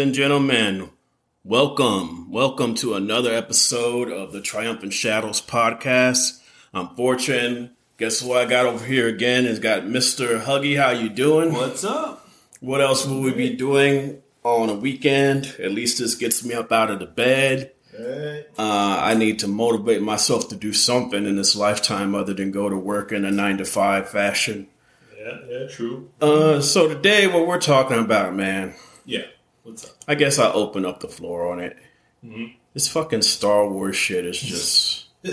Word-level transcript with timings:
And 0.00 0.14
gentlemen, 0.14 0.88
welcome. 1.44 2.30
Welcome 2.30 2.74
to 2.76 2.94
another 2.94 3.34
episode 3.34 4.10
of 4.10 4.32
the 4.32 4.40
Triumphant 4.40 4.94
Shadows 4.94 5.42
podcast. 5.42 6.40
I'm 6.72 6.94
Fortune. 6.96 7.72
Guess 7.98 8.20
who 8.20 8.32
I 8.32 8.46
got 8.46 8.64
over 8.64 8.82
here 8.82 9.08
again? 9.08 9.44
Has 9.44 9.58
got 9.58 9.82
Mr. 9.82 10.40
Huggy. 10.40 10.78
How 10.80 10.88
you 10.92 11.10
doing? 11.10 11.52
What's 11.52 11.84
up? 11.84 12.26
What 12.60 12.80
else 12.80 13.06
will 13.06 13.20
we 13.20 13.34
be 13.34 13.54
doing 13.54 14.22
on 14.42 14.70
a 14.70 14.74
weekend? 14.74 15.54
At 15.62 15.72
least 15.72 15.98
this 15.98 16.14
gets 16.14 16.42
me 16.46 16.54
up 16.54 16.72
out 16.72 16.90
of 16.90 16.98
the 16.98 17.06
bed. 17.06 17.72
Uh, 18.58 18.98
I 19.02 19.12
need 19.12 19.40
to 19.40 19.48
motivate 19.48 20.00
myself 20.00 20.48
to 20.48 20.56
do 20.56 20.72
something 20.72 21.26
in 21.26 21.36
this 21.36 21.54
lifetime 21.54 22.14
other 22.14 22.32
than 22.32 22.52
go 22.52 22.70
to 22.70 22.76
work 22.76 23.12
in 23.12 23.26
a 23.26 23.30
nine 23.30 23.58
to 23.58 23.66
five 23.66 24.08
fashion. 24.08 24.68
Yeah, 25.18 25.36
yeah, 25.46 25.66
true. 25.68 26.08
Uh, 26.22 26.62
so 26.62 26.88
today, 26.88 27.26
what 27.26 27.46
we're 27.46 27.60
talking 27.60 27.98
about, 27.98 28.34
man, 28.34 28.74
Yeah. 29.04 29.26
What's 29.70 29.84
up? 29.84 29.90
I 30.08 30.14
guess 30.14 30.38
I'll 30.38 30.56
open 30.56 30.84
up 30.84 31.00
the 31.00 31.08
floor 31.08 31.50
on 31.52 31.60
it. 31.60 31.76
Mm-hmm. 32.24 32.54
This 32.74 32.88
fucking 32.88 33.22
Star 33.22 33.68
Wars 33.68 33.96
shit 33.96 34.24
is 34.26 34.40
just. 34.40 35.06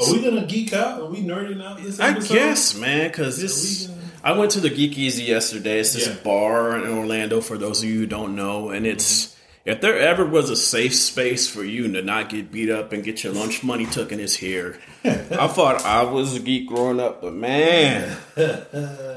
Are 0.00 0.12
we 0.12 0.22
gonna 0.22 0.46
geek 0.46 0.72
out? 0.72 1.00
Are 1.02 1.06
we 1.06 1.18
nerding 1.18 1.62
out 1.62 1.82
this 1.82 1.98
I 1.98 2.18
guess, 2.18 2.76
man, 2.76 3.08
because 3.08 3.40
this. 3.40 3.86
Gonna- 3.88 3.98
I 4.22 4.32
went 4.32 4.50
to 4.52 4.60
the 4.60 4.70
Geek 4.70 4.98
Easy 4.98 5.24
yesterday. 5.24 5.78
It's 5.80 5.92
this 5.94 6.08
Yeah. 6.08 6.16
bar 6.24 6.76
in 6.78 6.90
Orlando, 6.90 7.40
for 7.40 7.56
those 7.56 7.82
of 7.82 7.88
you 7.88 7.98
who 8.00 8.06
don't 8.06 8.34
know. 8.36 8.70
And 8.70 8.86
it's. 8.86 9.26
Mm-hmm. 9.26 9.34
If 9.64 9.80
there 9.82 9.98
ever 9.98 10.24
was 10.24 10.48
a 10.48 10.56
safe 10.56 10.94
space 10.94 11.46
for 11.46 11.62
you 11.62 11.92
to 11.92 12.00
not 12.00 12.30
get 12.30 12.50
beat 12.50 12.70
up 12.70 12.92
and 12.94 13.04
get 13.04 13.22
your 13.22 13.34
lunch 13.34 13.62
money 13.62 13.84
taken, 13.84 14.18
it's 14.18 14.34
here. 14.34 14.78
I 15.04 15.46
thought 15.46 15.84
I 15.84 16.04
was 16.04 16.34
a 16.34 16.40
geek 16.40 16.68
growing 16.68 17.00
up, 17.00 17.20
but 17.20 17.34
man. 17.34 18.16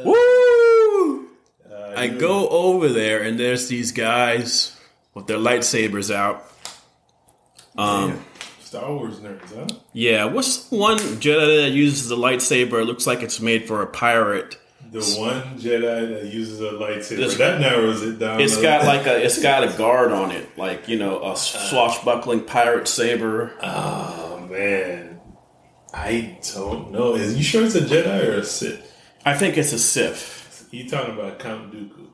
Woo! 0.03 0.51
Uh, 1.95 2.00
I 2.00 2.08
go 2.08 2.47
over 2.50 2.89
there 2.89 3.22
and 3.23 3.39
there's 3.39 3.67
these 3.67 3.92
guys 3.92 4.78
with 5.14 5.28
their 5.28 5.38
lightsabers 5.38 6.14
out. 6.14 6.45
Um, 7.78 8.23
Star 8.61 8.94
Wars 8.94 9.20
nerds, 9.20 9.53
huh? 9.56 9.67
yeah, 9.94 10.25
what's 10.25 10.66
the 10.70 10.75
one 10.78 10.98
Jedi 10.98 11.64
that 11.64 11.72
uses 11.72 12.11
a 12.11 12.16
lightsaber? 12.16 12.81
It 12.81 12.86
looks 12.86 13.06
like 13.08 13.22
it's 13.22 13.39
made 13.39 13.67
for 13.67 13.81
a 13.81 13.88
pirate. 13.88 14.58
The 14.92 15.00
one 15.17 15.58
Jedi 15.58 16.22
that 16.22 16.33
uses 16.33 16.59
a 16.59 16.72
lightsaber. 16.72 17.11
It's- 17.20 17.38
that 17.38 17.59
narrows 17.61 18.02
it 18.03 18.20
down. 18.20 18.42
It's 18.42 18.61
got 18.61 18.86
like 18.86 19.05
a, 19.08 19.23
it's 19.23 19.42
got 19.42 19.64
a 19.64 19.78
guard 19.78 20.11
on 20.11 20.31
it, 20.31 20.58
like 20.58 20.88
you 20.89 20.98
know, 21.00 21.23
a 21.31 21.36
swashbuckling 21.38 22.42
pirate 22.45 22.88
saber. 22.89 23.53
Oh 23.64 24.45
man, 24.50 25.20
I 25.94 26.38
don't 26.53 26.92
know. 26.92 27.16
Is 27.16 27.38
you 27.38 27.44
sure 27.44 27.64
it's 27.66 27.76
a 27.76 27.81
Jedi 27.81 28.28
or 28.28 28.39
a 28.39 28.44
Sith? 28.44 28.86
I 29.26 29.33
think 29.33 29.58
it's 29.58 29.72
a 29.72 29.80
Sith. 29.80 30.41
You 30.72 30.88
talking 30.89 31.14
about 31.16 31.39
Count 31.39 31.73
Dooku? 31.73 32.08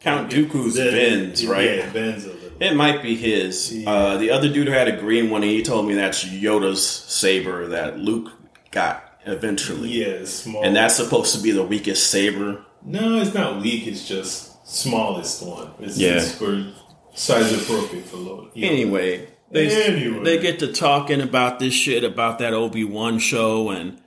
Count 0.00 0.30
Dooku's 0.30 0.74
The- 0.74 0.90
bends, 0.90 1.46
right? 1.46 1.64
Yeah, 1.64 1.70
it 1.86 1.92
bends 1.92 2.24
a 2.24 2.28
little. 2.28 2.42
It 2.60 2.74
might 2.74 3.02
be 3.02 3.14
his. 3.16 3.82
Uh, 3.86 4.16
the 4.18 4.30
other 4.30 4.48
dude 4.48 4.66
who 4.68 4.72
had 4.72 4.88
a 4.88 4.96
green 4.96 5.30
one, 5.30 5.42
he 5.42 5.62
told 5.62 5.86
me 5.86 5.94
that's 5.94 6.24
Yoda's 6.24 6.84
saber 6.86 7.68
that 7.68 7.98
Luke 7.98 8.30
got 8.70 9.04
eventually. 9.26 9.90
Yeah, 9.90 10.06
it's 10.06 10.32
small. 10.32 10.62
And 10.64 10.74
that's 10.76 10.94
supposed 10.96 11.34
to 11.36 11.40
be 11.42 11.50
the 11.52 11.62
weakest 11.62 12.08
saber. 12.10 12.64
no, 12.84 13.20
it's 13.20 13.32
not 13.34 13.62
weak. 13.62 13.86
It's 13.86 14.06
just 14.08 14.66
smallest 14.66 15.42
one. 15.46 15.70
It's, 15.80 15.96
Yeah. 15.98 16.14
it's 16.16 16.32
for 16.34 16.66
size 17.14 17.52
appropriate 17.62 18.04
for. 18.06 18.48
Yeah. 18.54 18.68
Anyway, 18.68 19.28
they 19.52 19.68
Anyway. 19.84 20.24
they 20.24 20.38
get 20.38 20.58
to 20.60 20.72
talking 20.72 21.20
about 21.20 21.58
this 21.60 21.74
shit 21.74 22.02
about 22.04 22.38
that 22.40 22.52
Obi 22.54 22.82
Wan 22.84 23.18
show 23.20 23.70
and 23.70 23.98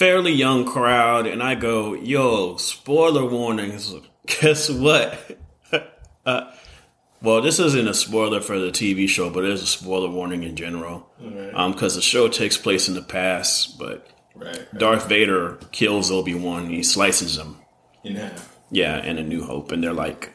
fairly 0.00 0.32
young 0.32 0.64
crowd, 0.64 1.26
and 1.26 1.42
I 1.42 1.54
go, 1.54 1.92
"Yo, 1.92 2.56
spoiler 2.56 3.26
warnings." 3.26 3.94
Guess 4.40 4.70
what? 4.70 5.38
uh, 6.26 6.50
well, 7.20 7.42
this 7.42 7.58
isn't 7.58 7.86
a 7.86 7.92
spoiler 7.92 8.40
for 8.40 8.58
the 8.58 8.70
TV 8.70 9.06
show, 9.06 9.28
but 9.28 9.44
it 9.44 9.50
is 9.50 9.62
a 9.62 9.66
spoiler 9.66 10.08
warning 10.08 10.42
in 10.42 10.56
general. 10.56 11.06
Right. 11.20 11.52
Um, 11.52 11.72
because 11.72 11.96
the 11.96 12.00
show 12.00 12.28
takes 12.28 12.56
place 12.56 12.88
in 12.88 12.94
the 12.94 13.02
past, 13.02 13.78
but 13.78 14.06
right. 14.34 14.66
Darth 14.74 15.06
Vader 15.06 15.58
kills 15.70 16.10
Obi 16.10 16.34
Wan. 16.34 16.70
He 16.70 16.82
slices 16.82 17.36
him. 17.36 17.58
In 18.02 18.16
half. 18.16 18.56
Yeah, 18.70 18.96
and 18.96 19.18
A 19.18 19.22
New 19.22 19.44
Hope, 19.44 19.70
and 19.70 19.84
they're 19.84 19.92
like, 19.92 20.32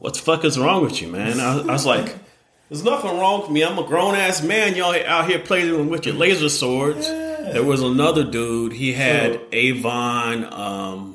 "What 0.00 0.14
the 0.14 0.20
fuck 0.20 0.44
is 0.44 0.58
wrong 0.58 0.82
with 0.82 1.00
you, 1.00 1.06
man?" 1.06 1.38
I, 1.38 1.60
I 1.60 1.72
was 1.72 1.86
like, 1.86 2.16
"There's 2.68 2.82
nothing 2.82 3.16
wrong 3.16 3.42
with 3.42 3.50
me. 3.50 3.62
I'm 3.62 3.78
a 3.78 3.86
grown 3.86 4.16
ass 4.16 4.42
man. 4.42 4.74
Y'all 4.74 4.96
out 5.06 5.28
here 5.28 5.38
playing 5.38 5.88
with 5.88 6.04
your 6.04 6.16
laser 6.16 6.48
swords." 6.48 7.08
There 7.52 7.64
was 7.64 7.82
another 7.82 8.24
dude. 8.24 8.72
He 8.72 8.92
had 8.92 9.32
So- 9.34 9.40
Avon. 9.52 10.44
Um, 10.52 11.14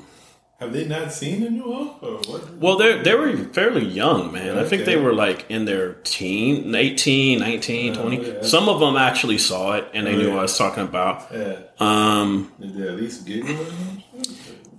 Have 0.60 0.72
they 0.72 0.86
not 0.86 1.12
seen 1.12 1.42
the 1.44 1.50
New 1.50 1.62
Hope 1.72 2.02
or 2.02 2.14
what? 2.30 2.56
well, 2.58 2.76
they 2.76 2.98
they 3.02 3.14
were 3.14 3.36
fairly 3.52 3.84
young, 3.84 4.32
man. 4.32 4.56
I 4.58 4.64
think 4.64 4.84
they 4.86 4.96
were 4.96 5.12
like 5.12 5.44
in 5.50 5.64
their 5.66 5.94
teen, 6.04 6.74
18, 6.74 7.38
19, 7.40 7.94
20. 7.94 8.16
yeah. 8.16 8.42
Some 8.42 8.68
of 8.68 8.80
them 8.80 8.96
actually 8.96 9.38
saw 9.38 9.72
it 9.74 9.84
and 9.92 10.06
they 10.06 10.14
Oh, 10.14 10.18
knew 10.18 10.26
yeah. 10.28 10.30
what 10.34 10.38
I 10.38 10.42
was 10.42 10.56
talking 10.56 10.84
about. 10.84 11.26
Yeah. 11.32 11.56
Um, 11.80 12.52
Did 12.60 12.76
they 12.76 12.88
at 12.88 12.96
least 12.96 13.26
giggle? 13.26 13.56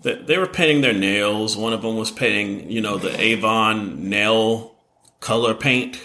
they, 0.01 0.15
they 0.15 0.37
were 0.37 0.47
painting 0.47 0.81
their 0.81 0.93
nails. 0.93 1.55
One 1.57 1.73
of 1.73 1.81
them 1.81 1.95
was 1.97 2.09
painting, 2.11 2.69
you 2.71 2.81
know, 2.81 2.97
the 2.97 3.19
Avon 3.21 4.09
nail 4.09 4.75
color 5.19 5.53
paint 5.53 5.99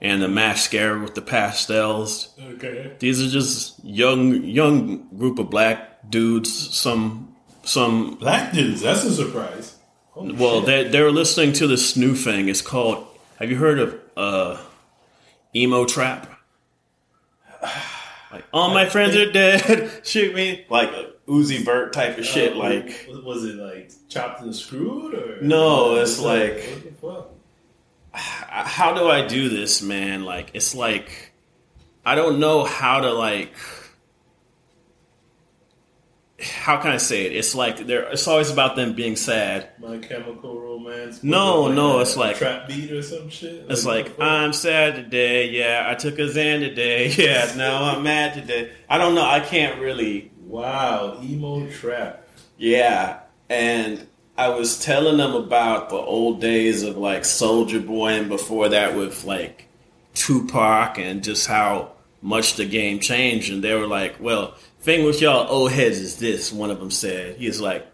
and 0.00 0.20
the 0.22 0.28
mascara 0.28 1.00
with 1.00 1.14
the 1.14 1.22
pastels. 1.22 2.34
Okay. 2.40 2.92
These 2.98 3.22
are 3.22 3.28
just 3.30 3.82
young, 3.84 4.42
young 4.44 5.08
group 5.16 5.38
of 5.38 5.50
black 5.50 6.10
dudes. 6.10 6.50
Some, 6.76 7.34
some. 7.64 8.16
Black 8.16 8.52
dudes. 8.52 8.80
That's 8.82 9.04
a 9.04 9.12
surprise. 9.12 9.76
Holy 10.10 10.32
Well, 10.34 10.60
shit. 10.60 10.66
they 10.66 10.88
they're 10.88 11.10
listening 11.10 11.52
to 11.54 11.66
this 11.66 11.96
new 11.96 12.14
thing. 12.14 12.48
It's 12.48 12.62
called. 12.62 13.06
Have 13.38 13.50
you 13.50 13.56
heard 13.56 13.78
of 13.78 14.00
uh, 14.16 14.58
emo 15.54 15.84
trap? 15.84 16.30
Like, 18.32 18.44
all 18.52 18.72
my 18.74 18.86
friends 18.86 19.14
are 19.16 19.30
dead. 19.30 19.90
Shoot 20.04 20.34
me, 20.34 20.66
like 20.68 20.90
a 20.90 21.12
Uzi 21.28 21.64
Vert 21.64 21.92
type 21.92 22.18
of 22.18 22.24
shit. 22.26 22.52
Uh, 22.54 22.56
like, 22.58 23.08
was- 23.24 23.44
it 23.44 23.56
like 23.56 23.90
chopped 24.08 24.42
and 24.42 24.54
screwed 24.54 25.14
or 25.14 25.38
No, 25.42 25.96
it's 25.96 26.18
What 26.18 26.38
like- 26.38 26.84
the 26.84 26.92
fuck? 27.00 27.30
How 28.16 28.94
do 28.94 29.08
I 29.08 29.26
do 29.26 29.48
this, 29.48 29.82
man? 29.82 30.24
Like, 30.24 30.50
it's 30.54 30.74
like 30.74 31.32
I 32.04 32.14
don't 32.14 32.38
know 32.40 32.64
how 32.64 33.00
to 33.00 33.12
like. 33.12 33.52
How 36.38 36.76
can 36.82 36.90
I 36.90 36.98
say 36.98 37.24
it? 37.24 37.32
It's 37.34 37.54
like 37.54 37.86
they're. 37.86 38.10
It's 38.10 38.28
always 38.28 38.50
about 38.50 38.76
them 38.76 38.92
being 38.92 39.16
sad. 39.16 39.70
My 39.80 39.96
Chemical 39.98 40.60
Romance. 40.60 41.24
No, 41.24 41.72
no, 41.72 42.00
it's 42.00 42.14
like- 42.16 42.36
trap 42.36 42.68
beat 42.68 42.90
or 42.92 43.02
some 43.02 43.30
shit. 43.30 43.64
It's 43.70 43.86
like? 43.86 44.20
I'm 44.20 44.52
sad 44.52 44.96
today. 44.96 45.48
Yeah, 45.48 45.86
I 45.88 45.94
took 45.94 46.18
a 46.18 46.22
Xan 46.22 46.60
today. 46.60 47.10
Yeah, 47.16 47.52
now 47.56 47.84
I'm 47.84 48.02
mad 48.02 48.34
today. 48.34 48.70
I 48.88 48.98
don't 48.98 49.14
know. 49.14 49.24
I 49.24 49.40
can't 49.40 49.80
really. 49.80 50.30
wow, 50.44 51.18
emo 51.22 51.66
trap. 51.70 52.28
Yeah, 52.58 53.20
and 53.48 54.06
I 54.38 54.48
was 54.50 54.78
telling 54.78 55.16
them 55.16 55.34
about 55.34 55.88
the 55.88 55.96
old 55.96 56.40
days 56.40 56.82
of 56.82 56.96
like 56.98 57.24
Soldier 57.24 57.80
Boy 57.80 58.08
and 58.08 58.28
before 58.28 58.68
that 58.68 58.96
with 58.96 59.24
like 59.24 59.68
Tupac 60.14 60.98
and 60.98 61.22
just 61.24 61.46
how 61.46 61.92
much 62.20 62.54
the 62.54 62.66
game 62.66 63.00
changed. 63.00 63.52
And 63.52 63.64
they 63.64 63.74
were 63.74 63.86
like, 63.86 64.16
"Well, 64.20 64.54
thing 64.80 65.04
with 65.04 65.20
y'all 65.20 65.50
old 65.50 65.72
heads 65.72 65.98
is 65.98 66.16
this." 66.18 66.52
One 66.52 66.70
of 66.70 66.80
them 66.80 66.90
said, 66.90 67.36
"He's 67.36 67.60
like, 67.60 67.86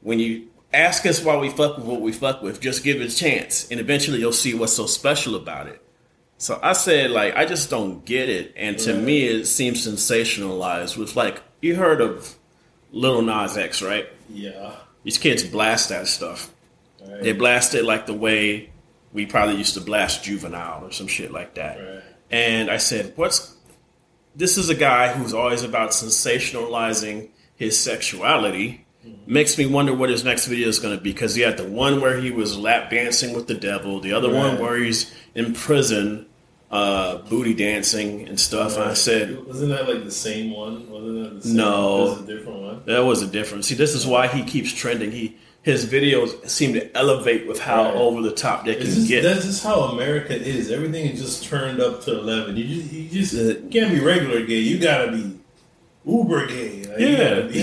when 0.00 0.18
you 0.18 0.46
ask 0.72 1.04
us 1.04 1.22
why 1.22 1.36
we 1.36 1.50
fuck 1.50 1.76
with 1.76 1.86
what 1.86 2.00
we 2.00 2.12
fuck 2.12 2.42
with, 2.42 2.60
just 2.60 2.82
give 2.82 3.00
it 3.00 3.12
a 3.12 3.16
chance, 3.16 3.70
and 3.70 3.78
eventually 3.78 4.18
you'll 4.18 4.32
see 4.32 4.54
what's 4.54 4.72
so 4.72 4.86
special 4.86 5.34
about 5.34 5.66
it." 5.66 5.82
So 6.38 6.58
I 6.62 6.74
said, 6.74 7.10
like, 7.10 7.34
I 7.34 7.46
just 7.46 7.70
don't 7.70 8.04
get 8.04 8.28
it, 8.28 8.52
and 8.56 8.78
to 8.80 8.94
me, 8.94 9.24
it 9.24 9.46
seems 9.46 9.86
sensationalized. 9.86 10.96
With 10.96 11.16
like, 11.16 11.42
you 11.60 11.76
heard 11.76 12.00
of 12.00 12.36
Little 12.92 13.22
Nas 13.22 13.56
X, 13.56 13.82
right? 13.82 14.06
Yeah. 14.28 14.76
These 15.06 15.18
kids 15.18 15.44
blast 15.44 15.90
that 15.90 16.08
stuff. 16.08 16.52
Right. 17.00 17.22
They 17.22 17.32
blast 17.32 17.76
it 17.76 17.84
like 17.84 18.06
the 18.06 18.12
way 18.12 18.70
we 19.12 19.24
probably 19.24 19.54
used 19.54 19.74
to 19.74 19.80
blast 19.80 20.24
Juvenile 20.24 20.84
or 20.84 20.90
some 20.90 21.06
shit 21.06 21.30
like 21.30 21.54
that. 21.54 21.78
Right. 21.78 22.02
And 22.32 22.68
I 22.68 22.78
said, 22.78 23.12
"What's 23.14 23.54
this? 24.34 24.58
Is 24.58 24.68
a 24.68 24.74
guy 24.74 25.12
who's 25.12 25.32
always 25.32 25.62
about 25.62 25.90
sensationalizing 25.90 27.28
his 27.54 27.78
sexuality." 27.78 28.84
Mm-hmm. 29.06 29.32
Makes 29.32 29.56
me 29.56 29.66
wonder 29.66 29.94
what 29.94 30.10
his 30.10 30.24
next 30.24 30.48
video 30.48 30.66
is 30.66 30.80
going 30.80 30.96
to 30.96 31.00
be 31.00 31.12
because 31.12 31.36
he 31.36 31.42
had 31.42 31.56
the 31.56 31.68
one 31.68 32.00
where 32.00 32.18
he 32.18 32.32
was 32.32 32.58
lap 32.58 32.90
dancing 32.90 33.32
with 33.32 33.46
the 33.46 33.54
devil, 33.54 34.00
the 34.00 34.12
other 34.12 34.34
one 34.34 34.58
where 34.58 34.76
he's 34.76 35.14
in 35.36 35.52
prison, 35.52 36.26
uh, 36.70 37.18
booty 37.18 37.54
dancing 37.54 38.28
and 38.28 38.38
stuff. 38.38 38.74
And 38.76 38.84
I 38.84 38.94
said, 38.94 39.44
wasn't 39.46 39.70
that 39.70 39.88
like 39.88 40.04
the 40.04 40.10
same 40.10 40.50
one? 40.52 40.90
Wasn't 40.90 41.22
that 41.24 41.34
the 41.36 41.42
same? 41.42 41.56
No. 41.56 41.98
It 42.06 42.10
was 42.10 42.20
a 42.20 42.26
different 42.26 42.60
one. 42.62 42.82
That 42.86 43.04
was 43.04 43.22
a 43.22 43.26
difference. 43.26 43.68
See, 43.68 43.74
this 43.74 43.94
is 43.94 44.06
why 44.06 44.26
he 44.28 44.42
keeps 44.44 44.72
trending. 44.72 45.12
He 45.12 45.36
his 45.62 45.84
videos 45.84 46.48
seem 46.48 46.74
to 46.74 46.96
elevate 46.96 47.48
with 47.48 47.58
how 47.58 47.84
Right. 47.86 47.94
over 47.96 48.22
the 48.22 48.30
top 48.30 48.64
they 48.64 48.74
can 48.76 48.84
just, 48.84 49.08
get. 49.08 49.22
that's 49.24 49.44
just 49.44 49.64
how 49.64 49.80
America 49.86 50.32
is. 50.40 50.70
Everything 50.70 51.06
is 51.06 51.20
just 51.20 51.44
turned 51.44 51.80
up 51.80 52.02
to 52.04 52.18
eleven. 52.20 52.56
You 52.56 52.64
just 52.82 52.92
you 52.92 53.08
just 53.08 53.32
you 53.32 53.68
can't 53.70 53.92
be 53.92 53.98
regular 54.00 54.46
gay. 54.46 54.58
You 54.60 54.78
gotta 54.78 55.10
be 55.10 55.32
uber 56.06 56.46
gay. 56.46 56.84
Like, 56.84 56.98
Yeah, 57.00 57.40
be- 57.40 57.58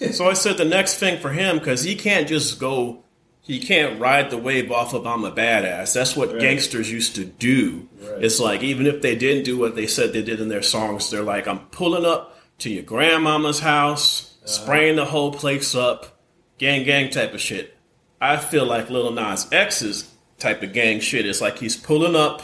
yeah. 0.00 0.10
so 0.10 0.28
I 0.28 0.32
said 0.32 0.56
the 0.56 0.64
next 0.64 0.98
thing 0.98 1.20
for 1.20 1.30
him 1.30 1.58
because 1.58 1.84
he 1.84 1.94
can't 1.94 2.26
just 2.26 2.58
go 2.58 3.03
you 3.46 3.60
can't 3.60 4.00
ride 4.00 4.30
the 4.30 4.38
wave 4.38 4.70
off 4.72 4.94
of 4.94 5.06
I'm 5.06 5.24
a 5.24 5.30
badass. 5.30 5.92
That's 5.92 6.16
what 6.16 6.32
Right. 6.32 6.40
gangsters 6.40 6.90
used 6.90 7.14
to 7.16 7.24
do. 7.24 7.88
Right. 8.00 8.24
It's 8.24 8.40
like 8.40 8.62
even 8.62 8.86
if 8.86 9.02
they 9.02 9.14
didn't 9.14 9.44
do 9.44 9.58
what 9.58 9.74
they 9.76 9.86
said 9.86 10.12
they 10.12 10.22
did 10.22 10.40
in 10.40 10.48
their 10.48 10.62
songs, 10.62 11.10
they're 11.10 11.22
like, 11.22 11.46
I'm 11.46 11.60
pulling 11.70 12.04
up 12.06 12.38
to 12.60 12.70
your 12.70 12.82
grandmama's 12.84 13.60
house, 13.60 14.30
Uh-huh. 14.38 14.46
spraying 14.46 14.96
the 14.96 15.04
whole 15.06 15.32
place 15.32 15.74
up, 15.74 16.18
gang 16.58 16.84
gang 16.84 17.10
type 17.10 17.34
of 17.34 17.40
shit. 17.40 17.76
I 18.20 18.36
feel 18.38 18.64
like 18.64 18.88
Lil 18.88 19.10
Nas 19.12 19.46
X's 19.52 20.04
type 20.38 20.62
of 20.62 20.72
gang 20.72 21.00
shit 21.00 21.26
It's 21.26 21.40
like 21.40 21.58
he's 21.58 21.76
pulling 21.76 22.16
up 22.16 22.42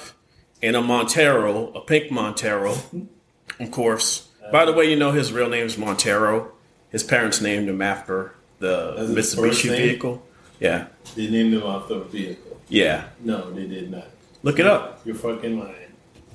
in 0.62 0.74
a 0.74 0.82
Montero, 0.82 1.72
a 1.74 1.80
pink 1.80 2.10
Montero, 2.10 2.74
of 3.58 3.70
course. 3.70 4.28
By 4.52 4.64
the 4.66 4.72
way, 4.72 4.90
you 4.90 4.96
know 4.96 5.12
his 5.12 5.32
real 5.32 5.48
name 5.48 5.64
is 5.66 5.78
Montero. 5.78 6.52
His 6.90 7.02
parents 7.02 7.40
named 7.40 7.68
him 7.68 7.80
after 7.80 8.34
the 8.58 8.94
That's 8.96 9.08
his 9.14 9.34
first 9.34 9.62
Mitsubishi 9.64 9.68
vehicle. 9.70 10.22
Yeah, 10.60 10.86
They 11.16 11.28
named 11.30 11.54
him 11.54 11.62
after 11.62 11.94
a 11.94 12.04
vehicle. 12.04 12.58
yeah. 12.68 13.04
No, 13.20 13.50
they 13.50 13.66
did 13.66 13.90
not. 13.90 14.06
Look 14.42 14.58
it 14.58 14.66
up. 14.66 15.00
You're 15.04 15.14
fucking 15.16 15.58
lying. 15.58 15.74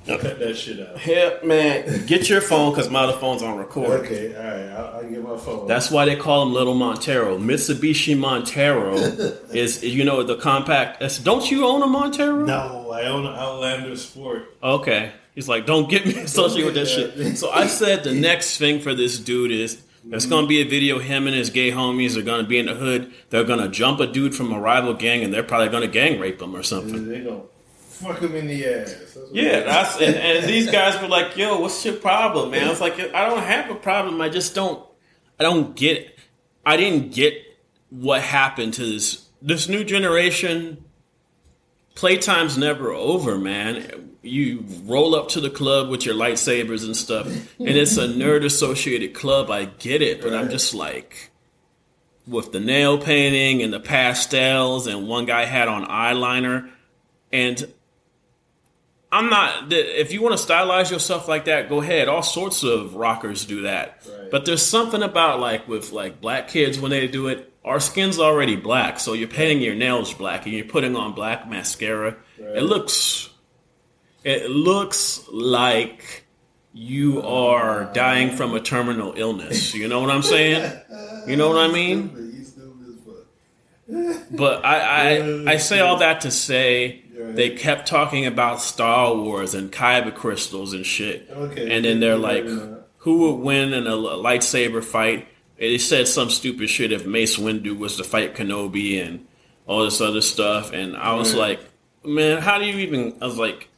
Yep. 0.06 0.20
Cut 0.20 0.38
that 0.38 0.56
shit 0.56 0.78
out. 0.86 0.98
Hey, 0.98 1.36
man, 1.42 2.06
get 2.06 2.28
your 2.28 2.40
phone 2.40 2.70
because 2.72 2.88
my 2.90 3.00
other 3.00 3.18
phone's 3.18 3.42
on 3.42 3.56
record. 3.56 4.04
Okay, 4.04 4.36
all 4.36 4.42
right. 4.44 4.70
I'll, 4.78 4.96
I'll 5.04 5.10
get 5.10 5.20
my 5.22 5.36
phone. 5.36 5.66
That's 5.66 5.90
why 5.90 6.04
they 6.04 6.14
call 6.14 6.42
him 6.44 6.52
Little 6.52 6.74
Montero. 6.74 7.38
Mitsubishi 7.38 8.16
Montero 8.16 8.94
is, 9.52 9.82
you 9.82 10.04
know, 10.04 10.22
the 10.22 10.36
compact. 10.36 10.96
it's- 11.02 11.18
Don't 11.18 11.50
you 11.50 11.66
own 11.66 11.82
a 11.82 11.86
Montero? 11.88 12.44
no. 12.44 12.92
I 12.92 13.06
own 13.06 13.26
an 13.26 13.34
Outlander 13.34 13.96
Sport. 13.96 14.54
Okay. 14.62 15.10
He's 15.34 15.48
like, 15.48 15.66
don't 15.66 15.88
get 15.90 16.06
me 16.06 16.14
associated 16.18 16.66
with 16.66 16.74
that 16.76 17.14
that. 17.16 17.24
shit. 17.26 17.36
So 17.38 17.50
I 17.50 17.66
said 17.66 18.04
the 18.04 18.14
next 18.14 18.58
thing 18.58 18.80
for 18.80 18.94
this 18.94 19.18
dude 19.18 19.50
is 19.50 19.82
going 20.26 20.44
to 20.44 20.48
be 20.48 20.60
a 20.60 20.64
video. 20.64 20.98
Him 20.98 21.26
and 21.26 21.34
his 21.34 21.50
gay 21.50 21.70
homies 21.70 22.16
are 22.16 22.22
going 22.22 22.42
to 22.42 22.48
be 22.48 22.58
in 22.58 22.66
the 22.66 22.74
hood. 22.74 23.12
They're 23.30 23.44
going 23.44 23.60
to 23.60 23.68
jump 23.68 24.00
a 24.00 24.06
dude 24.06 24.34
from 24.34 24.52
a 24.52 24.60
rival 24.60 24.94
gang, 24.94 25.22
and 25.24 25.32
they're 25.32 25.42
probably 25.42 25.68
going 25.68 25.82
to 25.82 25.88
gang 25.88 26.20
rape 26.20 26.40
him 26.40 26.54
or 26.54 26.62
something. 26.62 27.08
They 27.08 27.20
gonna 27.20 27.42
fuck 27.96 28.20
him 28.20 28.34
in 28.34 28.46
the 28.46 28.66
ass. 28.66 28.94
That's 28.94 29.18
Yeah, 29.32 29.60
that's 29.60 30.00
and, 30.00 30.14
and 30.14 30.44
these 30.48 30.70
guys 30.70 31.00
were 31.00 31.08
like, 31.08 31.36
"Yo, 31.36 31.58
what's 31.60 31.84
your 31.84 31.94
problem, 31.94 32.50
man?" 32.50 32.66
I 32.66 32.70
was 32.70 32.80
like, 32.80 32.98
"I 32.98 33.28
don't 33.28 33.42
have 33.42 33.70
a 33.70 33.74
problem. 33.74 34.20
I 34.20 34.28
just 34.28 34.54
don't. 34.54 34.86
I 35.40 35.42
don't 35.42 35.74
get. 35.74 36.18
I 36.64 36.76
didn't 36.76 37.12
get 37.12 37.34
what 37.90 38.22
happened 38.22 38.74
to 38.74 38.84
this 38.84 39.26
this 39.42 39.68
new 39.68 39.84
generation. 39.84 40.84
Playtime's 41.94 42.58
never 42.58 42.92
over, 42.92 43.38
man. 43.38 44.10
You 44.26 44.64
roll 44.84 45.14
up 45.14 45.28
to 45.30 45.40
the 45.40 45.50
club 45.50 45.88
with 45.88 46.04
your 46.04 46.14
lightsabers 46.14 46.84
and 46.84 46.96
stuff, 46.96 47.26
and 47.26 47.68
it's 47.68 47.96
a 47.96 48.08
nerd 48.08 48.44
associated 48.44 49.14
club. 49.14 49.50
I 49.50 49.66
get 49.66 50.02
it, 50.02 50.20
but 50.20 50.34
I'm 50.34 50.50
just 50.50 50.74
like." 50.74 51.30
With 52.28 52.50
the 52.50 52.58
nail 52.58 52.98
painting 52.98 53.62
and 53.62 53.72
the 53.72 53.78
pastels, 53.78 54.88
and 54.88 55.06
one 55.06 55.26
guy 55.26 55.44
had 55.44 55.68
on 55.68 55.86
eyeliner, 55.86 56.68
and 57.32 57.72
I'm 59.12 59.30
not. 59.30 59.72
If 59.72 60.12
you 60.12 60.22
want 60.22 60.36
to 60.36 60.44
stylize 60.44 60.90
yourself 60.90 61.28
like 61.28 61.44
that, 61.44 61.68
go 61.68 61.80
ahead. 61.80 62.08
All 62.08 62.22
sorts 62.22 62.64
of 62.64 62.96
rockers 62.96 63.44
do 63.44 63.62
that. 63.62 64.02
Right. 64.06 64.30
But 64.30 64.44
there's 64.44 64.62
something 64.62 65.02
about 65.02 65.38
like 65.38 65.68
with 65.68 65.92
like 65.92 66.20
black 66.20 66.48
kids 66.48 66.80
when 66.80 66.90
they 66.90 67.06
do 67.06 67.28
it. 67.28 67.52
Our 67.64 67.80
skin's 67.80 68.18
already 68.18 68.56
black, 68.56 68.98
so 68.98 69.12
you're 69.12 69.28
painting 69.28 69.60
your 69.60 69.74
nails 69.74 70.12
black 70.12 70.46
and 70.46 70.54
you're 70.54 70.64
putting 70.64 70.96
on 70.96 71.14
black 71.14 71.48
mascara. 71.48 72.16
Right. 72.40 72.56
It 72.56 72.62
looks. 72.62 73.30
It 74.26 74.50
looks 74.50 75.24
like 75.30 76.24
you 76.72 77.22
are 77.22 77.84
dying 77.94 78.30
from 78.36 78.54
a 78.54 78.60
terminal 78.60 79.14
illness. 79.16 79.72
You 79.72 79.86
know 79.86 80.00
what 80.00 80.10
I'm 80.10 80.22
saying? 80.22 80.72
You 81.28 81.36
know 81.36 81.48
what 81.48 81.58
I 81.58 81.72
mean? 81.72 82.08
Stupid. 82.10 82.34
You 82.34 82.44
stupid 82.44 82.88
as 82.88 84.16
fuck. 84.18 84.36
But 84.36 84.64
I, 84.64 85.18
I, 85.46 85.52
I 85.52 85.56
say 85.58 85.78
all 85.78 85.98
that 85.98 86.22
to 86.22 86.32
say 86.32 87.04
they 87.16 87.50
kept 87.50 87.86
talking 87.86 88.26
about 88.26 88.60
Star 88.60 89.14
Wars 89.14 89.54
and 89.54 89.70
kyber 89.70 90.12
crystals 90.14 90.72
and 90.72 90.84
shit. 90.84 91.28
Okay. 91.30 91.74
And 91.76 91.84
then 91.84 92.00
they're 92.00 92.16
like, 92.18 92.44
who 92.98 93.18
would 93.32 93.40
win 93.44 93.72
in 93.72 93.86
a 93.86 93.92
lightsaber 93.92 94.82
fight? 94.82 95.20
And 95.58 95.70
they 95.72 95.78
said 95.78 96.08
some 96.08 96.30
stupid 96.30 96.68
shit 96.68 96.90
if 96.90 97.06
Mace 97.06 97.36
Windu 97.38 97.78
was 97.78 97.96
to 97.98 98.04
fight 98.04 98.34
Kenobi 98.34 99.00
and 99.06 99.24
all 99.66 99.84
this 99.84 100.00
other 100.00 100.20
stuff. 100.20 100.72
And 100.72 100.96
I 100.96 101.14
was 101.14 101.32
Right. 101.32 101.58
like, 101.60 101.60
man, 102.04 102.42
how 102.42 102.58
do 102.58 102.64
you 102.66 102.78
even? 102.80 103.16
I 103.22 103.26
was 103.26 103.38
like, 103.38 103.68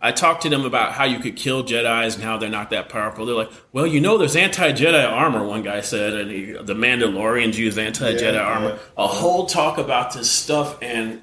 I 0.00 0.12
talked 0.12 0.42
to 0.42 0.48
them 0.48 0.64
about 0.64 0.92
how 0.92 1.04
you 1.04 1.18
could 1.18 1.34
kill 1.34 1.64
Jedi's 1.64 2.14
and 2.14 2.22
how 2.22 2.38
they're 2.38 2.48
not 2.48 2.70
that 2.70 2.88
powerful. 2.88 3.26
They're 3.26 3.34
like, 3.34 3.50
well, 3.72 3.86
you 3.86 4.00
know, 4.00 4.16
there's 4.16 4.36
anti 4.36 4.70
Jedi 4.72 5.10
armor. 5.10 5.44
One 5.44 5.62
guy 5.62 5.80
said, 5.80 6.14
and 6.14 6.30
he, 6.30 6.52
the 6.52 6.74
Mandalorians 6.74 7.54
use 7.56 7.76
anti 7.78 8.12
Jedi 8.14 8.34
Yeah, 8.34 8.38
armor. 8.42 8.68
yeah. 8.70 8.78
A 8.96 9.06
whole 9.08 9.46
talk 9.46 9.76
about 9.78 10.12
this 10.14 10.30
stuff, 10.30 10.78
and 10.82 11.20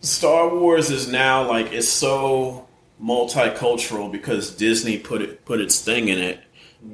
Star 0.00 0.48
Wars 0.54 0.90
is 0.90 1.06
now 1.08 1.46
like 1.48 1.72
it's 1.72 1.88
so 1.88 2.66
multicultural 3.02 4.10
because 4.10 4.54
Disney 4.56 4.98
put 4.98 5.22
it 5.22 5.44
put 5.44 5.60
its 5.60 5.80
thing 5.80 6.08
in 6.08 6.18
it, 6.18 6.40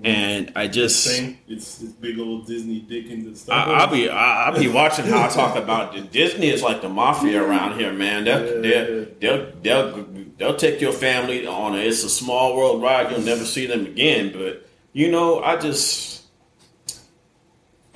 and 0.04 0.52
I 0.56 0.68
just. 0.68 1.06
It's 1.48 1.78
this 1.78 1.90
big 1.92 2.18
old 2.18 2.46
Disney 2.46 2.80
dick 2.80 3.06
in 3.06 3.30
the 3.30 3.36
stuff. 3.36 3.68
I, 3.68 3.72
I'll 3.72 3.90
be 3.90 4.08
I, 4.08 4.44
I'll 4.46 4.58
be 4.58 4.68
watching 4.68 5.06
how 5.06 5.24
I 5.24 5.28
talk 5.28 5.56
about 5.56 5.96
it. 5.96 6.10
Disney 6.12 6.48
is 6.48 6.62
like 6.62 6.82
the 6.82 6.88
mafia 6.88 7.42
around 7.42 7.78
here, 7.78 7.92
man. 7.92 8.24
They'll, 8.24 8.64
Yeah. 8.64 9.04
they'll, 9.20 9.52
they'll 9.60 9.92
they'll 9.92 10.06
they'll 10.38 10.56
take 10.56 10.80
your 10.80 10.92
family 10.92 11.46
on 11.46 11.74
it. 11.76 11.86
It's 11.86 12.04
a 12.04 12.10
small 12.10 12.56
world 12.56 12.82
ride. 12.82 13.10
You'll 13.10 13.20
never 13.20 13.44
see 13.44 13.66
them 13.66 13.86
again. 13.86 14.32
But 14.32 14.68
you 14.92 15.10
know, 15.10 15.42
I 15.42 15.56
just 15.56 16.15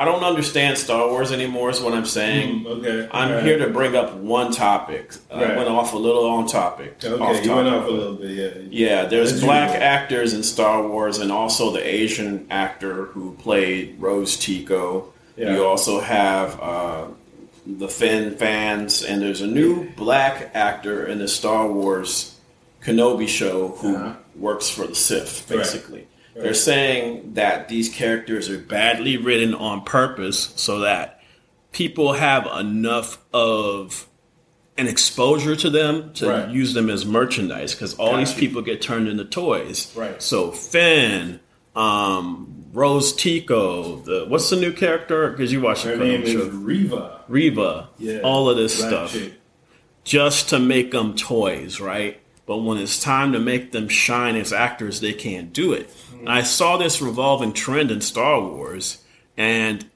I 0.00 0.06
don't 0.06 0.24
understand 0.24 0.78
Star 0.78 1.08
Wars 1.08 1.30
anymore. 1.30 1.68
Is 1.68 1.80
what 1.82 1.92
I'm 1.92 2.06
saying. 2.06 2.64
Mm, 2.64 2.66
okay. 2.78 3.08
I'm 3.12 3.32
right. 3.32 3.44
here 3.44 3.58
to 3.58 3.68
bring 3.68 3.94
up 3.94 4.14
one 4.14 4.50
topic. 4.50 5.12
I 5.30 5.44
Right. 5.44 5.56
went 5.58 5.68
off 5.68 5.92
a 5.92 5.98
little 5.98 6.24
on 6.24 6.46
topic. 6.46 6.96
Okay, 7.04 7.22
off 7.22 7.44
you 7.44 7.54
went 7.54 7.68
off 7.68 7.86
a 7.86 7.90
little 7.90 8.14
bit, 8.14 8.30
yeah. 8.30 8.48
Yeah, 9.02 9.04
there's 9.04 9.34
As 9.34 9.40
black 9.44 9.70
actors 9.78 10.32
in 10.32 10.42
Star 10.42 10.88
Wars, 10.88 11.18
and 11.18 11.30
also 11.30 11.70
the 11.70 11.86
Asian 11.86 12.46
actor 12.50 13.04
who 13.12 13.34
played 13.34 13.96
Rose 13.98 14.36
Tico. 14.38 15.12
Yeah. 15.36 15.54
You 15.54 15.66
also 15.66 16.00
have 16.00 16.58
uh, 16.62 17.04
the 17.66 17.88
Finn 17.88 18.36
fans, 18.36 19.02
and 19.02 19.20
there's 19.20 19.42
a 19.42 19.46
new 19.46 19.90
black 19.96 20.50
actor 20.54 21.04
in 21.06 21.18
the 21.18 21.28
Star 21.28 21.66
Wars 21.68 22.36
Kenobi 22.82 23.28
show 23.28 23.76
who 23.80 23.96
Uh-huh. 23.96 24.12
works 24.34 24.70
for 24.70 24.86
the 24.86 24.94
Sith, 24.94 25.44
Right. 25.50 25.58
They're 26.34 26.54
saying 26.54 27.34
that 27.34 27.68
these 27.68 27.88
characters 27.88 28.48
are 28.48 28.58
badly 28.58 29.16
written 29.16 29.54
on 29.54 29.82
purpose 29.82 30.52
so 30.56 30.80
that 30.80 31.20
people 31.72 32.12
have 32.14 32.46
enough 32.58 33.18
of 33.32 34.06
an 34.78 34.86
exposure 34.86 35.54
to 35.56 35.68
them 35.68 36.12
to 36.14 36.28
Right. 36.28 36.48
use 36.48 36.72
them 36.72 36.88
as 36.88 37.04
merchandise 37.04 37.74
because 37.74 37.94
all 37.94 38.16
these 38.16 38.32
people 38.32 38.62
get 38.62 38.80
turned 38.80 39.08
into 39.08 39.24
toys. 39.24 39.92
Right. 39.94 40.22
So 40.22 40.52
Finn, 40.52 41.40
um, 41.76 42.64
Rose 42.72 43.12
Tico, 43.12 43.96
the 43.96 44.24
what's 44.28 44.48
the 44.48 44.56
new 44.56 44.72
character? 44.72 45.28
Because 45.30 45.52
you 45.52 45.60
watch 45.60 45.82
the 45.82 45.90
Her 45.90 45.96
name 45.96 46.24
show. 46.24 46.40
is 46.42 46.48
Riva. 46.48 47.20
Reva, 47.28 47.88
Yeah. 47.98 48.20
all 48.20 48.48
of 48.48 48.56
this 48.56 48.78
stuff 48.78 49.12
chick. 49.12 49.34
just 50.04 50.48
to 50.50 50.58
make 50.58 50.92
them 50.92 51.14
toys, 51.14 51.80
right? 51.80 52.18
But 52.50 52.64
when 52.64 52.78
it's 52.78 53.00
time 53.00 53.32
to 53.34 53.38
make 53.38 53.70
them 53.70 53.86
shine 53.86 54.34
as 54.34 54.52
actors, 54.52 55.00
they 55.00 55.12
can't 55.12 55.52
do 55.52 55.72
it. 55.72 55.88
And 56.18 56.28
I 56.28 56.42
saw 56.42 56.78
this 56.78 57.00
revolving 57.00 57.52
trend 57.52 57.92
in 57.92 58.00
Star 58.00 58.40
Wars, 58.40 59.04
and 59.36 59.86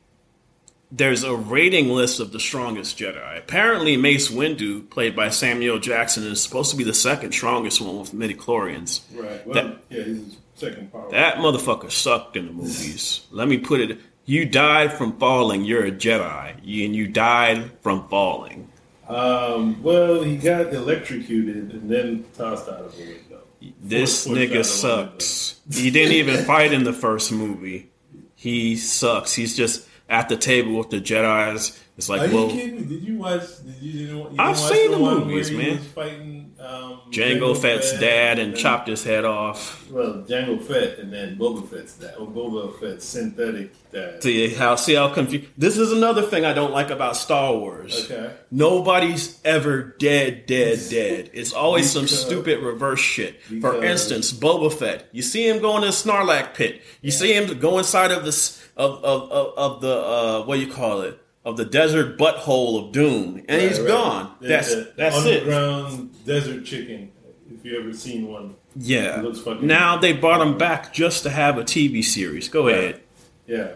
there's 0.93 1.25
a 1.25 1.35
rating 1.35 1.89
list 1.89 2.21
of 2.21 2.31
the 2.31 2.39
strongest 2.39 2.97
Jedi. 2.97 3.37
Apparently, 3.39 3.97
Mace 3.97 4.31
Windu, 4.31 4.89
played 4.89 5.17
by 5.17 5.31
Samuel 5.31 5.81
Jackson, 5.81 6.23
is 6.23 6.41
supposed 6.41 6.71
to 6.71 6.77
be 6.77 6.85
the 6.85 6.95
second 6.95 7.33
strongest 7.33 7.81
one 7.81 7.99
with 7.99 8.13
midichlorians. 8.15 9.01
Right. 9.13 9.45
Well, 9.45 9.55
That- 9.55 9.79
yeah, 9.91 10.05
he's 10.05 10.37
second 10.55 10.93
power. 10.93 11.11
That 11.11 11.39
motherfucker 11.39 11.91
sucked 11.91 12.37
in 12.37 12.47
the 12.47 12.53
movies. 12.53 13.23
Let 13.33 13.49
me 13.49 13.59
put 13.59 13.81
it. 13.81 13.99
You 14.27 14.45
died 14.45 14.93
from 14.93 15.19
falling. 15.19 15.65
You're 15.65 15.87
a 15.87 15.91
Jedi, 15.91 16.51
and 16.59 16.95
you 16.95 17.09
died 17.09 17.73
from 17.83 18.07
falling. 18.09 18.69
Um, 19.09 19.83
well, 19.83 20.23
he 20.23 20.37
got 20.37 20.73
electrocuted 20.73 21.73
and 21.73 21.91
then 21.91 22.25
tossed 22.37 22.69
out 22.69 22.81
of 22.81 22.97
the 22.97 23.03
window. 23.05 23.43
This 23.81 24.25
Forced- 24.25 24.27
forced 24.27 24.41
nigga 24.41 24.53
the 24.59 24.65
sucks. 24.65 25.61
He 25.73 25.91
didn't 25.91 26.13
even 26.13 26.45
fight 26.45 26.73
in 26.73 26.85
the 26.85 26.93
first 26.93 27.33
movie. 27.33 27.91
He 28.35 28.77
sucks. 28.77 29.35
He's 29.35 29.57
just 29.57 29.87
at 30.09 30.29
the 30.29 30.37
table 30.37 30.77
with 30.79 30.91
the 30.91 31.01
Jedi's. 31.01 31.79
It's 31.97 32.09
like, 32.09 32.23
Are 32.23 32.25
like, 32.25 32.33
you 32.33 32.37
well, 32.39 32.49
kidding 32.51 32.77
me? 32.77 32.83
Did 32.87 33.03
you 33.05 33.19
watch? 33.19 33.43
Did 33.65 33.75
you, 33.81 33.91
you, 33.93 34.07
didn't, 34.07 34.33
you 34.35 34.37
I've 34.39 34.59
watch 34.61 34.73
seen 34.73 34.91
the 34.91 34.99
one 34.99 35.27
movies, 35.27 35.51
man. 35.51 35.79
Was 35.79 35.87
fighting 35.89 36.44
um, 36.61 37.01
Jango 37.11 37.57
Fett's 37.57 37.93
Fett 37.93 38.01
dad 38.01 38.39
and 38.39 38.57
chopped 38.57 38.89
his 38.89 39.03
head 39.03 39.25
off. 39.25 39.91
Well, 39.91 40.25
Jango 40.27 40.63
Fett 40.63 40.99
and 40.99 41.13
then 41.13 41.37
Boba 41.37 41.69
Fett's 41.69 41.95
dad. 41.95 42.15
Or 42.19 42.27
Boba 42.27 42.79
Fett's 42.79 43.05
synthetic 43.05 43.73
dad. 43.91 44.23
See 44.23 44.55
how 44.55 44.77
see 44.77 44.95
how 44.95 45.13
confused. 45.13 45.49
This 45.59 45.77
is 45.79 45.93
another 45.93 46.23
thing 46.23 46.45
I 46.45 46.53
don't 46.53 46.73
like 46.73 46.91
about 46.91 47.17
Star 47.17 47.53
Wars. 47.55 48.11
Okay. 48.11 48.35
Nobody's 48.51 49.41
ever 49.45 49.95
dead, 49.99 50.47
dead, 50.47 50.81
dead. 50.91 51.31
It's 51.33 51.53
always 51.53 51.91
some 51.91 52.07
stupid 52.07 52.61
reverse 52.61 53.01
shit. 53.01 53.43
For 53.61 53.85
instance, 53.85 54.33
Boba 54.33 54.73
Fett. 54.73 55.09
You 55.13 55.23
see 55.23 55.49
him 55.49 55.61
go 55.61 55.77
in 55.77 55.83
the 55.83 55.89
Snarlack 55.89 56.55
pit. 56.55 56.83
You 57.03 57.11
see 57.11 57.35
him 57.35 57.59
go 57.59 57.79
inside 57.79 58.13
of 58.13 58.25
the 58.25 58.59
of 58.77 59.05
of, 59.05 59.31
of, 59.31 59.59
of 59.59 59.81
the 59.81 59.97
uh, 59.97 60.45
what 60.45 60.57
do 60.57 60.61
you 60.63 60.73
call 60.73 61.01
it? 61.03 61.21
Of 61.45 61.57
the 61.57 61.65
desert 61.65 62.17
butthole 62.19 62.85
of 62.87 62.93
doom, 62.93 63.43
and 63.49 63.61
Right, 63.61 63.69
he's 63.69 63.79
right. 63.79 63.89
gone. 63.89 64.31
The- 64.41 64.49
That's 64.49 64.75
the 64.75 64.93
that's 64.97 65.25
it. 65.27 65.43
underground 65.43 66.11
desert 66.25 66.65
chicken. 66.65 67.11
If 67.55 67.65
you 67.65 67.79
ever 67.79 67.93
seen 67.93 68.29
one, 68.29 68.55
Yeah. 68.77 69.23
It 69.25 69.63
Now 69.63 69.97
they 69.99 70.13
brought 70.13 70.41
him 70.41 70.59
back 70.59 70.93
just 70.93 71.23
to 71.25 71.31
have 71.31 71.59
a 71.59 71.65
TV 71.65 72.03
series. 72.03 72.49
Go 72.49 72.67
Right. 72.67 72.75
ahead. 72.79 73.01
yeah. 73.47 73.69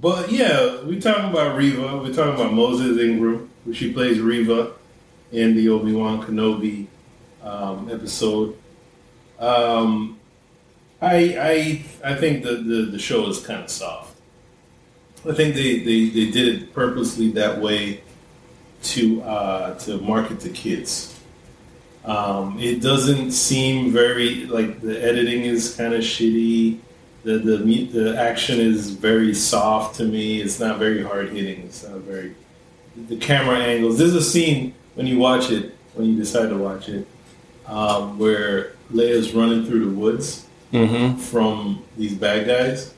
But 0.00 0.30
yeah, 0.30 0.82
we 0.84 1.00
talking 1.00 1.30
about 1.30 1.56
Reva. 1.56 1.96
We're 1.96 2.12
talking 2.12 2.34
about 2.34 2.52
Moses 2.52 2.98
Ingram. 2.98 3.48
Where 3.64 3.74
she 3.74 3.92
plays 3.92 4.20
Reva 4.20 4.72
in 5.32 5.56
the 5.56 5.68
Obi 5.70 5.92
Wan 5.92 6.22
Kenobi 6.22 6.86
um, 7.42 7.88
episode. 7.90 8.56
Um, 9.38 10.18
I 11.00 11.82
I 12.04 12.12
I 12.12 12.14
think 12.14 12.44
the, 12.44 12.56
the, 12.56 12.82
the 12.92 12.98
show 12.98 13.26
is 13.28 13.38
kind 13.44 13.64
of 13.64 13.70
soft. 13.70 14.15
I 15.28 15.34
think 15.34 15.54
they, 15.54 15.80
they, 15.80 16.08
they 16.08 16.30
did 16.30 16.48
it 16.62 16.72
purposely 16.72 17.30
that 17.32 17.60
way 17.60 18.02
to 18.82 19.22
uh, 19.22 19.78
to 19.80 19.98
market 19.98 20.40
to 20.40 20.50
kids. 20.50 21.18
Um, 22.04 22.56
it 22.60 22.80
doesn't 22.80 23.32
seem 23.32 23.90
very 23.90 24.46
like 24.46 24.80
the 24.80 25.02
editing 25.02 25.42
is 25.42 25.74
kind 25.74 25.92
of 25.94 26.02
shitty. 26.02 26.78
The 27.24 27.38
the 27.38 27.56
the 27.86 28.16
action 28.20 28.60
is 28.60 28.90
very 28.90 29.34
soft 29.34 29.96
to 29.96 30.04
me. 30.04 30.40
It's 30.40 30.60
not 30.60 30.78
very 30.78 31.02
hard 31.02 31.30
hitting. 31.30 31.62
It's 31.64 31.82
not 31.82 31.98
very 32.00 32.34
the 33.08 33.16
camera 33.16 33.58
angles. 33.58 33.98
There's 33.98 34.14
a 34.14 34.22
scene 34.22 34.74
when 34.94 35.06
you 35.06 35.18
watch 35.18 35.50
it 35.50 35.74
when 35.94 36.08
you 36.08 36.16
decide 36.16 36.50
to 36.50 36.56
watch 36.56 36.88
it 36.88 37.06
um, 37.66 38.18
where 38.18 38.72
Leia's 38.92 39.34
running 39.34 39.64
through 39.66 39.90
the 39.90 39.96
woods 39.96 40.42
Mm-hmm. 40.72 41.18
from 41.20 41.82
these 41.96 42.14
bad 42.14 42.44
guys, 42.46 42.92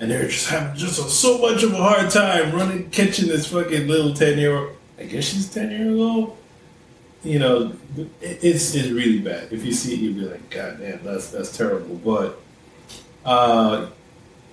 and 0.00 0.10
they're 0.10 0.26
just 0.26 0.48
having 0.48 0.76
just 0.76 0.98
a, 0.98 1.02
so 1.08 1.38
much 1.38 1.62
of 1.62 1.72
a 1.74 1.76
hard 1.76 2.10
time 2.10 2.52
running, 2.52 2.90
catching 2.90 3.28
this 3.28 3.46
fucking 3.46 3.86
little 3.86 4.14
ten 4.14 4.38
year 4.38 4.56
old. 4.56 4.76
I 4.98 5.04
guess 5.04 5.24
she's 5.24 5.52
ten 5.52 5.70
years 5.70 5.98
old. 5.98 6.36
You 7.22 7.38
know, 7.38 7.72
it, 7.96 8.08
it's 8.42 8.74
it's 8.74 8.88
really 8.88 9.18
bad. 9.18 9.52
If 9.52 9.64
you 9.64 9.72
see 9.72 9.94
it, 9.94 10.00
you'll 10.00 10.14
be 10.14 10.20
like, 10.22 10.50
God 10.50 10.78
damn, 10.80 11.04
that's 11.04 11.30
that's 11.30 11.56
terrible. 11.56 11.96
But 11.96 12.40
uh, 13.24 13.88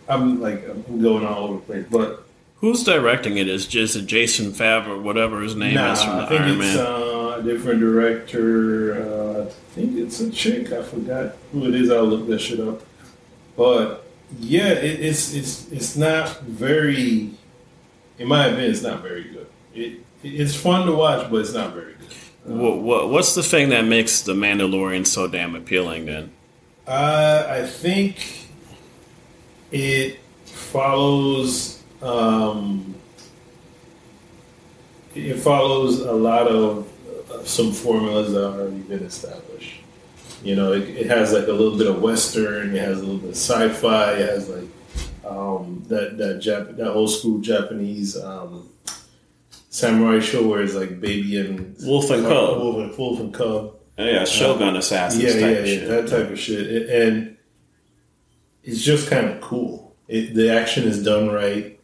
I'm 0.10 0.42
like 0.42 0.68
I'm 0.68 1.02
going 1.02 1.26
all 1.26 1.46
over 1.46 1.54
the 1.56 1.62
place. 1.62 1.86
But 1.90 2.28
Who's 2.60 2.84
directing 2.84 3.38
it? 3.38 3.48
Is 3.48 3.68
just 3.68 4.06
Jason 4.08 4.52
Favre 4.52 4.94
or 4.94 5.00
whatever 5.00 5.42
his 5.42 5.56
name 5.56 5.76
nah, 5.76 5.94
is 5.94 6.04
from 6.04 6.18
the 6.18 6.24
I 6.24 6.28
think 6.28 6.42
Iron 6.42 6.62
it's 6.62 6.76
Man. 6.76 6.78
uh, 6.78 7.38
a 7.38 7.44
different 7.44 7.80
director. 7.80 8.96
Uh, 8.96 9.42
I 9.46 9.50
think 9.76 9.96
it's 9.96 10.20
a 10.20 10.32
chick. 10.32 10.72
I 10.72 10.82
forgot 10.82 11.36
who 11.52 11.68
it 11.68 11.76
is. 11.76 11.92
I'll 11.92 12.06
look 12.06 12.28
that 12.28 12.40
shit 12.40 12.60
up. 12.60 12.82
But 13.56 14.07
yeah, 14.40 14.70
it, 14.70 15.00
it's 15.00 15.34
it's 15.34 15.72
it's 15.72 15.96
not 15.96 16.42
very. 16.42 17.32
In 18.20 18.28
my 18.28 18.48
opinion, 18.48 18.72
it's 18.72 18.82
not 18.82 19.02
very 19.02 19.24
good. 19.24 19.48
It 19.74 20.00
it's 20.24 20.56
fun 20.56 20.86
to 20.88 20.94
watch, 20.94 21.30
but 21.30 21.38
it's 21.38 21.54
not 21.54 21.74
very 21.74 21.94
good. 21.94 22.58
what, 22.58 22.80
what, 22.80 23.10
what's 23.10 23.36
the 23.36 23.44
thing 23.44 23.70
that 23.70 23.84
makes 23.86 24.22
the 24.22 24.34
Mandalorian 24.34 25.06
so 25.06 25.28
damn 25.28 25.56
appealing? 25.56 26.06
Then 26.08 26.32
Uh, 26.88 27.46
I 27.50 27.66
think 27.66 28.50
it 29.72 30.20
follows. 30.46 31.84
Um, 32.02 32.96
it 35.16 35.36
follows 35.36 36.02
a 36.02 36.12
lot 36.12 36.48
of 36.48 36.88
uh, 37.32 37.44
some 37.44 37.72
formulas 37.72 38.34
that 38.34 38.42
have 38.44 38.60
already 38.60 38.80
been 38.82 39.04
established. 39.04 39.47
You 40.44 40.56
know, 40.56 40.72
it, 40.74 40.88
it 40.90 41.08
has 41.08 41.34
like 41.34 41.48
a 41.48 41.52
little 41.52 41.78
bit 41.78 41.88
of 41.88 42.02
western. 42.02 42.76
It 42.76 42.80
has 42.80 42.98
a 43.00 43.02
little 43.02 43.18
bit 43.18 43.30
of 43.30 43.36
sci-fi. 43.36 44.14
It 44.14 44.30
has 44.30 44.50
like 44.50 44.68
um, 45.26 45.84
that 45.88 46.18
that 46.18 46.38
Jap- 46.40 46.78
that 46.78 46.92
old 46.92 47.10
school 47.12 47.40
Japanese 47.40 48.16
um, 48.18 48.70
samurai 49.70 50.20
show 50.20 50.48
where 50.48 50.62
it's 50.62 50.76
like 50.76 51.02
baby 51.02 51.40
and 51.40 51.76
Wolf 51.82 52.10
and 52.12 52.24
Cub. 52.24 52.58
wolf 52.60 52.78
and, 52.78 52.98
wolf 52.98 53.20
and 53.20 53.34
cub. 53.34 53.74
Oh, 54.00 54.06
yeah, 54.06 54.26
Shogun 54.26 54.76
Assassins 54.76 55.24
Yeah, 55.24 55.32
type 55.34 55.42
yeah, 55.42 55.60
yeah, 55.74 55.86
that 55.88 56.08
type 56.08 56.30
of 56.30 56.40
shit, 56.40 56.68
It- 56.68 56.90
and 56.90 57.36
it's 58.64 58.84
just 58.84 59.10
kind 59.10 59.28
of 59.28 59.42
cool. 59.42 59.96
It, 60.08 60.36
the 60.36 60.52
action 60.52 60.84
is 60.84 61.04
done 61.04 61.30
right. 61.30 61.80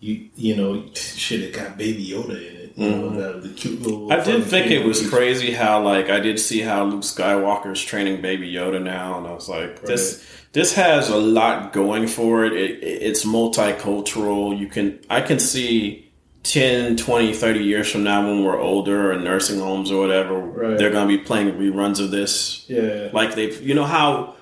You 0.00 0.28
you 0.36 0.54
know, 0.56 0.86
shit, 0.94 1.40
it 1.42 1.52
got 1.52 1.76
Baby 1.76 2.06
Yoda 2.06 2.30
in 2.36 2.56
it. 2.56 2.57
You 2.78 2.90
know, 2.90 3.10
that, 3.10 3.42
the 3.42 3.48
cute 3.50 3.80
little. 3.82 4.02
Mm-hmm. 4.08 4.12
I 4.12 4.24
did 4.24 4.42
fun 4.42 4.50
think 4.50 4.70
it 4.70 4.84
was 4.84 5.00
thing. 5.00 5.10
crazy 5.10 5.52
how 5.52 5.82
like 5.82 6.08
I 6.10 6.20
did 6.20 6.38
see 6.38 6.60
how 6.60 6.84
Luke 6.84 7.02
Skywalker's 7.02 7.82
training 7.82 8.22
Baby 8.22 8.52
Yoda 8.52 8.80
now, 8.82 9.18
and 9.18 9.26
I 9.26 9.32
was 9.32 9.48
like, 9.48 9.82
this 9.82 10.24
this 10.52 10.74
has 10.74 11.08
a 11.10 11.16
lot 11.16 11.72
going 11.72 12.06
for 12.06 12.44
it. 12.44 12.52
it, 12.52 12.82
it 12.82 13.02
it's 13.02 13.24
multicultural. 13.24 14.56
You 14.58 14.68
can 14.68 15.00
I 15.10 15.20
can 15.20 15.38
see 15.38 16.04
10, 16.44 16.96
20, 16.96 17.34
30 17.34 17.60
years 17.60 17.90
from 17.90 18.04
now 18.04 18.26
when 18.26 18.44
we're 18.44 18.58
older 18.60 19.12
or 19.12 19.18
nursing 19.18 19.58
homes 19.58 19.90
or 19.90 20.00
whatever, 20.00 20.38
Right. 20.38 20.78
they're 20.78 20.90
gonna 20.90 21.08
be 21.08 21.18
playing 21.18 21.52
reruns 21.54 22.00
of 22.00 22.10
this. 22.10 22.64
Yeah, 22.68 23.08
Like 23.12 23.34
they've 23.34 23.60
you 23.60 23.74
know 23.74 23.84
how 23.84 24.36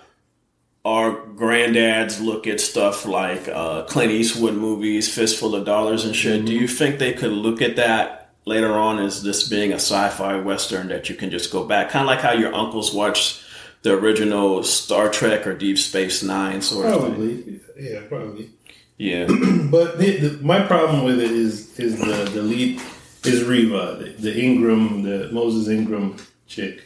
our 0.84 1.10
granddads 1.34 2.20
look 2.24 2.46
at 2.46 2.60
stuff 2.60 3.06
like 3.06 3.48
uh, 3.48 3.82
Clint 3.84 4.12
Eastwood 4.12 4.54
movies, 4.54 5.12
Fistful 5.12 5.54
of 5.56 5.64
Dollars 5.64 6.04
and 6.04 6.14
shit. 6.14 6.44
Do 6.44 6.52
you 6.52 6.68
think 6.68 6.98
they 7.00 7.12
could 7.12 7.32
look 7.32 7.60
at 7.60 7.74
that 7.76 8.25
later 8.46 8.72
on 8.72 8.98
as 8.98 9.22
this 9.22 9.46
being 9.48 9.72
a 9.72 9.76
sci-fi 9.76 10.40
western 10.40 10.88
that 10.88 11.10
you 11.10 11.14
can 11.16 11.30
just 11.30 11.52
go 11.52 11.64
back, 11.64 11.90
kind 11.90 12.02
of 12.02 12.06
like 12.06 12.20
how 12.20 12.32
your 12.32 12.54
uncles 12.54 12.94
watched 12.94 13.42
the 13.82 13.92
original 13.92 14.62
Star 14.62 15.10
Trek 15.10 15.46
or 15.46 15.54
Deep 15.54 15.78
Space 15.78 16.22
Nine 16.22 16.62
sort 16.62 16.86
of 16.86 17.02
thing? 17.02 17.10
probably. 17.10 17.60
Yeah, 17.78 18.00
probably. 18.08 18.50
Yeah, 18.96 19.26
But 19.70 19.98
the, 19.98 20.16
the, 20.16 20.44
my 20.44 20.62
problem 20.62 21.04
with 21.04 21.20
it 21.20 21.30
is 21.30 21.78
is 21.78 21.98
the 21.98 22.30
the 22.32 22.42
lead 22.42 22.80
is 23.24 23.44
Reva, 23.44 23.96
the, 24.00 24.10
the 24.10 24.42
Ingram, 24.42 25.02
the 25.02 25.28
Moses 25.32 25.68
Ingram 25.68 26.16
chick. 26.46 26.84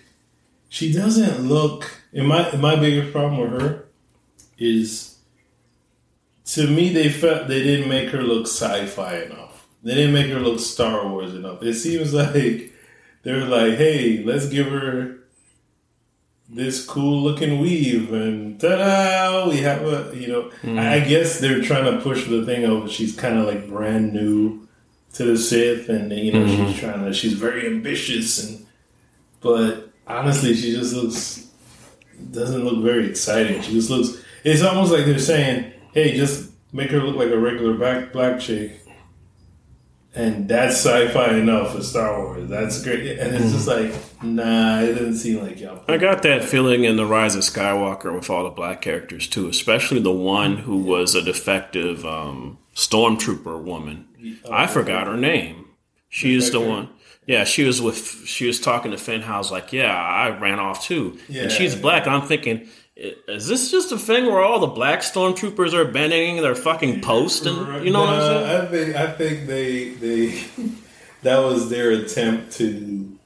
She 0.69 0.93
doesn't 0.93 1.47
look. 1.47 2.03
And 2.13 2.27
my 2.27 2.51
my 2.57 2.75
biggest 2.75 3.13
problem 3.13 3.39
with 3.41 3.61
her 3.61 3.85
is, 4.59 5.19
to 6.47 6.67
me, 6.67 6.93
they 6.93 7.09
felt 7.09 7.47
they 7.47 7.63
didn't 7.63 7.89
make 7.89 8.09
her 8.11 8.23
look 8.23 8.47
sci-fi 8.47 9.23
enough. 9.23 9.60
They 9.83 9.95
didn't 9.95 10.13
make 10.13 10.31
her 10.31 10.41
look 10.41 10.61
Star 10.61 11.07
Wars 11.09 11.35
enough. 11.35 11.63
It 11.63 11.75
seems 11.75 12.13
like 12.15 12.73
they're 13.23 13.45
like, 13.45 13.75
hey, 13.75 14.23
let's 14.25 14.49
give 14.49 14.67
her 14.67 15.21
this 16.53 16.85
cool 16.85 17.23
looking 17.23 17.61
weave 17.61 18.13
and 18.13 18.61
ta-da 18.61 19.49
we 19.49 19.59
have 19.59 19.83
a 19.83 20.17
you 20.17 20.27
know. 20.27 20.51
Hmm. 20.63 20.79
I 20.79 20.95
I 20.95 21.01
guess 21.01 21.39
they're 21.39 21.63
trying 21.63 21.85
to 21.85 22.03
push 22.03 22.27
the 22.27 22.45
thing 22.45 22.65
of 22.65 22.91
she's 22.91 23.15
kind 23.15 23.39
of 23.39 23.47
like 23.47 23.69
brand 23.69 24.13
new 24.13 24.67
to 25.15 25.25
the 25.25 25.39
Sith 25.39 25.89
and 25.89 26.11
you 26.13 26.33
know 26.33 26.47
she's 26.47 26.59
mm-hmm. 26.59 26.79
trying 26.79 27.05
to 27.05 27.13
she's 27.13 27.35
very 27.35 27.67
ambitious 27.67 28.45
and 28.45 28.67
but 29.41 29.93
honestly 30.07 30.55
she 30.55 30.73
just 30.73 30.93
looks 30.93 31.49
doesn't 32.33 32.65
look 32.65 32.83
very 32.83 33.09
exciting. 33.09 33.63
She 33.63 33.73
just 33.73 33.91
looks 33.91 34.21
it's 34.43 34.63
almost 34.63 34.93
like 34.93 35.05
they're 35.05 35.19
saying 35.19 35.73
hey 35.95 36.17
just 36.17 36.51
make 36.73 36.91
her 36.91 37.01
look 37.01 37.17
like 37.17 37.31
a 37.31 37.39
regular 37.39 37.75
black 37.75 38.13
black 38.13 38.41
chick 38.41 38.80
and 40.15 40.49
that's 40.49 40.77
sci-fi 40.77 41.37
enough 41.37 41.75
for 41.75 41.83
Star 41.83 42.19
Wars. 42.19 42.49
That's 42.49 42.83
great, 42.83 43.19
and 43.19 43.35
it's 43.37 43.53
just 43.53 43.69
like, 43.69 43.93
nah, 44.23 44.81
it 44.81 44.95
didn't 44.95 45.17
seem 45.17 45.43
like 45.43 45.61
y'all. 45.61 45.85
I 45.89 45.99
got 45.99 46.23
that 46.23 46.45
feeling 46.45 46.85
in 46.85 46.97
the 46.97 47.07
Rise 47.07 47.37
of 47.37 47.43
Skywalker 47.43 48.15
with 48.15 48.29
all 48.29 48.45
the 48.45 48.51
black 48.51 48.81
characters 48.81 49.27
too, 49.29 49.49
especially 49.49 50.01
the 50.01 50.13
one 50.13 50.59
who 50.59 50.79
was 50.79 51.15
a 51.15 51.23
defective 51.23 52.05
um, 52.05 52.59
stormtrooper 52.75 53.63
woman. 53.63 54.07
I 54.51 54.67
forgot 54.67 55.07
her 55.07 55.17
name. 55.17 55.67
She 56.09 56.35
is 56.35 56.51
the 56.51 56.61
one. 56.61 56.89
Yeah, 57.27 57.45
she 57.45 57.63
was 57.63 57.81
with. 57.81 58.27
She 58.27 58.47
was 58.47 58.61
talking 58.61 58.91
to 58.91 58.99
Finn 58.99 59.21
House 59.21 59.53
like, 59.53 59.73
"Yeah, 59.73 59.95
I 59.95 60.37
ran 60.37 60.59
off 60.59 60.85
too." 60.85 61.17
Yeah. 61.29 61.43
and 61.43 61.53
she's 61.53 61.77
black. 61.77 62.09
I'm 62.09 62.23
thinking, 62.27 62.69
is 63.01 63.49
this 63.49 63.71
just 63.71 63.93
a 63.93 63.99
thing 63.99 64.27
where 64.27 64.43
all 64.43 64.61
the 64.61 64.67
black 64.67 65.01
stormtroopers 65.01 65.73
are 65.73 65.81
abandoning 65.83 66.43
their 66.43 66.55
fucking 66.55 67.01
post? 67.01 67.47
And 67.47 67.85
you 67.85 67.93
know 67.93 68.01
what 68.01 68.11
I'm 68.11 68.21
saying? 68.21 68.47
I 68.47 68.67
think 68.67 68.97
I 68.97 69.13
think 69.13 69.47
they 69.47 69.89
they 69.91 70.45
that 71.23 71.39
was 71.39 71.71
their 71.71 71.91
attempt 71.93 72.53
to 72.59 73.19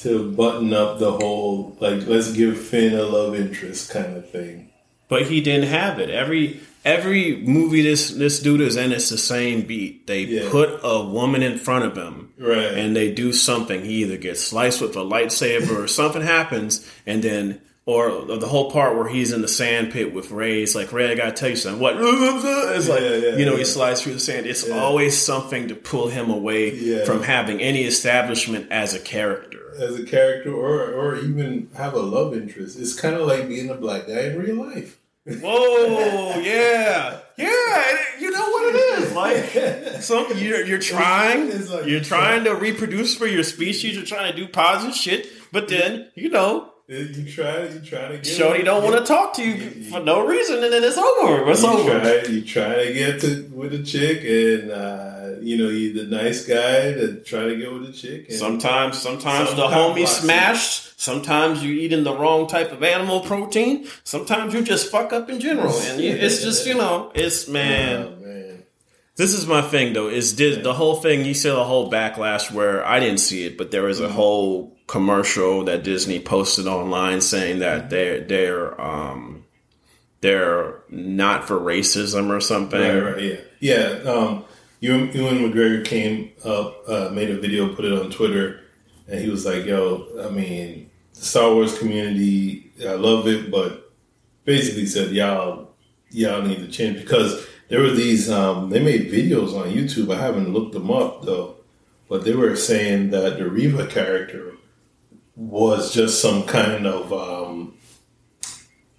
to 0.00 0.32
button 0.32 0.72
up 0.74 0.98
the 0.98 1.12
whole 1.12 1.76
like 1.80 2.06
let's 2.06 2.32
give 2.32 2.58
Finn 2.60 2.94
a 2.94 3.02
love 3.04 3.34
interest 3.36 3.90
kind 3.92 4.16
of 4.16 4.28
thing. 4.30 4.70
But 5.08 5.26
he 5.26 5.40
didn't 5.40 5.68
have 5.68 6.00
it. 6.00 6.10
Every 6.10 6.60
every 6.84 7.36
movie 7.46 7.82
this 7.82 8.10
this 8.10 8.40
dude 8.40 8.60
is 8.60 8.76
in, 8.76 8.90
it's 8.90 9.08
the 9.08 9.18
same 9.18 9.62
beat. 9.62 10.06
They 10.08 10.22
Yeah. 10.22 10.50
put 10.50 10.80
a 10.82 11.04
woman 11.04 11.42
in 11.44 11.58
front 11.58 11.84
of 11.84 11.96
him, 11.96 12.30
Right. 12.38 12.74
and 12.74 12.96
they 12.96 13.12
do 13.12 13.32
something. 13.32 13.84
He 13.84 14.02
either 14.02 14.16
gets 14.16 14.42
sliced 14.42 14.80
with 14.80 14.96
a 14.96 15.00
lightsaber, 15.00 15.76
or 15.84 15.86
something 15.86 16.22
happens, 16.22 16.84
and 17.06 17.22
then. 17.22 17.60
Or 17.86 18.24
the 18.24 18.48
whole 18.48 18.70
part 18.70 18.96
where 18.96 19.06
he's 19.08 19.30
in 19.30 19.42
the 19.42 19.48
sand 19.48 19.92
pit 19.92 20.14
with 20.14 20.30
Rey, 20.30 20.62
it's 20.62 20.74
like 20.74 20.90
Rey, 20.90 21.12
I 21.12 21.14
gotta 21.16 21.32
tell 21.32 21.50
you 21.50 21.56
something. 21.56 21.82
What? 21.82 21.96
It's 22.00 22.88
like 22.88 23.00
Yeah, 23.02 23.08
yeah, 23.16 23.36
you 23.36 23.44
know 23.44 23.52
yeah. 23.52 23.58
he 23.58 23.64
slides 23.64 24.00
through 24.00 24.14
the 24.14 24.20
sand. 24.20 24.46
It's 24.46 24.68
always 24.70 25.16
something 25.18 25.68
to 25.68 25.74
pull 25.74 26.08
him 26.08 26.30
away 26.30 27.04
from 27.04 27.22
having 27.22 27.60
any 27.60 27.84
establishment 27.84 28.68
as 28.70 28.94
a 28.94 28.98
character. 29.00 29.60
As 29.78 29.98
a 29.98 30.04
character, 30.04 30.52
or 30.54 30.92
or 30.94 31.16
even 31.16 31.68
have 31.76 31.92
a 31.94 32.00
love 32.00 32.32
interest, 32.34 32.78
it's 32.78 32.98
kind 32.98 33.16
of 33.16 33.26
like 33.26 33.48
being 33.48 33.68
a 33.68 33.74
black 33.74 34.06
guy 34.06 34.20
in 34.28 34.38
real 34.38 34.56
life. 34.66 34.98
Whoa, 35.26 36.38
yeah, 36.40 37.18
yeah. 37.36 37.96
You 38.20 38.30
know 38.30 38.48
what 38.50 38.74
it 38.74 38.78
is? 39.02 39.12
like 39.12 40.02
some 40.02 40.26
you're 40.38 40.64
you're 40.64 40.78
trying 40.78 41.50
like- 41.68 41.86
you're 41.86 42.00
trying 42.00 42.44
to 42.44 42.54
reproduce 42.54 43.14
for 43.14 43.26
your 43.26 43.42
species. 43.42 43.94
You're 43.96 44.04
trying 44.06 44.30
to 44.32 44.36
do 44.36 44.48
positive 44.48 44.94
shit, 44.96 45.26
but 45.52 45.68
then 45.68 46.08
you 46.14 46.28
know, 46.30 46.70
You 46.86 47.24
try, 47.24 47.62
you 47.66 47.80
try 47.80 48.08
to 48.08 48.18
get. 48.18 48.26
Shorty 48.26 48.62
don't 48.62 48.84
want 48.84 48.98
to 48.98 49.06
talk 49.06 49.32
to 49.36 49.42
you 49.42 49.84
for 49.84 50.00
no 50.00 50.26
reason, 50.26 50.62
and 50.62 50.70
then 50.70 50.84
it's 50.84 50.98
over. 50.98 51.50
It's 51.50 51.62
you 51.62 51.68
over. 51.68 51.98
Try, 51.98 52.22
you 52.30 52.44
try 52.44 52.84
to 52.84 52.92
get 52.92 53.20
to 53.22 53.50
with 53.54 53.72
a 53.72 53.82
chick, 53.82 54.22
and 54.22 54.70
uh, 54.70 55.40
you 55.40 55.56
know 55.56 55.70
you 55.70 55.94
the 55.94 56.04
nice 56.04 56.46
guy 56.46 56.92
that 56.92 57.24
try 57.24 57.44
to 57.44 57.56
get 57.56 57.72
with 57.72 57.88
a 57.88 57.92
chick. 57.92 58.28
And 58.28 58.38
Sometimes, 58.38 59.00
sometimes 59.00 59.48
Some 59.48 59.56
the 59.56 59.66
homie 59.66 60.06
smashed. 60.06 61.00
Sometimes 61.00 61.64
you're 61.64 61.72
eating 61.74 62.04
the 62.04 62.14
wrong 62.14 62.48
type 62.48 62.70
of 62.70 62.82
animal 62.82 63.20
protein. 63.20 63.86
Sometimes 64.04 64.52
you 64.52 64.60
just 64.60 64.90
fuck 64.90 65.14
up 65.14 65.30
in 65.30 65.40
general, 65.40 65.72
and 65.72 65.98
you, 65.98 66.10
it's 66.10 66.42
just 66.42 66.66
you 66.66 66.74
know, 66.74 67.10
it's 67.14 67.48
man. 67.48 68.20
Man. 68.20 68.23
This 69.16 69.32
is 69.32 69.46
my 69.46 69.62
thing 69.62 69.92
though. 69.92 70.08
Is 70.08 70.32
did 70.32 70.64
the 70.64 70.72
whole 70.74 70.96
thing? 70.96 71.24
You 71.24 71.34
said 71.34 71.52
the 71.52 71.64
whole 71.64 71.90
backlash 71.90 72.50
where 72.50 72.84
I 72.86 72.98
didn't 73.00 73.20
see 73.20 73.44
it, 73.46 73.56
but 73.56 73.70
there 73.70 73.82
was 73.84 74.00
a 74.00 74.04
Mm-hmm. 74.04 74.12
whole 74.14 74.76
commercial 74.86 75.64
that 75.64 75.82
Disney 75.84 76.20
posted 76.20 76.66
online 76.66 77.20
saying 77.20 77.60
that 77.60 77.90
they're 77.90 78.20
they're 78.20 78.80
um 78.80 79.44
they're 80.20 80.82
not 80.88 81.46
for 81.46 81.58
racism 81.58 82.30
or 82.30 82.40
something. 82.40 82.80
Right, 82.80 83.14
right, 83.14 83.22
yeah, 83.22 83.40
yeah. 84.04 84.10
Um, 84.10 84.44
Ewan, 84.80 85.12
Ewan 85.12 85.38
McGregor 85.38 85.84
came 85.84 86.32
up, 86.44 86.82
uh, 86.88 87.08
made 87.10 87.30
a 87.30 87.38
video, 87.38 87.74
put 87.74 87.84
it 87.86 87.92
on 87.92 88.10
Twitter, 88.10 88.60
and 89.08 89.20
he 89.20 89.30
was 89.30 89.46
like, 89.46 89.64
"Yo, 89.64 90.06
I 90.26 90.30
mean, 90.30 90.90
the 91.14 91.20
Star 91.20 91.52
Wars 91.54 91.78
community, 91.78 92.72
I 92.86 92.92
love 92.94 93.28
it, 93.28 93.50
but 93.50 93.92
basically 94.44 94.86
said 94.86 95.12
y'all, 95.12 95.70
y'all 96.10 96.42
need 96.42 96.58
to 96.58 96.68
change 96.68 96.98
because 96.98 97.46
there 97.68 97.80
were 97.80 97.90
these. 97.90 98.30
Um, 98.30 98.70
they 98.70 98.80
made 98.82 99.10
videos 99.10 99.58
on 99.58 99.68
YouTube. 99.70 100.12
I 100.14 100.20
haven't 100.20 100.52
looked 100.52 100.72
them 100.72 100.90
up 100.90 101.22
though, 101.24 101.56
but 102.08 102.24
they 102.24 102.34
were 102.34 102.56
saying 102.56 103.10
that 103.10 103.38
the 103.38 103.48
Reva 103.48 103.86
character 103.86 104.52
was 105.36 105.92
just 105.92 106.20
some 106.22 106.44
kind 106.44 106.86
of 106.86 107.12
um, 107.12 107.74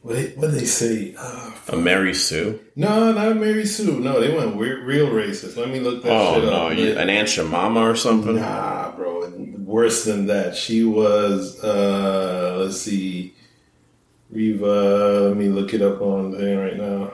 what 0.02 0.16
they, 0.16 0.26
they 0.28 0.66
say. 0.66 1.16
Uh, 1.18 1.52
A 1.70 1.78
Mary 1.78 2.14
Sue. 2.14 2.60
no, 2.76 3.12
not 3.14 3.32
a 3.32 3.36
Mary 3.36 3.66
Sue. 3.66 4.00
No, 4.00 4.20
they 4.20 4.36
went 4.36 4.56
re- 4.58 4.82
real 4.82 5.08
racist. 5.08 5.56
Let 5.58 5.70
me 5.70 5.80
look 5.80 6.04
that 6.04 6.12
Oh 6.12 6.36
shit 6.36 6.44
no, 6.44 6.68
up. 6.68 6.78
you, 6.78 6.98
an 6.98 7.10
Aunt 7.10 7.50
Mama 7.50 7.80
or 7.82 7.96
something. 7.96 8.36
Nah, 8.36 8.92
bro. 8.96 9.14
Worse 9.60 10.04
than 10.06 10.28
that. 10.28 10.56
She 10.56 10.84
was. 10.84 11.64
uh 11.64 12.58
Let's 12.64 12.82
see. 12.82 13.34
Reva. 14.30 15.28
Let 15.30 15.38
me 15.38 15.48
look 15.50 15.74
it 15.74 15.82
up 15.82 16.02
on 16.02 16.32
there 16.38 16.60
right 16.66 16.78
now. 16.78 17.14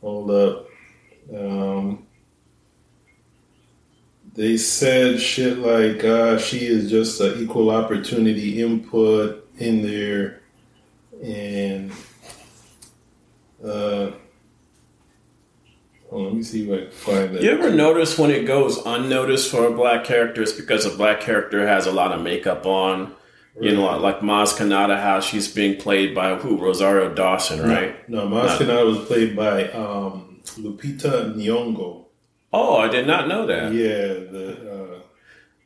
Hold 0.00 0.30
up. 0.30 0.66
Um. 1.34 2.04
They 4.34 4.56
said 4.56 5.20
shit 5.20 5.58
like 5.58 6.04
uh, 6.04 6.38
she 6.38 6.58
is 6.66 6.88
just 6.88 7.20
an 7.20 7.42
equal 7.42 7.70
opportunity 7.70 8.62
input 8.62 9.48
in 9.58 9.82
there, 9.82 10.42
and 11.20 11.90
uh, 13.64 14.12
on, 16.12 16.24
let 16.24 16.34
me 16.34 16.42
see 16.44 16.70
if 16.70 16.72
I 16.72 16.82
can 16.84 16.90
find 16.92 17.34
that. 17.34 17.42
You 17.42 17.50
ever 17.50 17.70
notice 17.70 18.16
when 18.16 18.30
it 18.30 18.46
goes 18.46 18.78
unnoticed 18.86 19.50
for 19.50 19.66
a 19.66 19.72
black 19.72 20.04
character, 20.04 20.42
it's 20.42 20.52
because 20.52 20.86
a 20.86 20.96
black 20.96 21.20
character 21.20 21.66
has 21.66 21.86
a 21.86 21.92
lot 21.92 22.12
of 22.12 22.22
makeup 22.22 22.64
on. 22.64 23.16
You 23.60 23.74
know, 23.74 23.98
like 23.98 24.20
Maz 24.20 24.56
Kanata, 24.56 25.00
how 25.00 25.20
she's 25.20 25.48
being 25.52 25.76
played 25.80 26.14
by 26.14 26.34
who? 26.36 26.56
Rosario 26.58 27.12
Dawson, 27.14 27.60
right? 27.68 28.08
No, 28.08 28.26
Maz 28.28 28.58
No. 28.60 28.66
Kanata 28.66 28.86
was 28.86 29.06
played 29.06 29.34
by 29.34 29.64
um, 29.72 30.40
Lupita 30.58 31.34
Nyong'o. 31.34 32.04
Oh, 32.52 32.76
I 32.76 32.88
did 32.88 33.06
not 33.06 33.28
know 33.28 33.46
that. 33.46 33.72
Yeah, 33.72 34.06
the 34.32 35.02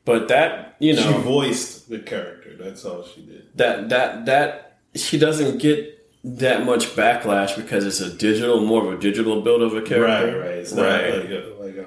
But 0.04 0.28
that, 0.28 0.76
you 0.80 0.94
know, 0.96 1.02
she 1.02 1.12
voiced 1.22 1.88
the 1.90 1.98
character. 2.00 2.56
That's 2.58 2.84
all 2.84 3.04
she 3.04 3.20
did. 3.22 3.48
that 3.56 3.88
that 3.90 4.26
that 4.26 4.78
she 4.94 5.18
doesn't 5.18 5.58
get 5.58 5.98
that 6.24 6.64
much 6.64 6.86
backlash 6.96 7.56
because 7.56 7.84
it's 7.84 8.00
a 8.00 8.12
digital, 8.12 8.60
more 8.60 8.86
of 8.86 8.92
a 8.98 9.00
digital 9.00 9.42
build 9.42 9.62
of 9.62 9.72
a 9.72 9.76
Right, 9.76 9.86
character. 9.86 10.40
right. 10.40 10.48
It's 10.62 10.72
not 10.72 10.86
Right. 10.86 11.14
like 11.18 11.30
a, 11.30 11.54
like 11.60 11.76
a. 11.76 11.86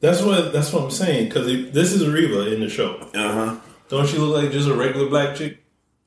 That's 0.00 0.22
what 0.22 0.52
that's 0.52 0.72
what 0.72 0.84
I'm 0.84 0.90
saying 0.90 1.24
because 1.28 1.46
this 1.72 1.92
is 1.92 2.06
Reva 2.08 2.52
in 2.54 2.60
the 2.60 2.68
show. 2.68 2.94
Uh 3.14 3.32
huh. 3.32 3.56
Don't 3.88 4.06
she 4.08 4.18
look 4.18 4.42
like 4.42 4.52
just 4.52 4.68
a 4.68 4.74
regular 4.74 5.08
black 5.08 5.36
chick? 5.36 5.58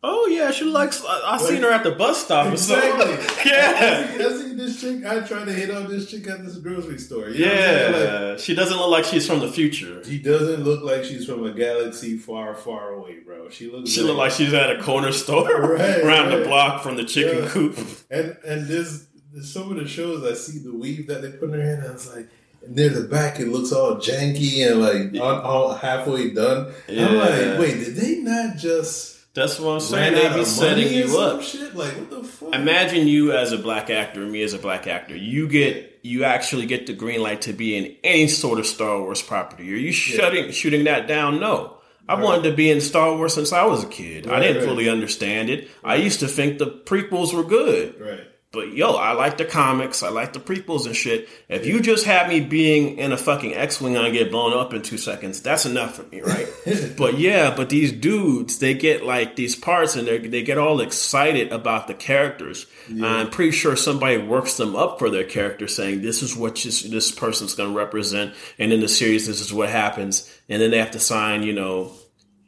Oh 0.03 0.25
yeah, 0.25 0.49
she 0.49 0.65
likes. 0.65 1.03
I, 1.05 1.33
I 1.33 1.37
seen 1.37 1.61
her 1.61 1.69
at 1.71 1.83
the 1.83 1.91
bus 1.91 2.23
stop. 2.25 2.47
or 2.53 2.57
something. 2.57 2.89
Exactly. 3.11 3.27
Yeah. 3.51 4.07
I 4.09 4.17
see, 4.17 4.23
I 4.23 4.29
see 4.37 4.53
this 4.55 4.81
chick. 4.81 5.05
I 5.05 5.19
tried 5.21 5.45
to 5.45 5.53
hit 5.53 5.69
on 5.71 5.87
this 5.89 6.09
chick 6.09 6.27
at 6.27 6.43
this 6.43 6.57
grocery 6.57 6.97
store. 6.97 7.29
You 7.29 7.45
know 7.45 7.51
what 7.51 7.57
I'm 7.57 7.63
saying? 7.65 7.93
Like, 7.93 8.09
Yeah, 8.31 8.37
she 8.37 8.55
doesn't 8.55 8.77
look 8.77 8.89
like 8.89 9.05
she's 9.05 9.27
from 9.27 9.39
the 9.41 9.47
future. 9.51 10.03
she 10.03 10.19
doesn't 10.19 10.63
look 10.63 10.83
like 10.83 11.03
she's 11.03 11.25
from 11.25 11.43
a 11.45 11.51
galaxy 11.51 12.17
far, 12.17 12.55
far 12.55 12.93
away, 12.93 13.19
bro. 13.19 13.49
She 13.49 13.69
looks. 13.69 13.89
She 13.91 14.01
looked 14.01 14.17
like 14.17 14.31
she's 14.31 14.53
at 14.53 14.71
a 14.75 14.81
corner 14.81 15.11
store 15.11 15.49
Right, 15.75 15.99
around 16.03 16.31
the 16.31 16.45
block 16.45 16.81
from 16.81 16.95
the 16.97 17.03
chicken 17.03 17.43
Yeah. 17.43 17.49
coop. 17.49 17.77
And 18.09 18.37
and 18.45 18.67
there's, 18.67 19.07
there's 19.33 19.51
some 19.53 19.69
of 19.71 19.77
the 19.77 19.87
shows 19.87 20.23
I 20.23 20.33
see 20.33 20.59
the 20.59 20.73
weave 20.73 21.07
that 21.07 21.21
they 21.21 21.31
put 21.31 21.49
in 21.49 21.59
her 21.59 21.61
hair, 21.61 21.85
I 21.87 21.93
was 21.93 22.07
like, 22.07 22.17
and 22.25 22.29
near 22.67 22.89
the 22.89 23.07
back 23.07 23.39
it 23.39 23.47
looks 23.47 23.71
all 23.71 23.95
janky 23.95 24.65
and 24.67 24.81
like 24.81 25.21
all, 25.21 25.41
all 25.41 25.73
halfway 25.73 26.31
done. 26.31 26.73
I'm 26.89 27.15
like, 27.15 27.59
wait, 27.59 27.83
did 27.83 27.95
they 27.95 28.17
not 28.17 28.57
just 28.57 29.33
That's 29.33 29.59
what 29.59 29.73
I'm 29.73 29.79
saying. 29.79 30.13
They 30.13 30.37
be 30.37 30.45
setting 30.45 30.93
you 30.93 31.19
up. 31.19 31.41
Shit, 31.41 31.75
like 31.75 31.93
what 31.93 32.09
the 32.09 32.23
fuck? 32.23 32.53
Imagine 32.53 33.07
you 33.07 33.31
as 33.31 33.51
a 33.51 33.57
black 33.57 33.89
actor, 33.89 34.21
me 34.21 34.41
as 34.43 34.53
a 34.53 34.59
black 34.59 34.87
actor. 34.87 35.15
You 35.15 35.47
get 35.47 35.99
you 36.03 36.23
actually 36.23 36.65
get 36.65 36.87
the 36.87 36.93
green 36.93 37.21
light 37.21 37.43
to 37.43 37.53
be 37.53 37.75
in 37.75 37.95
any 38.03 38.27
sort 38.27 38.59
of 38.59 38.65
Star 38.65 38.99
Wars 38.99 39.21
property. 39.21 39.71
Are 39.71 39.77
you 39.77 39.91
shutting 39.91 40.51
shooting 40.51 40.85
that 40.85 41.07
down? 41.07 41.39
No. 41.39 41.77
I 42.09 42.15
wanted 42.15 42.49
to 42.49 42.55
be 42.55 42.69
in 42.69 42.81
Star 42.81 43.15
Wars 43.15 43.33
since 43.33 43.53
I 43.53 43.63
was 43.65 43.83
a 43.83 43.87
kid. 43.87 44.27
I 44.27 44.39
didn't 44.39 44.57
right. 44.57 44.65
fully 44.65 44.89
understand 44.89 45.49
it. 45.49 45.69
I 45.83 45.95
used 45.95 46.19
to 46.19 46.27
think 46.27 46.57
the 46.57 46.65
prequels 46.65 47.33
were 47.33 47.43
good. 47.43 47.99
right. 48.01 48.27
But 48.53 48.73
yo, 48.73 48.95
I 48.95 49.13
like 49.13 49.37
the 49.37 49.45
comics. 49.45 50.03
I 50.03 50.09
like 50.09 50.33
the 50.33 50.39
prequels 50.41 50.85
and 50.85 50.93
shit. 50.93 51.29
If 51.47 51.65
you 51.65 51.79
just 51.79 52.05
have 52.05 52.27
me 52.27 52.41
being 52.41 52.97
in 52.97 53.13
a 53.13 53.17
fucking 53.17 53.53
X-wing 53.53 53.95
and 53.95 54.05
I 54.05 54.09
get 54.09 54.29
blown 54.29 54.51
up 54.51 54.73
in 54.73 54.81
two 54.81 54.97
seconds, 54.97 55.41
that's 55.41 55.65
enough 55.65 55.95
for 55.95 56.03
me, 56.03 56.19
right? 56.19 56.49
but 56.97 57.17
yeah, 57.17 57.55
but 57.55 57.69
these 57.69 57.93
dudes, 57.93 58.59
they 58.59 58.73
get 58.73 59.05
like 59.05 59.37
these 59.37 59.55
parts 59.55 59.95
and 59.95 60.05
they 60.05 60.17
they 60.17 60.43
get 60.43 60.57
all 60.57 60.81
excited 60.81 61.53
about 61.53 61.87
the 61.87 61.93
characters. 61.93 62.65
I'm 63.01 63.29
pretty 63.29 63.51
sure 63.51 63.77
somebody 63.77 64.17
works 64.17 64.57
them 64.57 64.75
up 64.75 64.99
for 64.99 65.09
their 65.09 65.23
character, 65.23 65.69
saying 65.69 66.01
this 66.01 66.21
is 66.21 66.35
what 66.35 66.55
this, 66.55 66.81
this 66.83 67.09
person's 67.09 67.53
going 67.53 67.71
to 67.71 67.77
represent, 67.77 68.33
and 68.59 68.73
in 68.73 68.81
the 68.81 68.89
series, 68.89 69.27
this 69.27 69.39
is 69.39 69.53
what 69.53 69.69
happens, 69.69 70.29
and 70.49 70.61
then 70.61 70.71
they 70.71 70.77
have 70.79 70.91
to 70.91 70.99
sign, 70.99 71.43
you 71.43 71.53
know, 71.53 71.93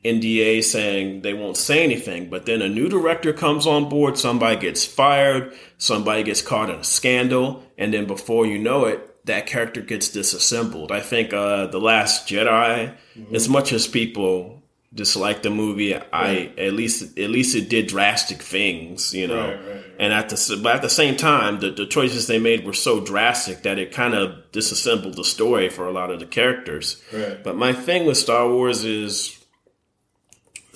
NDA 0.04 0.64
saying 0.64 1.22
they 1.22 1.34
won't 1.34 1.58
say 1.58 1.84
anything, 1.84 2.30
but 2.30 2.46
then 2.46 2.62
a 2.62 2.70
new 2.70 2.90
director 2.90 3.32
comes 3.32 3.66
on 3.66 3.88
board, 3.88 4.18
somebody 4.18 4.60
gets 4.60 4.86
fired, 4.86 5.54
somebody 5.78 6.24
gets 6.24 6.42
caught 6.42 6.70
in 6.70 6.80
a 6.80 6.84
scandal, 6.84 7.64
and 7.78 7.94
then 7.94 8.06
before 8.06 8.46
you 8.46 8.58
know 8.58 8.86
it, 8.86 9.26
that 9.26 9.46
character 9.46 9.82
gets 9.82 10.10
disassembled. 10.10 10.92
I 10.92 11.00
think 11.00 11.34
uh, 11.34 11.68
The 11.68 11.80
Last 11.80 12.28
Jedi, 12.28 12.94
as 13.32 13.48
much 13.48 13.72
as 13.72 13.88
people 13.88 14.62
dislike 14.94 15.42
the 15.42 15.50
movie, 15.50 15.96
I 15.96 16.52
at 16.58 16.74
least 16.74 17.18
at 17.18 17.30
least 17.30 17.56
it 17.56 17.70
did 17.70 17.88
drastic 17.88 18.42
things, 18.42 19.14
you 19.14 19.28
know. 19.28 19.48
Right, 19.52 19.68
right. 19.68 19.86
And 20.00 20.14
at 20.14 20.30
the 20.30 20.60
but 20.62 20.76
at 20.76 20.82
the 20.82 20.90
same 20.90 21.16
time, 21.16 21.60
the, 21.62 21.72
the 21.72 21.86
choices 21.86 22.28
they 22.28 22.40
made 22.40 22.66
were 22.66 22.74
so 22.74 23.00
drastic 23.00 23.64
that 23.64 23.80
it 23.80 23.92
kind 23.92 24.14
of 24.14 24.52
disassembled 24.52 25.16
the 25.16 25.24
story 25.24 25.70
for 25.70 25.88
a 25.88 25.92
lot 25.92 26.12
of 26.12 26.20
the 26.20 26.26
characters. 26.26 27.02
Right. 27.12 27.42
But 27.44 27.56
my 27.56 27.74
thing 27.74 28.06
with 28.06 28.18
Star 28.18 28.50
Wars 28.50 28.84
is 28.84 29.43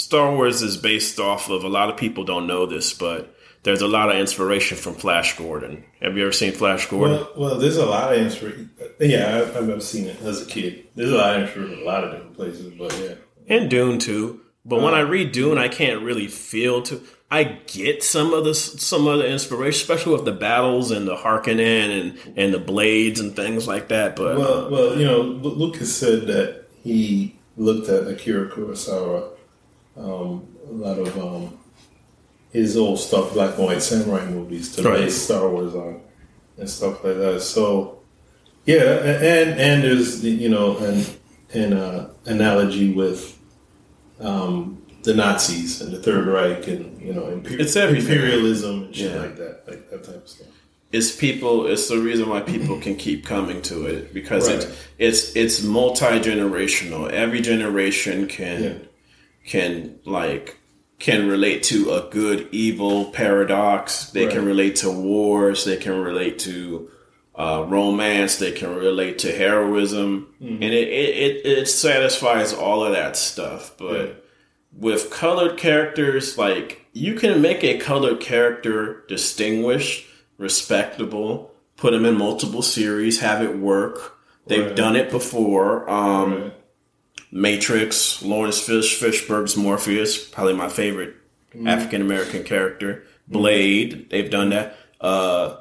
Star 0.07 0.33
Wars 0.33 0.61
is 0.61 0.77
based 0.77 1.19
off 1.19 1.49
of 1.49 1.65
a 1.65 1.67
lot 1.67 1.89
of 1.89 1.97
people 1.97 2.23
don't 2.23 2.47
know 2.47 2.65
this, 2.65 2.93
but 2.93 3.35
there's 3.63 3.81
a 3.81 3.89
lot 3.89 4.09
of 4.09 4.15
inspiration 4.15 4.77
from 4.77 4.93
Flash 4.93 5.37
Gordon. 5.37 5.83
Have 6.01 6.15
you 6.15 6.23
ever 6.23 6.31
seen 6.31 6.53
Flash 6.53 6.85
Gordon? 6.85 7.17
Well, 7.17 7.33
well, 7.35 7.55
there's 7.59 7.75
a 7.75 7.85
lot 7.85 8.13
of 8.13 8.19
inspiration. 8.21 8.71
Yeah, 9.01 9.43
I, 9.53 9.57
I've 9.57 9.67
never 9.67 9.81
seen 9.81 10.05
it 10.05 10.21
as 10.21 10.41
a 10.41 10.45
kid. 10.45 10.87
There's 10.95 11.11
a 11.11 11.17
lot 11.17 11.35
of 11.35 11.41
inspiration 11.41 11.73
in 11.73 11.81
a 11.81 11.85
lot 11.85 12.05
of 12.05 12.11
different 12.11 12.35
places, 12.37 12.73
but 12.79 12.97
yeah. 12.97 13.15
and 13.53 13.69
Dune 13.69 13.99
too. 13.99 14.39
But 14.63 14.81
when 14.81 14.93
uh, 14.93 14.97
I 14.97 14.99
read 15.01 15.33
Dune, 15.33 15.57
I 15.57 15.67
can't 15.67 16.01
really 16.01 16.27
feel 16.27 16.83
to. 16.83 17.01
I 17.29 17.43
get 17.43 18.01
some 18.01 18.33
of 18.33 18.45
the 18.45 18.53
some 18.53 19.07
of 19.07 19.19
the 19.19 19.27
inspiration, 19.29 19.81
especially 19.81 20.13
with 20.13 20.23
the 20.23 20.31
battles 20.31 20.89
and 20.89 21.05
the 21.05 21.17
Harkonnen 21.17 21.99
and 21.99 22.37
and 22.37 22.53
the 22.53 22.59
blades 22.59 23.19
and 23.19 23.35
things 23.35 23.67
like 23.67 23.89
that. 23.89 24.15
But 24.15 24.37
Well, 24.37 24.67
uh, 24.67 24.69
well, 24.69 24.97
you 24.97 25.03
know, 25.03 25.19
Lu- 25.19 25.55
Lucas 25.55 25.93
said 25.93 26.27
that 26.27 26.63
he 26.81 27.37
looked 27.57 27.89
at 27.89 28.07
Akira 28.07 28.49
Kurosawa, 28.49 29.31
um, 29.97 30.47
a 30.69 30.73
lot 30.73 30.97
of 30.99 31.17
um, 31.17 31.57
his 32.51 32.77
old 32.77 32.99
stuff, 32.99 33.33
black 33.33 33.55
and 33.57 33.65
white 33.65 33.81
samurai 33.81 34.25
movies, 34.29 34.75
to 34.75 34.83
Right. 34.83 34.99
base 35.01 35.15
Star 35.21 35.49
Wars 35.49 35.73
on 35.75 36.01
and 36.57 36.69
stuff 36.69 37.03
like 37.03 37.17
that. 37.17 37.41
So, 37.41 37.99
yeah, 38.65 38.81
and 39.03 39.59
and 39.59 39.83
there's 39.83 40.23
you 40.23 40.49
know 40.49 40.77
an 40.77 41.03
an 41.53 41.73
uh, 41.73 42.09
analogy 42.25 42.93
with 42.93 43.37
um, 44.19 44.81
the 45.03 45.13
Nazis 45.13 45.81
and 45.81 45.91
the 45.93 45.99
Third 46.01 46.27
Reich 46.27 46.67
and 46.67 47.01
you 47.01 47.13
know 47.13 47.41
It's 47.45 47.75
everything. 47.75 48.11
imperialism 48.13 48.83
and 48.85 48.95
shit 48.95 49.11
Yeah. 49.13 49.21
like 49.21 49.37
that, 49.37 49.63
like 49.67 49.89
that 49.91 50.03
type 50.03 50.15
of 50.23 50.27
stuff. 50.27 50.47
it's 50.91 51.15
people. 51.15 51.67
It's 51.67 51.87
the 51.87 51.99
reason 51.99 52.29
why 52.29 52.41
people 52.41 52.79
can 52.85 52.95
keep 52.95 53.25
coming 53.25 53.61
to 53.63 53.85
it 53.85 54.13
because 54.13 54.47
Right. 54.49 54.57
it's 54.57 54.67
it's 54.97 55.35
it's 55.35 55.63
multi 55.63 56.05
generational. 56.19 57.09
Every 57.11 57.41
generation 57.41 58.27
can 58.27 58.63
Yeah. 58.63 58.73
Can 59.47 59.99
like 60.05 60.57
can 60.99 61.27
relate 61.27 61.63
to 61.63 61.91
a 61.91 62.07
good 62.11 62.47
evil 62.51 63.05
paradox. 63.05 64.09
They 64.11 64.27
can 64.27 64.45
relate 64.45 64.75
to 64.77 64.89
wars. 64.91 65.63
They 65.65 65.77
can 65.77 65.99
relate 66.01 66.37
to 66.39 66.89
uh, 67.35 67.65
romance. 67.67 68.37
They 68.37 68.51
can 68.51 68.75
relate 68.75 69.19
to 69.19 69.31
heroism, 69.31 70.27
Mm-hmm. 70.41 70.63
and 70.63 70.73
it, 70.73 70.87
it 70.87 71.15
it 71.45 71.45
it 71.59 71.65
satisfies 71.67 72.53
all 72.53 72.83
of 72.83 72.93
that 72.93 73.15
stuff. 73.17 73.73
But 73.77 74.05
Yeah. 74.07 74.13
with 74.77 75.09
colored 75.11 75.57
characters, 75.57 76.37
like 76.37 76.85
you 76.93 77.13
can 77.13 77.41
make 77.41 77.63
a 77.63 77.77
colored 77.77 78.19
character 78.19 79.03
distinguished, 79.07 80.05
respectable, 80.39 81.51
put 81.75 81.91
them 81.91 82.05
in 82.05 82.17
multiple 82.17 82.61
series, 82.63 83.19
have 83.19 83.41
it 83.43 83.55
work. 83.57 84.17
They've 84.47 84.65
Right. 84.67 84.75
done 84.75 84.95
it 84.95 85.11
before. 85.11 85.87
Um, 85.89 86.33
Right. 86.33 86.53
Matrix, 87.31 88.21
Laurence 88.23 88.59
Fish, 88.59 88.99
Fishburne's 88.99 89.57
Morpheus, 89.57 90.17
probably 90.27 90.53
my 90.53 90.69
favorite 90.69 91.15
African 91.65 92.01
American 92.01 92.43
character. 92.43 93.03
Blade, 93.27 94.09
they've 94.09 94.29
done 94.29 94.49
that. 94.51 94.77
Uh, 95.01 95.57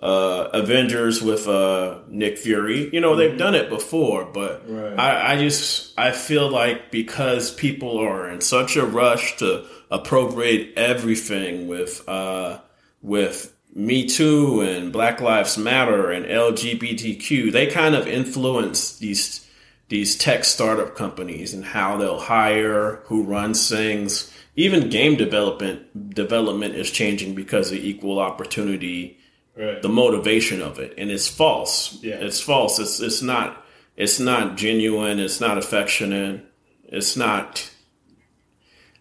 uh, 0.00 0.50
Avengers 0.52 1.20
with 1.22 1.48
uh, 1.48 1.98
Nick 2.08 2.38
Fury, 2.38 2.88
you 2.92 3.00
know, 3.00 3.16
they've 3.16 3.36
done 3.36 3.54
it 3.56 3.68
before, 3.68 4.24
but 4.26 4.62
Right. 4.68 4.96
I, 4.98 5.32
I 5.32 5.36
just 5.38 5.98
I 5.98 6.12
feel 6.12 6.48
like 6.50 6.92
because 6.92 7.50
people 7.52 7.98
are 7.98 8.28
in 8.30 8.40
such 8.40 8.76
a 8.76 8.86
rush 8.86 9.36
to 9.38 9.64
appropriate 9.90 10.76
everything 10.76 11.66
with 11.66 12.08
uh, 12.08 12.58
with 13.02 13.52
Me 13.74 14.06
Too 14.06 14.60
and 14.60 14.92
Black 14.92 15.20
Lives 15.20 15.58
Matter 15.58 16.12
and 16.12 16.26
LGBTQ, 16.26 17.50
they 17.50 17.66
kind 17.66 17.94
of 17.96 18.06
influence 18.06 18.98
these 18.98 19.44
these 19.88 20.16
tech 20.16 20.44
startup 20.44 20.94
companies 20.96 21.54
and 21.54 21.64
how 21.64 21.96
they'll 21.96 22.18
hire, 22.20 22.96
who 23.06 23.22
runs 23.24 23.68
things. 23.68 24.32
Even 24.56 24.90
game 24.90 25.16
development 25.16 26.14
development 26.14 26.74
is 26.74 26.90
changing 26.90 27.34
because 27.34 27.70
of 27.72 27.78
equal 27.78 28.18
opportunity, 28.18 29.18
Right. 29.56 29.82
the 29.82 29.88
motivation 29.88 30.62
of 30.62 30.78
it, 30.78 30.94
and 30.98 31.10
it's 31.10 31.26
false. 31.28 31.98
Yeah. 32.02 32.16
It's 32.16 32.40
false. 32.40 32.78
It's 32.78 33.00
it's 33.00 33.22
not 33.22 33.64
it's 33.96 34.20
not 34.20 34.56
genuine. 34.56 35.18
It's 35.18 35.40
not 35.40 35.58
affectionate. 35.58 36.44
It's 36.84 37.16
not 37.16 37.70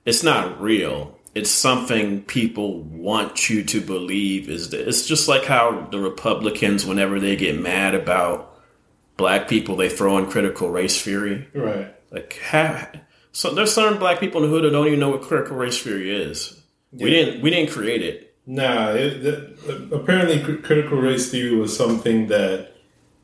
it's 0.06 0.24
not 0.24 0.60
real. 0.62 1.20
It's 1.36 1.52
something 1.52 2.24
people 2.24 2.82
want 2.84 3.50
you 3.50 3.64
to 3.66 3.82
believe 3.82 4.50
is 4.50 4.70
that 4.70 4.88
it's 4.88 5.06
just 5.06 5.28
like 5.28 5.44
how 5.46 5.88
the 5.92 6.00
Republicans, 6.00 6.86
whenever 6.86 7.20
they 7.20 7.36
get 7.36 7.60
mad 7.60 7.94
about 7.94 8.47
black 9.18 9.48
people, 9.48 9.76
they 9.76 9.90
throw 9.90 10.18
in 10.18 10.30
critical 10.30 10.70
race 10.70 11.02
theory. 11.02 11.48
right. 11.54 11.94
Like, 12.10 12.40
so 13.32 13.54
there's 13.54 13.74
certain 13.74 14.00
black 14.00 14.20
people 14.20 14.44
in 14.44 14.50
the 14.50 14.56
hood 14.56 14.64
that 14.64 14.72
don't 14.72 14.88
even 14.88 15.00
know 15.00 15.10
what 15.10 15.22
critical 15.22 15.58
race 15.58 15.82
theory 15.82 16.16
is. 16.16 16.62
We 16.92 17.10
didn't 17.10 17.42
we 17.42 17.50
didn't 17.50 17.72
create 17.72 18.02
it. 18.02 18.36
Nah, 18.46 18.92
it, 18.92 19.24
the, 19.24 19.94
apparently 19.94 20.42
critical 20.60 21.00
race 21.00 21.30
theory 21.30 21.56
was 21.56 21.76
something 21.76 22.28
that 22.28 22.72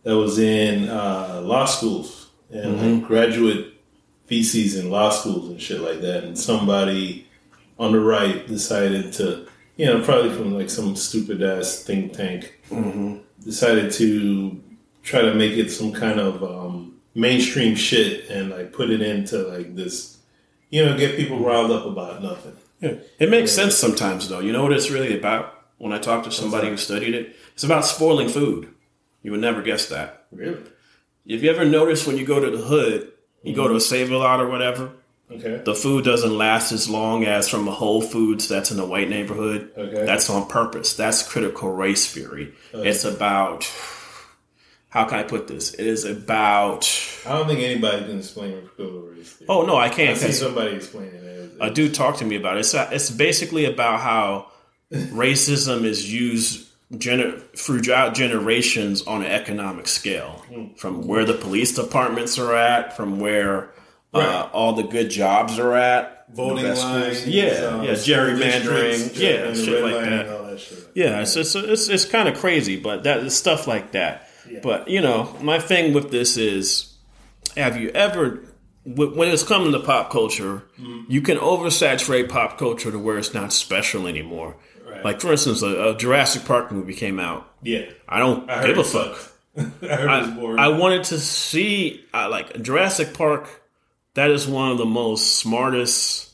that 0.04 0.18
was 0.18 0.38
in 0.38 0.90
uh, 0.90 1.42
law 1.44 1.66
schools 1.66 2.30
and 2.52 3.00
like, 3.00 3.08
graduate 3.08 3.74
theses 4.28 4.76
in 4.76 4.90
law 4.90 5.10
schools 5.10 5.50
and 5.50 5.62
shit 5.62 5.80
like 5.80 6.02
that. 6.02 6.26
And 6.26 6.38
somebody 6.38 7.28
on 7.80 7.94
the 7.94 8.00
right 8.00 8.46
decided 8.46 9.14
to, 9.14 9.48
you 9.78 9.86
know, 9.86 10.04
probably 10.04 10.32
from 10.32 10.54
like 10.54 10.70
some 10.70 10.96
stupid 10.96 11.42
ass 11.42 11.84
think 11.84 12.14
tank, 12.14 12.60
decided 13.44 13.92
to 13.94 14.62
try 15.04 15.22
to 15.22 15.34
make 15.36 15.54
it 15.54 15.70
some 15.70 15.92
kind 15.92 16.20
of 16.20 16.44
um, 16.44 17.00
mainstream 17.14 17.76
shit 17.76 18.30
and 18.30 18.50
like 18.50 18.74
put 18.74 18.90
it 18.90 19.02
into 19.02 19.38
like 19.40 19.76
this, 19.76 20.18
you 20.70 20.84
know, 20.84 20.98
get 20.98 21.16
people 21.18 21.40
riled 21.40 21.72
up 21.72 21.86
about 21.86 22.24
nothing. 22.24 22.56
Yeah. 22.80 22.96
It 23.20 23.30
makes 23.30 23.52
sense 23.52 23.76
sometimes, 23.76 24.28
though. 24.28 24.40
You 24.40 24.52
know 24.52 24.64
what 24.64 24.74
it's 24.74 24.90
really 24.90 25.18
about? 25.18 25.54
When 25.78 25.94
I 25.94 26.00
talk 26.00 26.24
to 26.26 26.32
somebody 26.32 26.70
who 26.70 26.78
studied 26.78 27.14
it, 27.14 27.36
it's 27.54 27.64
about 27.64 27.86
spoiling 27.86 28.30
food. 28.30 28.70
You 29.22 29.32
would 29.32 29.42
never 29.42 29.62
guess 29.62 29.88
that. 29.90 30.26
Really? 30.32 30.60
If 31.26 31.44
you 31.44 31.50
ever 31.50 31.64
notice 31.66 32.06
when 32.08 32.18
you 32.18 32.26
go 32.26 32.40
to 32.40 32.50
the 32.56 32.64
hood, 32.64 33.12
you 33.42 33.56
go 33.56 33.68
to 33.68 33.76
a 33.76 33.80
Save 33.82 34.12
a 34.12 34.18
Lot 34.18 34.40
or 34.42 34.48
whatever, 34.50 34.92
Okay. 35.32 35.62
the 35.64 35.74
food 35.74 36.04
doesn't 36.06 36.38
last 36.38 36.72
as 36.72 36.90
long 36.90 37.24
as 37.26 37.48
from 37.50 37.68
a 37.68 37.72
Whole 37.72 38.02
Foods 38.02 38.48
that's 38.48 38.72
in 38.72 38.80
a 38.80 38.86
white 38.86 39.10
neighborhood. 39.10 39.72
Okay. 39.78 40.06
That's 40.06 40.30
on 40.30 40.48
purpose. 40.48 40.94
That's 40.96 41.28
critical 41.28 41.72
race 41.72 42.06
theory. 42.14 42.54
It's 42.74 43.04
about 43.06 43.64
how 44.94 45.06
can 45.06 45.18
I 45.20 45.24
put 45.24 45.48
this? 45.48 45.74
It 45.74 45.88
is 45.88 46.06
about 46.06 46.88
I 47.26 47.34
don't 47.34 47.48
think 47.48 47.60
anybody 47.62 48.06
can 48.06 48.20
explain 48.20 48.52
critical 48.76 49.02
race 49.02 49.32
theory. 49.34 49.48
oh 49.50 49.66
no, 49.66 49.76
I 49.76 49.86
I 49.86 49.90
can't. 49.90 50.18
see 50.18 50.28
'cause 50.28 50.40
somebody 50.40 50.76
explaining 50.76 51.16
it. 51.16 51.52
a 51.60 51.70
dude 51.72 51.94
talked 51.94 52.20
to 52.20 52.26
me 52.26 52.36
about 52.36 52.58
it. 52.58 52.62
It's 52.62 52.74
it's 52.76 53.10
basically 53.10 53.66
about 53.66 54.00
how 54.02 54.48
racism 54.94 55.84
is 55.84 56.12
used 56.14 56.68
gener- 56.94 57.42
throughout 57.58 58.14
generations 58.14 59.02
on 59.04 59.22
an 59.24 59.32
economic 59.32 59.88
scale, 59.88 60.44
from 60.78 61.08
where 61.08 61.26
the 61.26 61.34
police 61.34 61.74
departments 61.76 62.38
are 62.38 62.54
at, 62.56 62.96
from 62.96 63.20
where 63.20 63.72
uh, 64.14 64.20
Right. 64.20 64.50
all 64.54 64.74
the 64.74 64.84
good 64.84 65.10
jobs 65.10 65.58
are 65.58 65.74
at, 65.74 66.26
Voting 66.34 66.66
lines, 66.66 67.28
yeah, 67.28 67.50
um, 67.66 67.84
yeah, 67.84 67.92
gerrymandering, 67.94 69.18
yeah, 69.20 69.54
shit 69.54 69.84
like 69.84 70.04
that. 70.06 70.28
That 70.50 70.60
shit. 70.60 70.88
Yeah, 70.96 71.22
it's 71.22 71.36
it's 71.36 71.56
it's, 71.56 71.90
it's 71.90 72.06
kind 72.06 72.28
of 72.30 72.36
crazy, 72.38 72.76
but 72.80 73.04
that 73.04 73.32
stuff 73.32 73.68
like 73.68 73.92
that. 73.94 74.30
Yeah. 74.50 74.60
But 74.64 74.88
you 74.88 75.02
know, 75.02 75.36
my 75.42 75.60
thing 75.60 75.94
with 75.94 76.12
this 76.12 76.38
is, 76.38 76.94
have 77.56 77.78
you 77.80 77.90
ever, 77.90 78.44
when 78.86 79.30
it's 79.30 79.44
coming 79.44 79.72
to 79.72 79.80
pop 79.80 80.10
culture, 80.12 80.64
Mm-hmm. 80.80 81.12
you 81.12 81.22
can 81.22 81.38
oversaturate 81.38 82.30
pop 82.30 82.58
culture 82.58 82.92
to 82.92 83.00
where 83.00 83.18
it's 83.18 83.34
not 83.34 83.54
special 83.54 84.08
anymore. 84.08 84.56
Right. 84.88 85.04
Like 85.06 85.22
for 85.22 85.32
instance, 85.32 85.62
a, 85.62 85.90
a 85.92 85.98
Jurassic 85.98 86.46
Park 86.46 86.72
movie 86.72 86.94
came 86.94 87.20
out. 87.20 87.50
Yeah. 87.62 87.86
I 88.10 88.20
don't 88.20 88.50
I 88.50 88.66
give 88.68 88.78
a 88.78 88.84
fuck. 88.84 89.32
I 89.58 89.62
heard 89.62 90.38
it. 90.38 90.60
I 90.60 90.68
wanted 90.70 91.04
to 91.06 91.20
see 91.20 92.04
uh, 92.14 92.28
like 92.30 92.62
Jurassic 92.62 93.14
Park. 93.14 93.62
That 94.16 94.30
is 94.30 94.48
one 94.48 94.72
of 94.72 94.78
the 94.78 94.86
most 94.86 95.38
smartest 95.38 96.32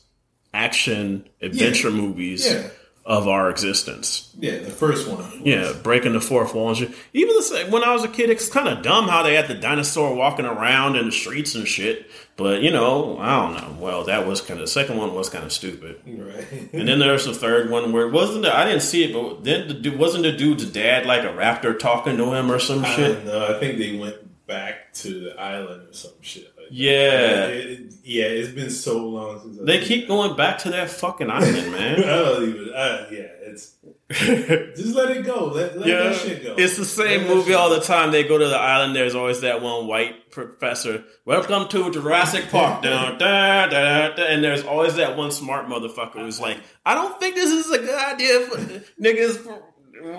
action 0.53 1.29
adventure 1.41 1.91
movies 1.91 2.45
Yeah. 2.51 2.69
Of 3.09 3.27
our 3.27 3.49
existence. 3.49 4.29
yeah, 4.39 4.59
the 4.59 4.69
first 4.69 5.07
one. 5.09 5.41
Yeah, 5.43 5.73
breaking 5.81 6.13
the 6.13 6.21
fourth 6.21 6.53
wall 6.53 6.69
and 6.69 6.77
shit. 6.77 6.91
Even 7.11 7.35
the, 7.35 7.67
when 7.71 7.83
I 7.83 7.91
was 7.91 8.03
a 8.03 8.07
kid, 8.07 8.29
it's 8.29 8.47
kind 8.47 8.67
of 8.67 8.83
dumb 8.83 9.07
how 9.07 9.23
they 9.23 9.33
had 9.33 9.47
the 9.47 9.55
dinosaur 9.55 10.13
walking 10.13 10.45
around 10.45 10.95
in 10.95 11.07
the 11.07 11.11
streets 11.11 11.55
and 11.55 11.67
shit. 11.67 12.09
But 12.37 12.61
you 12.61 12.69
know, 12.69 13.17
I 13.17 13.35
don't 13.41 13.53
know. 13.55 13.83
Well, 13.83 14.03
that 14.03 14.27
was 14.27 14.41
kind 14.41 14.59
of 14.59 14.67
the 14.67 14.71
second 14.71 14.97
one 14.97 15.15
was 15.15 15.27
kind 15.27 15.43
of 15.43 15.51
stupid. 15.51 15.99
Right. 16.05 16.69
And 16.71 16.87
then 16.87 16.99
there's 16.99 17.25
the 17.25 17.33
third 17.33 17.71
one 17.71 17.91
where 17.91 18.07
it 18.07 18.11
wasn't 18.13 18.43
the, 18.43 18.55
I 18.55 18.63
didn't 18.65 18.83
see 18.83 19.03
it, 19.05 19.11
but 19.13 19.43
then 19.43 19.67
the 19.67 19.73
dude 19.73 19.97
wasn't 19.97 20.23
the 20.23 20.31
dude's 20.31 20.65
dad 20.71 21.07
like 21.07 21.23
a 21.23 21.33
raptor 21.33 21.77
talking 21.77 22.15
to 22.17 22.33
him 22.35 22.51
or 22.51 22.59
some 22.59 22.85
I 22.85 22.95
shit. 22.95 23.25
don't. 23.25 23.55
I 23.55 23.59
think 23.59 23.79
they 23.79 23.97
went 23.97 24.17
back 24.45 24.93
to 24.93 25.19
the 25.21 25.39
island 25.41 25.89
or 25.89 25.93
some 25.93 26.11
shit. 26.21 26.53
Like 26.69 26.77
that. 26.77 26.84
Yeah. 26.84 27.45
It- 27.47 27.65
it- 27.71 27.79
yeah, 28.01 28.23
it's 28.25 28.49
been 28.49 28.71
so 28.71 29.05
long 29.08 29.39
since 29.39 29.60
I 29.62 29.65
They 29.65 29.86
keep 29.86 30.08
going 30.08 30.36
back 30.36 30.58
to 30.60 30.71
that 30.71 30.89
fucking 30.89 31.29
island, 31.29 31.71
man. 31.71 31.95
I 31.97 31.99
man. 31.99 32.08
don't 32.08 32.49
even. 32.49 32.73
Uh, 32.73 33.05
yeah, 33.12 33.17
it's 33.41 33.75
just 34.10 34.95
let 34.95 35.15
it 35.15 35.23
go. 35.25 35.45
Let, 35.53 35.77
let 35.77 35.88
Yeah, 35.88 36.03
that 36.10 36.15
shit 36.15 36.41
go. 36.43 36.55
it's 36.58 36.75
the 36.77 36.86
same 36.86 37.27
Let 37.27 37.36
movie 37.36 37.53
all 37.53 37.69
the 37.69 37.82
time. 37.82 38.12
They 38.12 38.23
go 38.23 38.39
to 38.39 38.47
the 38.47 38.58
island. 38.58 38.95
There's 38.95 39.13
always 39.13 39.41
that 39.41 39.62
one 39.62 39.86
white 39.86 40.32
professor. 40.32 41.03
Welcome 41.25 41.67
to 41.67 41.91
Jurassic 41.91 42.49
Park. 42.49 42.82
da, 42.82 43.12
da, 43.12 43.67
da, 43.67 44.15
da, 44.15 44.23
and 44.23 44.43
there's 44.43 44.63
always 44.63 44.95
that 44.95 45.15
one 45.15 45.32
smart 45.32 45.67
motherfucker 45.67 46.13
who's 46.21 46.39
like, 46.39 46.58
I 46.88 46.95
don't 46.95 47.19
think 47.19 47.36
this 47.36 47.51
is 47.51 47.69
a 47.71 47.77
good 47.77 47.99
idea 48.13 48.39
for 48.47 48.58
niggas. 48.99 49.62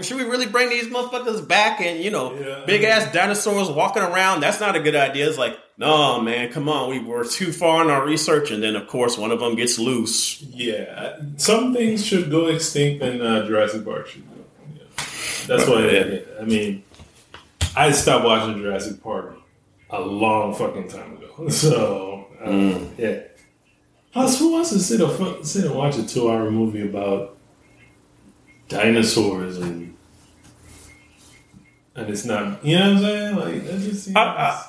Should 0.02 0.16
we 0.18 0.24
really 0.24 0.46
bring 0.46 0.68
these 0.68 0.88
motherfuckers 0.88 1.46
back? 1.46 1.80
And 1.80 2.02
you 2.02 2.10
know, 2.10 2.34
Yeah. 2.34 2.64
big 2.66 2.84
ass 2.84 3.12
dinosaurs 3.12 3.68
walking 3.70 4.02
around. 4.02 4.40
That's 4.40 4.60
not 4.60 4.76
a 4.76 4.80
good 4.80 4.94
idea. 4.96 5.28
It's 5.28 5.38
like, 5.38 5.56
no, 5.78 6.20
man, 6.20 6.52
come 6.52 6.68
on. 6.68 6.90
We 6.90 6.98
were 6.98 7.24
too 7.24 7.52
far 7.52 7.82
in 7.82 7.90
our 7.90 8.04
research, 8.04 8.50
and 8.50 8.62
then 8.62 8.76
of 8.76 8.86
course 8.88 9.16
one 9.16 9.30
of 9.30 9.40
them 9.40 9.54
gets 9.56 9.78
loose. 9.78 10.42
Yeah, 10.42 11.16
some 11.36 11.72
things 11.74 12.04
should 12.04 12.30
go 12.30 12.46
extinct, 12.48 13.02
and 13.02 13.22
uh, 13.22 13.46
Jurassic 13.46 13.84
Park 13.84 14.06
should 14.08 14.24
go. 14.28 14.36
Yeah. 14.76 14.82
That's 15.46 15.68
why. 15.68 15.86
Yeah. 15.88 16.18
I 16.40 16.44
mean, 16.44 16.82
I 17.76 17.90
stopped 17.92 18.24
watching 18.24 18.60
Jurassic 18.62 19.02
Park 19.02 19.36
a 19.90 20.00
long 20.00 20.54
fucking 20.54 20.88
time 20.88 21.16
ago. 21.16 21.48
So 21.50 22.26
uh, 22.44 22.48
Mm. 22.48 22.88
yeah. 22.98 23.20
Plus, 24.12 24.38
who 24.38 24.52
wants 24.52 24.70
to 24.70 24.78
sit, 24.80 25.00
a, 25.00 25.44
sit 25.44 25.64
and 25.66 25.74
watch 25.74 25.96
a 25.96 26.06
two-hour 26.06 26.50
movie 26.50 26.82
about 26.82 27.36
dinosaurs 28.70 29.58
and 29.58 29.94
and 31.94 32.08
it's 32.08 32.24
not? 32.24 32.64
You 32.64 32.78
know 32.78 32.94
what 32.94 32.96
I'm 32.96 33.02
saying? 33.02 33.36
Like 33.36 33.64
that 33.66 33.80
just 33.80 34.04
seems. 34.04 34.16
I- 34.16 34.22
I- 34.22 34.64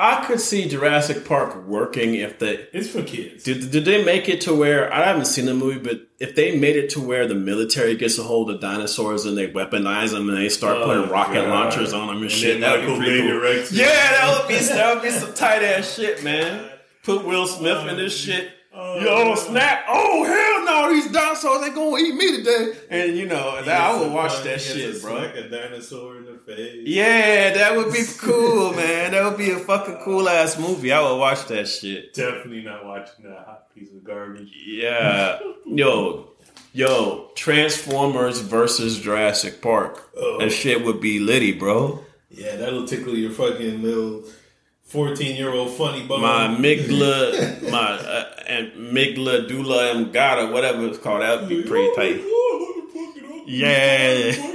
I 0.00 0.24
could 0.26 0.38
see 0.40 0.68
Jurassic 0.68 1.24
Park 1.24 1.66
working 1.66 2.14
if 2.14 2.38
they. 2.38 2.68
It's 2.72 2.88
for 2.88 3.02
kids. 3.02 3.42
did, 3.42 3.72
did 3.72 3.84
they 3.84 4.04
make 4.04 4.28
it 4.28 4.40
to 4.42 4.54
where 4.54 4.94
I 4.94 5.02
haven't 5.06 5.24
seen 5.24 5.46
the 5.46 5.54
movie, 5.54 5.80
but 5.80 6.02
if 6.20 6.36
they 6.36 6.56
made 6.56 6.76
it 6.76 6.90
to 6.90 7.00
where 7.00 7.26
the 7.26 7.34
military 7.34 7.96
gets 7.96 8.16
a 8.16 8.22
hold 8.22 8.48
of 8.48 8.60
dinosaurs 8.60 9.24
and 9.24 9.36
they 9.36 9.48
weaponize 9.50 10.12
them 10.12 10.28
and 10.28 10.38
they 10.38 10.50
start 10.50 10.76
oh, 10.76 10.84
putting 10.84 11.10
rocket 11.10 11.38
Oh, 11.38 11.46
God. 11.46 11.50
launchers 11.50 11.92
on 11.92 12.06
them 12.06 12.16
and, 12.18 12.22
And 12.26 12.30
shit, 12.30 12.60
that 12.60 12.78
would 12.78 12.86
be 13.00 13.04
pretty 13.04 13.22
cool. 13.22 13.76
Yeah, 13.76 13.86
that 13.88 14.38
would 14.38 14.46
be 14.48 14.54
that 14.66 14.94
would 14.94 15.02
be 15.02 15.10
some 15.10 15.34
tight 15.34 15.64
ass 15.64 15.92
shit, 15.96 16.22
man. 16.22 16.70
Put 17.02 17.24
Will 17.26 17.48
Smith 17.48 17.84
in 17.88 17.96
this 17.96 18.16
shit. 18.16 18.52
Oh, 18.80 19.00
Yo, 19.00 19.34
snap! 19.34 19.86
Oh 19.88 20.22
hell 20.22 20.64
no! 20.64 20.94
These 20.94 21.10
dinosaurs 21.10 21.64
ain't 21.64 21.74
gonna 21.74 21.96
eat 21.96 22.14
me 22.14 22.36
today. 22.36 22.78
And 22.90 23.16
you 23.16 23.26
know, 23.26 23.60
that, 23.64 23.80
I 23.80 24.00
would 24.00 24.12
watch 24.12 24.44
that 24.44 24.60
shit, 24.60 25.02
bro. 25.02 25.14
Like 25.14 25.34
a 25.34 25.48
dinosaur 25.48 26.18
in 26.18 26.26
the 26.26 26.38
face. 26.38 26.86
Yeah, 26.86 27.54
that 27.54 27.76
would 27.76 27.92
be 27.92 28.04
cool, 28.18 28.72
man. 28.74 29.10
That 29.10 29.24
would 29.24 29.36
be 29.36 29.50
a 29.50 29.58
fucking 29.58 29.98
cool 30.04 30.28
ass 30.28 30.60
movie. 30.60 30.92
I 30.92 31.00
would 31.00 31.18
watch 31.18 31.46
that 31.46 31.66
shit. 31.66 32.14
Definitely 32.14 32.62
not 32.62 32.86
watching 32.86 33.24
that 33.24 33.44
hot 33.44 33.74
piece 33.74 33.90
of 33.90 34.04
garbage. 34.04 34.52
Yeah. 34.64 35.40
Yo, 35.66 36.30
yo, 36.72 37.32
Transformers 37.34 38.38
versus 38.38 39.00
Jurassic 39.00 39.60
Park. 39.60 40.08
Oh. 40.16 40.38
That 40.38 40.50
shit 40.50 40.84
would 40.84 41.00
be 41.00 41.18
litty, 41.18 41.50
bro. 41.50 42.04
Yeah, 42.30 42.54
that'll 42.54 42.86
tickle 42.86 43.16
your 43.16 43.32
fucking 43.32 43.82
little 43.82 44.22
fourteen-year-old 44.88 45.70
funny 45.72 46.06
bone. 46.06 46.20
My 46.22 46.48
amygdala, 46.48 47.70
my 47.70 47.92
uh, 47.92 48.24
and 48.46 48.72
amygdala, 48.72 49.48
dula, 49.48 49.94
amgata, 49.94 50.52
whatever 50.52 50.86
it's 50.86 50.98
called, 50.98 51.22
that 51.22 51.40
would 51.40 51.48
be 51.48 51.62
pretty 51.62 51.94
tight. 51.94 52.20
Yeah. 53.46 54.54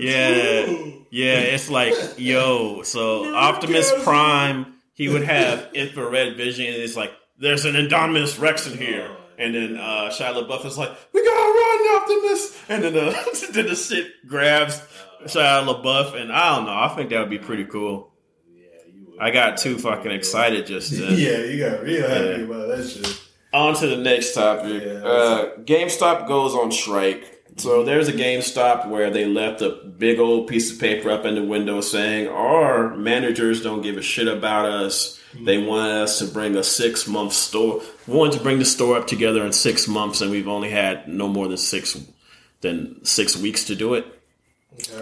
Yeah, 0.00 0.66
yeah, 1.10 1.40
it's 1.40 1.68
like, 1.68 1.94
yo, 2.18 2.82
so 2.82 3.34
Optimus 3.34 3.92
Prime, 4.04 4.74
he 4.94 5.08
would 5.08 5.24
have 5.24 5.70
infrared 5.74 6.36
vision, 6.36 6.66
and 6.66 6.76
it's 6.76 6.94
like, 6.94 7.10
there's 7.36 7.64
an 7.64 7.74
Indominus 7.74 8.40
Rex 8.40 8.68
in 8.68 8.78
here. 8.78 9.10
And 9.36 9.54
then 9.54 9.76
uh, 9.76 10.10
Shia 10.10 10.34
LaBeouf 10.34 10.64
is 10.66 10.78
like, 10.78 10.90
we 11.12 11.24
gotta 11.24 11.40
run, 11.40 11.96
Optimus! 12.00 12.56
And 12.68 12.84
then, 12.84 12.96
uh, 12.96 13.12
then 13.52 13.66
the 13.66 13.74
shit 13.74 14.06
grabs 14.28 14.80
Shia 15.24 15.64
LaBeouf, 15.66 16.14
and 16.14 16.32
I 16.32 16.56
don't 16.56 16.66
know, 16.66 16.78
I 16.78 16.88
think 16.94 17.10
that 17.10 17.18
would 17.18 17.30
be 17.30 17.38
pretty 17.38 17.64
cool. 17.64 18.12
I 19.20 19.30
got 19.30 19.58
too 19.58 19.78
fucking 19.78 20.10
excited 20.10 20.66
just 20.66 20.90
then. 20.92 21.12
Yeah, 21.18 21.38
you 21.38 21.58
got 21.58 21.82
real 21.82 22.08
happy 22.08 22.24
Yeah. 22.24 22.44
about 22.46 22.68
that 22.76 22.88
shit. 22.88 23.20
On 23.52 23.74
to 23.74 23.86
the 23.86 23.96
next 23.96 24.34
topic. 24.34 24.82
Yeah, 24.84 24.92
uh, 25.06 25.56
GameStop 25.58 26.28
goes 26.28 26.54
on 26.54 26.70
strike. 26.70 27.34
So 27.56 27.82
there's 27.82 28.06
a 28.06 28.12
GameStop 28.12 28.88
where 28.88 29.10
they 29.10 29.24
left 29.24 29.62
a 29.62 29.70
big 29.70 30.20
old 30.20 30.46
piece 30.46 30.70
of 30.72 30.78
paper 30.78 31.10
up 31.10 31.24
in 31.24 31.34
the 31.34 31.42
window 31.42 31.80
saying 31.80 32.28
our 32.28 32.94
managers 32.94 33.62
don't 33.62 33.82
give 33.82 33.96
a 33.96 34.02
shit 34.02 34.28
about 34.28 34.66
us. 34.66 35.18
They 35.44 35.58
want 35.58 35.90
us 35.90 36.20
to 36.20 36.26
bring 36.26 36.56
a 36.56 36.62
six 36.62 37.08
month 37.08 37.32
store. 37.32 37.82
We 38.06 38.14
wanted 38.16 38.36
to 38.38 38.42
bring 38.42 38.58
the 38.60 38.64
store 38.64 38.96
up 38.96 39.06
together 39.08 39.44
in 39.44 39.52
six 39.52 39.88
months, 39.88 40.20
and 40.20 40.30
we've 40.30 40.46
only 40.48 40.70
had 40.70 41.08
no 41.08 41.26
more 41.26 41.48
than 41.48 41.56
six 41.56 41.98
than 42.60 43.04
six 43.04 43.36
weeks 43.36 43.64
to 43.64 43.74
do 43.74 43.94
it. 43.94 44.06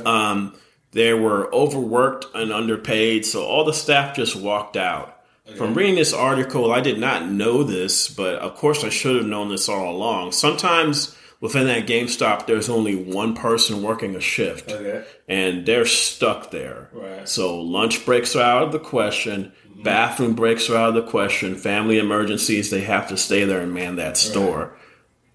Um, 0.05 0.55
they 0.97 1.13
were 1.13 1.53
overworked 1.55 2.25
and 2.35 2.51
underpaid, 2.51 3.27
so 3.27 3.45
all 3.45 3.65
the 3.65 3.73
staff 3.75 4.17
just 4.17 4.35
walked 4.35 4.79
out. 4.79 5.13
From 5.57 5.75
reading 5.75 5.95
this 5.95 6.15
article, 6.15 6.73
I 6.73 6.81
did 6.81 6.99
not 6.99 7.29
know 7.31 7.63
this, 7.63 8.09
but 8.09 8.37
of 8.37 8.55
course 8.57 8.83
I 8.83 8.89
should 8.89 9.15
have 9.17 9.27
known 9.27 9.51
this 9.51 9.69
all 9.69 9.95
along. 9.95 10.33
Sometimes 10.33 11.15
within 11.41 11.67
that 11.67 11.87
GameStop, 11.87 12.47
there's 12.47 12.71
only 12.71 12.97
one 12.97 13.35
person 13.35 13.83
working 13.83 14.17
a 14.17 14.21
shift, 14.21 14.73
Okay. 14.73 15.05
and 15.29 15.67
they're 15.67 15.85
stuck 15.85 16.51
there. 16.51 16.89
Right. 16.93 17.29
So 17.29 17.61
lunch 17.61 18.05
breaks 18.07 18.35
are 18.35 18.43
out 18.43 18.63
of 18.63 18.73
the 18.73 18.79
question, 18.81 19.53
bathroom 19.85 20.35
breaks 20.35 20.71
are 20.71 20.77
out 20.77 20.89
of 20.89 20.95
the 20.95 21.11
question, 21.11 21.55
family 21.57 21.99
emergencies, 21.99 22.71
they 22.71 22.81
have 22.81 23.07
to 23.11 23.17
stay 23.19 23.45
there 23.45 23.61
and 23.61 23.75
man 23.75 23.97
that 23.97 24.17
store. 24.17 24.77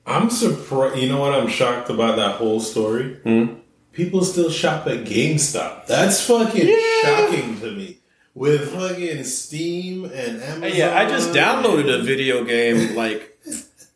I'm 0.08 0.32
surprised. 0.32 0.97
You 0.97 1.08
know 1.10 1.19
what? 1.19 1.34
I'm 1.36 1.47
shocked 1.47 1.91
about 1.91 2.15
that 2.15 2.36
whole 2.38 2.60
story. 2.60 3.13
Hmm? 3.24 3.54
People 3.93 4.23
still 4.23 4.49
shop 4.49 4.88
at 4.88 5.04
GameStop. 5.04 5.86
That's 5.86 6.25
fucking 6.25 6.77
shocking 7.04 7.60
to 7.60 7.71
me. 7.71 7.97
With 8.34 8.71
fucking 8.73 9.25
Steam 9.25 10.06
and 10.06 10.41
Amazon. 10.41 10.71
Yeah, 10.73 10.97
I 10.97 11.06
just 11.06 11.32
downloaded 11.32 11.93
a 11.93 12.01
video 12.01 12.45
game 12.45 12.95
like 12.95 13.38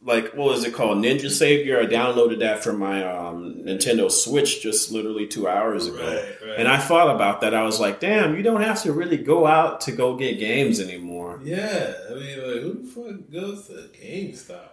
like 0.05 0.34
what 0.36 0.47
was 0.47 0.63
it 0.63 0.73
called? 0.73 0.99
Ninja 0.99 1.31
Savior. 1.31 1.79
I 1.81 1.86
downloaded 1.86 2.39
that 2.39 2.63
for 2.63 2.73
my 2.73 3.03
um, 3.03 3.55
Nintendo 3.63 4.10
Switch 4.12 4.62
just 4.62 4.91
literally 4.91 5.25
two 5.27 5.47
hours 5.47 5.88
ago. 5.88 5.97
Right, 5.97 6.47
right. 6.47 6.60
And 6.60 6.67
I 6.67 6.77
thought 6.77 7.13
about 7.13 7.41
that. 7.41 7.53
I 7.53 7.63
was 7.63 7.79
like, 7.79 7.99
damn, 7.99 8.36
you 8.36 8.43
don't 8.43 8.62
have 8.62 8.81
to 8.84 8.93
really 8.93 9.17
go 9.17 9.47
out 9.47 9.81
to 9.81 9.91
go 9.91 10.15
get 10.15 10.38
games 10.38 10.79
anymore. 10.79 11.39
Yeah, 11.43 11.93
I 12.10 12.13
mean, 12.13 12.38
like, 12.38 12.62
who 12.62 12.73
the 12.84 12.88
fuck 12.88 13.31
goes 13.31 13.67
to 13.67 13.89
GameStop? 13.99 14.69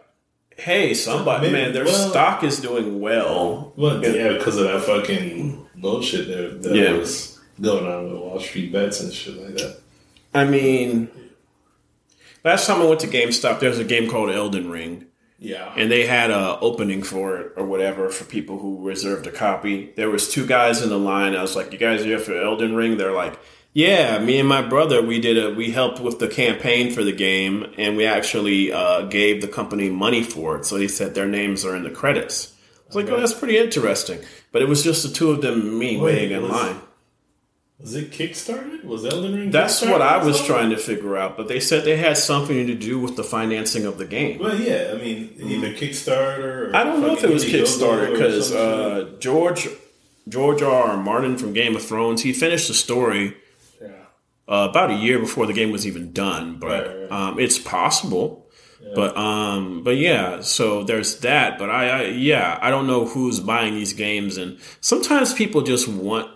Hey, 0.59 0.95
somebody, 0.95 1.47
Maybe- 1.51 1.53
man, 1.65 1.73
their 1.73 1.85
well- 1.85 2.11
stock 2.11 2.45
is 2.45 2.61
doing 2.61 3.01
well. 3.01 3.73
Well, 3.77 4.03
yeah, 4.05 4.33
because 4.37 4.57
of 4.57 4.65
that 4.65 4.83
fucking 4.83 5.67
bullshit 5.77 6.29
that, 6.29 6.63
that 6.63 6.75
Yeah. 6.75 6.93
was 6.93 7.39
going 7.61 7.87
on 7.87 8.05
with 8.05 8.21
Wall 8.21 8.41
Street 8.41 8.73
bets 8.73 9.01
and 9.01 9.13
shit 9.13 9.37
like 9.41 9.55
that. 9.57 9.79
I 10.35 10.45
mean, 10.45 11.09
last 12.45 12.67
time 12.67 12.81
I 12.81 12.85
went 12.85 13.01
to 13.01 13.07
GameStop, 13.09 13.61
there 13.61 13.71
was 13.71 13.79
a 13.79 13.85
game 13.85 14.09
called 14.11 14.31
Elden 14.31 14.71
Ring. 14.71 15.07
Yeah. 15.45 15.73
and 15.77 15.91
they 15.91 16.07
had 16.07 16.31
a 16.31 16.57
opening 16.61 17.03
for 17.03 17.37
it 17.37 17.53
or 17.57 17.65
whatever 17.67 18.09
for 18.11 18.23
people 18.23 18.61
who 18.61 18.81
reserved 18.87 19.27
a 19.27 19.33
copy. 19.33 19.91
There 19.97 20.09
was 20.09 20.31
two 20.31 20.47
guys 20.47 20.81
in 20.83 20.89
the 20.89 20.99
line. 21.01 21.35
I 21.35 21.43
was 21.43 21.57
like, 21.57 21.73
"You 21.73 21.79
guys 21.79 22.03
are 22.03 22.05
here 22.05 22.21
for 22.21 22.41
Elden 22.41 22.77
Ring?" 22.77 22.97
They're 22.97 23.11
like, 23.11 23.35
"Yeah, 23.73 24.19
me 24.19 24.39
and 24.39 24.49
my 24.49 24.63
brother 24.63 25.01
we 25.03 25.21
did 25.21 25.39
a 25.39 25.51
we 25.55 25.71
helped 25.71 26.01
with 26.01 26.19
the 26.19 26.29
campaign 26.29 26.93
for 26.93 27.03
the 27.05 27.13
game, 27.13 27.73
and 27.79 27.97
we 27.97 28.05
actually 28.05 28.73
uh, 28.73 29.03
gave 29.03 29.41
the 29.41 29.49
company 29.49 29.89
money 29.91 30.23
for 30.23 30.57
it." 30.57 30.67
So 30.67 30.79
they 30.79 30.89
said 30.89 31.15
their 31.15 31.29
names 31.29 31.65
are 31.65 31.75
in 31.77 31.83
the 31.85 31.91
credits. 31.91 32.53
I 32.85 32.87
was 32.89 32.97
like, 32.97 33.09
"Oh, 33.09 33.19
that's 33.21 33.33
pretty 33.35 33.59
interesting." 33.59 34.21
But 34.53 34.63
it 34.63 34.69
was 34.69 34.83
just 34.85 35.03
the 35.03 35.09
two 35.09 35.31
of 35.31 35.41
them, 35.41 35.79
me, 35.79 35.97
Wait, 35.97 36.15
waiting 36.15 36.33
in 36.33 36.43
was- 36.43 36.51
line. 36.51 36.77
Was 37.81 37.97
it 37.97 38.13
Kickstarted? 38.13 38.85
Was 38.85 39.05
Elden 39.05 39.35
Ring? 39.35 39.51
That's 39.51 39.83
what 39.83 40.01
I 40.01 40.23
was 40.25 40.41
trying 40.47 40.71
to 40.71 40.77
figure 40.77 41.17
out. 41.17 41.37
But 41.37 41.49
they 41.49 41.59
said 41.59 41.83
they 41.85 41.97
had 41.97 42.17
something 42.17 42.69
to 42.69 42.75
do 42.77 43.01
with 43.01 43.17
the 43.17 43.25
financing 43.25 43.87
of 43.87 43.99
the 43.99 44.05
game. 44.05 44.39
Well, 44.39 44.57
yeah. 44.57 44.93
I 44.95 44.99
mean, 44.99 45.35
either 45.41 45.73
Kickstarter. 45.73 46.71
or 46.71 46.77
I 46.77 46.85
don't 46.85 47.01
know 47.01 47.15
if 47.17 47.25
it 47.25 47.31
was 47.31 47.45
Kickstarter 47.45 48.13
because 48.13 48.53
uh, 48.53 49.17
George 49.19 49.67
George 50.29 50.63
R. 50.63 50.91
R. 50.91 50.97
Martin 50.97 51.37
from 51.37 51.53
Game 51.55 51.75
of 51.75 51.83
Thrones 51.83 52.23
he 52.23 52.33
finished 52.33 52.69
the 52.69 52.75
story. 52.75 53.37
Uh, 54.49 54.69
about 54.71 54.91
a 54.91 54.95
year 54.95 55.19
before 55.19 55.47
the 55.47 55.53
game 55.53 55.71
was 55.71 55.87
even 55.87 56.13
done, 56.13 56.59
but 56.59 56.87
Right, 56.87 57.01
right. 57.03 57.13
Um, 57.13 57.39
it's 57.39 57.59
possible. 57.59 58.43
But 58.95 59.17
um, 59.17 59.83
but 59.85 59.97
yeah, 59.97 60.41
so 60.41 60.83
there's 60.83 61.21
that. 61.21 61.59
But 61.59 61.71
I, 61.71 61.89
I 61.89 62.03
yeah, 62.09 62.59
I 62.61 62.71
don't 62.71 62.87
know 62.87 63.07
who's 63.07 63.41
buying 63.41 63.75
these 63.75 63.93
games, 63.93 64.37
and 64.37 64.59
sometimes 64.81 65.33
people 65.33 65.63
just 65.63 65.89
want 65.89 66.29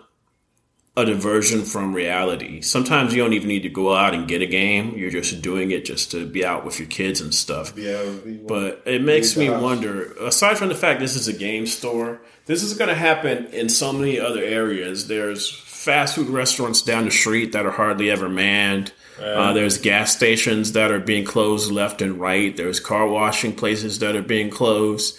a 0.96 1.04
diversion 1.04 1.62
from 1.62 1.92
reality. 1.92 2.62
Sometimes 2.62 3.14
you 3.14 3.22
don't 3.22 3.34
even 3.34 3.48
need 3.48 3.62
to 3.64 3.68
go 3.68 3.94
out 3.94 4.14
and 4.14 4.26
get 4.26 4.40
a 4.40 4.46
game. 4.46 4.96
You're 4.96 5.10
just 5.10 5.42
doing 5.42 5.70
it 5.70 5.84
just 5.84 6.10
to 6.12 6.26
be 6.26 6.44
out 6.44 6.64
with 6.64 6.78
your 6.78 6.88
kids 6.88 7.20
and 7.20 7.34
stuff. 7.34 7.76
Yeah, 7.76 8.02
But 8.46 8.82
it 8.86 9.02
makes 9.02 9.36
me 9.36 9.50
wonder. 9.50 10.12
Aside 10.14 10.56
from 10.56 10.68
the 10.68 10.74
fact 10.74 11.00
this 11.00 11.14
is 11.14 11.28
a 11.28 11.34
game 11.34 11.66
store, 11.66 12.22
this 12.46 12.62
is 12.62 12.72
going 12.74 12.88
to 12.88 12.94
happen 12.94 13.46
in 13.46 13.68
so 13.68 13.92
many 13.92 14.18
other 14.18 14.42
areas. 14.42 15.06
There's 15.08 15.50
fast 15.50 16.14
food 16.16 16.28
restaurants 16.28 16.80
down 16.80 17.04
the 17.04 17.10
street 17.10 17.52
that 17.52 17.66
are 17.66 17.72
hardly 17.72 18.10
ever 18.10 18.28
manned. 18.28 18.92
Uh, 19.22 19.52
there's 19.52 19.78
gas 19.78 20.14
stations 20.14 20.72
that 20.72 20.90
are 20.90 21.00
being 21.00 21.24
closed 21.24 21.70
left 21.70 22.00
and 22.02 22.18
right. 22.18 22.56
There's 22.56 22.80
car 22.80 23.06
washing 23.06 23.54
places 23.54 23.98
that 23.98 24.16
are 24.16 24.22
being 24.22 24.50
closed. 24.50 25.16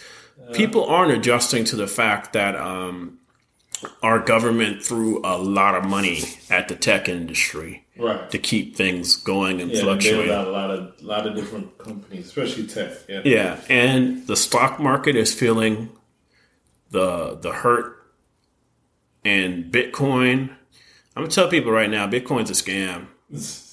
People 0.53 0.85
aren't 0.85 1.11
adjusting 1.11 1.65
to 1.65 1.75
the 1.75 1.87
fact 1.87 2.33
that 2.33 2.55
um, 2.55 3.19
our 4.01 4.19
government 4.19 4.83
threw 4.83 5.21
a 5.23 5.37
lot 5.37 5.75
of 5.75 5.85
money 5.85 6.21
at 6.49 6.67
the 6.67 6.75
tech 6.75 7.07
industry 7.09 7.85
right. 7.97 8.29
to 8.31 8.37
keep 8.37 8.75
things 8.75 9.15
going 9.15 9.61
and 9.61 9.71
Yeah, 9.71 9.81
fluctuating. 9.81 10.31
a 10.31 10.43
lot 10.43 10.71
of 10.71 11.01
lot 11.01 11.27
of 11.27 11.35
different 11.35 11.77
companies, 11.77 12.27
especially 12.27 12.67
tech. 12.67 12.93
Yeah. 13.07 13.21
Yeah, 13.23 13.61
and 13.69 14.25
the 14.27 14.35
stock 14.35 14.79
market 14.79 15.15
is 15.15 15.33
feeling 15.33 15.89
the 16.91 17.35
the 17.35 17.51
hurt, 17.51 17.97
and 19.23 19.71
Bitcoin. 19.71 20.49
I'm 21.15 21.23
gonna 21.23 21.29
tell 21.29 21.49
people 21.49 21.71
right 21.71 21.89
now, 21.89 22.07
Bitcoin's 22.07 22.49
a 22.49 22.53
scam. 22.53 23.07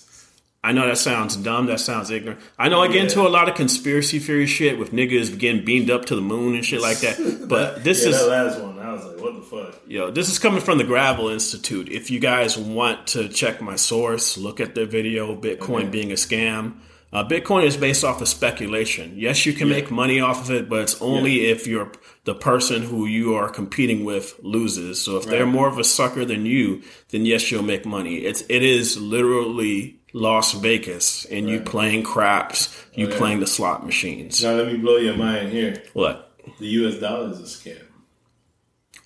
I 0.64 0.72
know 0.72 0.86
that 0.86 0.96
sounds 0.96 1.36
dumb. 1.36 1.66
That 1.66 1.78
sounds 1.78 2.10
ignorant. 2.10 2.40
I 2.58 2.70
know 2.70 2.80
I 2.80 2.88
get 2.88 3.04
into 3.04 3.20
a 3.20 3.28
lot 3.28 3.50
of 3.50 3.54
conspiracy 3.54 4.18
theory 4.18 4.46
shit 4.46 4.78
with 4.78 4.92
niggas 4.92 5.38
getting 5.38 5.62
beamed 5.62 5.90
up 5.90 6.06
to 6.06 6.14
the 6.16 6.22
moon 6.22 6.54
and 6.54 6.64
shit 6.64 6.80
like 6.80 7.00
that. 7.00 7.18
But 7.48 7.84
this 7.84 8.02
yeah, 8.02 8.08
is 8.08 8.18
that 8.20 8.28
last 8.30 8.60
one. 8.60 8.73
I 8.84 8.92
was 8.92 9.04
like, 9.04 9.20
what 9.20 9.34
the 9.36 9.42
fuck? 9.42 9.80
Yo, 9.86 10.10
this 10.10 10.28
is 10.30 10.38
coming 10.38 10.60
from 10.60 10.78
the 10.78 10.84
Gravel 10.84 11.28
Institute. 11.28 11.88
If 11.88 12.10
you 12.10 12.20
guys 12.20 12.56
want 12.58 13.06
to 13.08 13.28
check 13.28 13.60
my 13.62 13.76
source, 13.76 14.36
look 14.36 14.60
at 14.60 14.74
the 14.74 14.84
video, 14.86 15.34
Bitcoin 15.36 15.80
Okay. 15.82 15.88
being 15.88 16.10
a 16.12 16.16
scam. 16.16 16.74
Uh, 17.12 17.22
Bitcoin 17.26 17.64
is 17.64 17.76
based 17.76 18.02
off 18.02 18.20
of 18.20 18.26
speculation. 18.26 19.12
Yes, 19.16 19.46
you 19.46 19.52
can 19.52 19.68
make 19.68 19.88
money 19.88 20.18
off 20.18 20.42
of 20.42 20.50
it, 20.50 20.68
but 20.68 20.80
it's 20.82 21.00
only 21.00 21.46
if 21.46 21.64
you're 21.64 21.92
the 22.24 22.34
person 22.34 22.82
who 22.82 23.06
you 23.06 23.34
are 23.36 23.48
competing 23.48 24.04
with 24.04 24.34
loses. 24.42 25.00
So 25.00 25.16
if 25.18 25.24
they're 25.26 25.46
more 25.46 25.68
of 25.68 25.78
a 25.78 25.84
sucker 25.84 26.24
than 26.24 26.44
you, 26.44 26.82
then 27.10 27.24
yes, 27.24 27.52
you'll 27.52 27.62
make 27.62 27.86
money. 27.86 28.16
It's 28.16 28.42
it 28.48 28.64
is 28.64 28.96
literally 28.98 30.00
Las 30.12 30.52
Vegas, 30.54 31.24
and 31.26 31.48
you 31.48 31.60
playing 31.60 32.02
craps, 32.02 32.76
you 32.94 33.06
Oh, 33.06 33.10
yeah. 33.10 33.16
playing 33.16 33.38
the 33.40 33.46
slot 33.46 33.86
machines. 33.86 34.42
Now 34.42 34.54
let 34.54 34.66
me 34.72 34.76
blow 34.78 34.96
your 34.96 35.16
mind 35.16 35.50
here. 35.52 35.84
What? 35.92 36.32
The 36.58 36.66
U.S. 36.66 36.98
dollar 36.98 37.30
is 37.30 37.38
a 37.38 37.42
scam. 37.44 37.78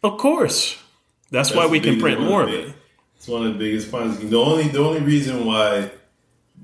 Of 0.03 0.19
course. 0.19 0.77
That's, 1.31 1.53
why 1.55 1.67
we 1.67 1.81
can 1.81 1.99
print 2.01 2.21
more 2.21 2.43
of 2.45 2.49
it. 2.49 2.75
It's 3.17 3.29
one 3.29 3.47
of 3.47 3.53
the 3.53 3.59
biggest 3.59 3.91
Ponzi 3.91 4.15
schemes. 4.17 4.31
The 4.31 4.39
only 4.39 4.69
the 4.69 4.79
only 4.79 5.01
reason 5.01 5.45
why 5.45 5.91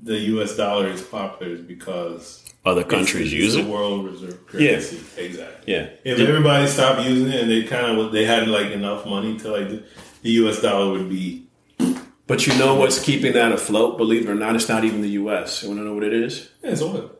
the 0.01 0.17
U.S. 0.33 0.55
dollar 0.55 0.87
is 0.87 1.01
popular 1.01 1.51
is 1.53 1.61
because 1.61 2.43
Other 2.65 2.83
countries 2.83 3.31
it's 3.33 3.33
use 3.33 3.55
a 3.55 3.59
it. 3.59 3.67
world 3.67 4.05
reserve 4.05 4.47
currency. 4.47 4.95
Yeah. 5.17 5.23
Exactly. 5.23 5.73
Yeah. 5.73 5.89
If 6.03 6.19
everybody 6.19 6.65
stopped 6.67 7.03
using 7.03 7.27
it 7.31 7.41
and 7.41 7.51
they 7.51 7.63
kind 7.63 7.97
of 7.99 8.11
they 8.11 8.25
had 8.25 8.47
like 8.47 8.71
enough 8.71 9.05
money 9.05 9.37
to 9.39 9.51
like 9.51 9.69
the, 9.69 9.83
the 10.23 10.31
U.S. 10.41 10.61
dollar 10.61 10.91
would 10.93 11.09
be 11.09 11.45
But 12.25 12.47
you 12.47 12.57
know 12.57 12.75
what's 12.75 13.03
keeping 13.03 13.33
that 13.33 13.51
afloat? 13.51 13.97
Believe 13.97 14.27
it 14.27 14.31
or 14.31 14.35
not, 14.35 14.55
it's 14.55 14.69
not 14.69 14.83
even 14.85 15.01
the 15.01 15.09
U.S. 15.21 15.61
You 15.61 15.69
want 15.69 15.81
to 15.81 15.85
know 15.85 15.93
what 15.93 16.03
it 16.03 16.13
is? 16.13 16.49
yeah, 16.63 16.71
it's 16.71 16.81
oil. 16.81 17.11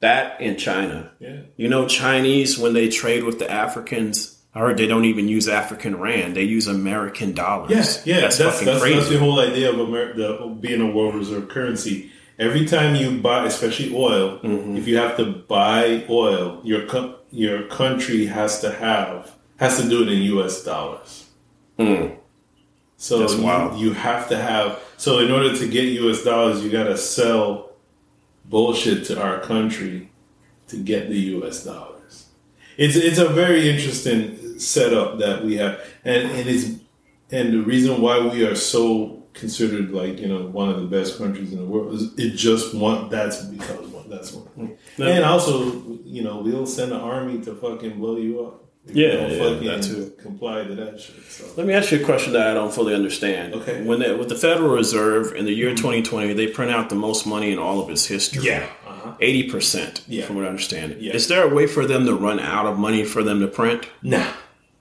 That 0.00 0.40
and 0.40 0.58
China. 0.58 1.10
Yeah. 1.18 1.40
You 1.56 1.68
know, 1.68 1.86
Chinese 1.88 2.56
when 2.58 2.72
they 2.72 2.88
trade 2.88 3.24
with 3.24 3.38
the 3.38 3.50
Africans, 3.50 4.35
I 4.56 4.60
heard 4.60 4.78
they 4.78 4.86
don't 4.86 5.04
even 5.04 5.28
use 5.28 5.48
African 5.48 6.00
rand; 6.00 6.34
they 6.34 6.44
use 6.44 6.66
American 6.66 7.34
dollars. 7.34 7.70
Yes, 7.70 8.02
yeah, 8.06 8.20
that's, 8.22 8.38
that's 8.38 8.54
that's, 8.60 8.64
that's, 8.64 8.80
crazy. 8.82 9.14
the 9.14 9.18
whole 9.20 9.38
idea 9.38 9.70
of 9.70 9.78
Amer- 9.78 10.14
the, 10.14 10.56
being 10.58 10.80
a 10.80 10.90
world 10.90 11.14
reserve 11.14 11.48
currency. 11.48 12.10
Every 12.38 12.64
time 12.66 12.96
you 12.96 13.20
buy, 13.20 13.44
especially 13.46 13.94
oil, 13.94 14.38
Mm-hmm. 14.38 14.76
if 14.78 14.88
you 14.88 14.96
have 14.96 15.16
to 15.18 15.26
buy 15.26 16.04
oil, 16.08 16.60
your 16.64 16.86
co- 16.86 17.16
your 17.30 17.64
country 17.68 18.24
has 18.26 18.60
to 18.62 18.72
have 18.72 19.34
has 19.58 19.78
to 19.80 19.88
do 19.88 20.02
it 20.02 20.08
in 20.08 20.22
U.S. 20.22 20.64
dollars. 20.64 21.26
Mm. 21.78 22.16
So 22.96 23.18
That's 23.18 23.34
you, 23.34 23.88
you 23.88 23.92
have 23.92 24.26
to 24.30 24.38
have. 24.38 24.80
So 24.96 25.18
in 25.18 25.30
order 25.30 25.54
to 25.54 25.68
get 25.68 25.84
U.S. 26.02 26.24
dollars, 26.24 26.64
you 26.64 26.70
got 26.70 26.84
to 26.84 26.96
sell 26.96 27.72
bullshit 28.46 29.04
to 29.06 29.20
our 29.22 29.40
country 29.40 30.10
to 30.68 30.76
get 30.78 31.10
the 31.10 31.18
U.S. 31.36 31.62
dollars. 31.64 32.26
It's 32.76 32.96
it's 32.96 33.18
a 33.18 33.28
very 33.28 33.70
interesting 33.70 34.35
setup 34.58 35.18
that 35.18 35.44
we 35.44 35.56
have, 35.56 35.80
and 36.04 36.30
and 36.30 36.48
it's 36.48 36.80
and 37.30 37.52
the 37.52 37.62
reason 37.62 38.00
why 38.00 38.20
we 38.20 38.44
are 38.44 38.54
so 38.54 39.22
considered 39.34 39.90
like 39.90 40.18
you 40.18 40.28
know 40.28 40.46
one 40.46 40.68
of 40.68 40.80
the 40.80 40.86
best 40.86 41.18
countries 41.18 41.52
in 41.52 41.58
the 41.58 41.64
world 41.64 41.92
is 41.92 42.18
it 42.18 42.36
just 42.36 42.74
one 42.74 43.08
that's 43.10 43.44
because 43.44 43.86
one 43.88 44.08
that's 44.08 44.32
one, 44.32 44.76
and 44.98 45.24
also 45.24 45.98
you 46.04 46.22
know 46.22 46.40
we'll 46.40 46.66
send 46.66 46.92
an 46.92 47.00
army 47.00 47.40
to 47.42 47.54
fucking 47.54 47.98
blow 47.98 48.16
you 48.16 48.44
up. 48.44 48.62
Yeah, 48.88 49.26
yeah, 49.26 49.48
that 49.48 49.82
too. 49.82 50.12
comply 50.22 50.62
to 50.62 50.74
that 50.76 51.00
shit. 51.00 51.24
So. 51.24 51.44
Let 51.56 51.66
me 51.66 51.74
ask 51.74 51.90
you 51.90 52.00
a 52.00 52.04
question 52.04 52.34
that 52.34 52.46
I 52.46 52.54
don't 52.54 52.72
fully 52.72 52.94
understand. 52.94 53.54
Okay. 53.54 53.74
Mm-hmm. 53.74 53.86
When 53.86 53.98
they, 53.98 54.14
with 54.14 54.28
the 54.28 54.36
Federal 54.36 54.70
Reserve 54.76 55.34
in 55.34 55.44
the 55.44 55.52
year 55.52 55.70
2020, 55.70 56.34
they 56.34 56.46
print 56.46 56.70
out 56.70 56.88
the 56.88 56.94
most 56.94 57.26
money 57.26 57.50
in 57.50 57.58
all 57.58 57.80
of 57.80 57.90
its 57.90 58.06
history. 58.06 58.48
Uh-huh. 58.52 59.16
eighty 59.20 59.50
percent. 59.50 60.04
Yeah. 60.06 60.24
from 60.24 60.36
what 60.36 60.44
I 60.44 60.48
understand. 60.48 60.96
Yeah. 61.00 61.14
Is 61.14 61.26
there 61.26 61.50
a 61.50 61.52
way 61.52 61.66
for 61.66 61.84
them 61.84 62.06
to 62.06 62.14
run 62.14 62.38
out 62.38 62.66
of 62.66 62.78
money 62.78 63.04
for 63.04 63.24
them 63.24 63.40
to 63.40 63.48
print? 63.48 63.88
Nah, 64.02 64.32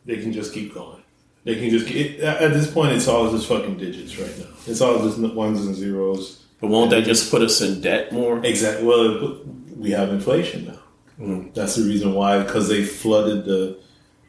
they 0.06 0.18
can 0.18 0.32
just 0.32 0.54
keep 0.54 0.74
going. 0.74 1.02
They 1.44 1.56
can 1.56 1.70
just 1.70 1.90
it, 1.90 2.20
at 2.22 2.54
this 2.54 2.70
point. 2.72 2.94
It's 2.94 3.08
all 3.08 3.32
just 3.32 3.48
fucking 3.48 3.78
digits 3.78 4.18
right 4.18 4.40
now. 4.40 4.48
It's 4.66 4.82
all 4.82 5.00
just 5.00 5.20
ones 5.20 5.66
and 5.66 5.76
zeros. 5.76 6.44
But 6.60 6.70
won't 6.70 6.90
that 6.92 7.04
just 7.04 7.30
put 7.30 7.42
us 7.42 7.62
in 7.62 7.82
debt 7.82 8.12
more? 8.12 8.44
Exactly. 8.44 8.86
Well, 8.86 9.42
we 9.78 9.92
have 9.92 10.10
inflation 10.10 10.66
now. 10.66 10.80
Mm. 11.20 11.54
That's 11.54 11.76
the 11.76 11.84
reason 11.84 12.14
why 12.14 12.42
because 12.42 12.68
they 12.68 12.84
flooded 12.84 13.46
the 13.46 13.80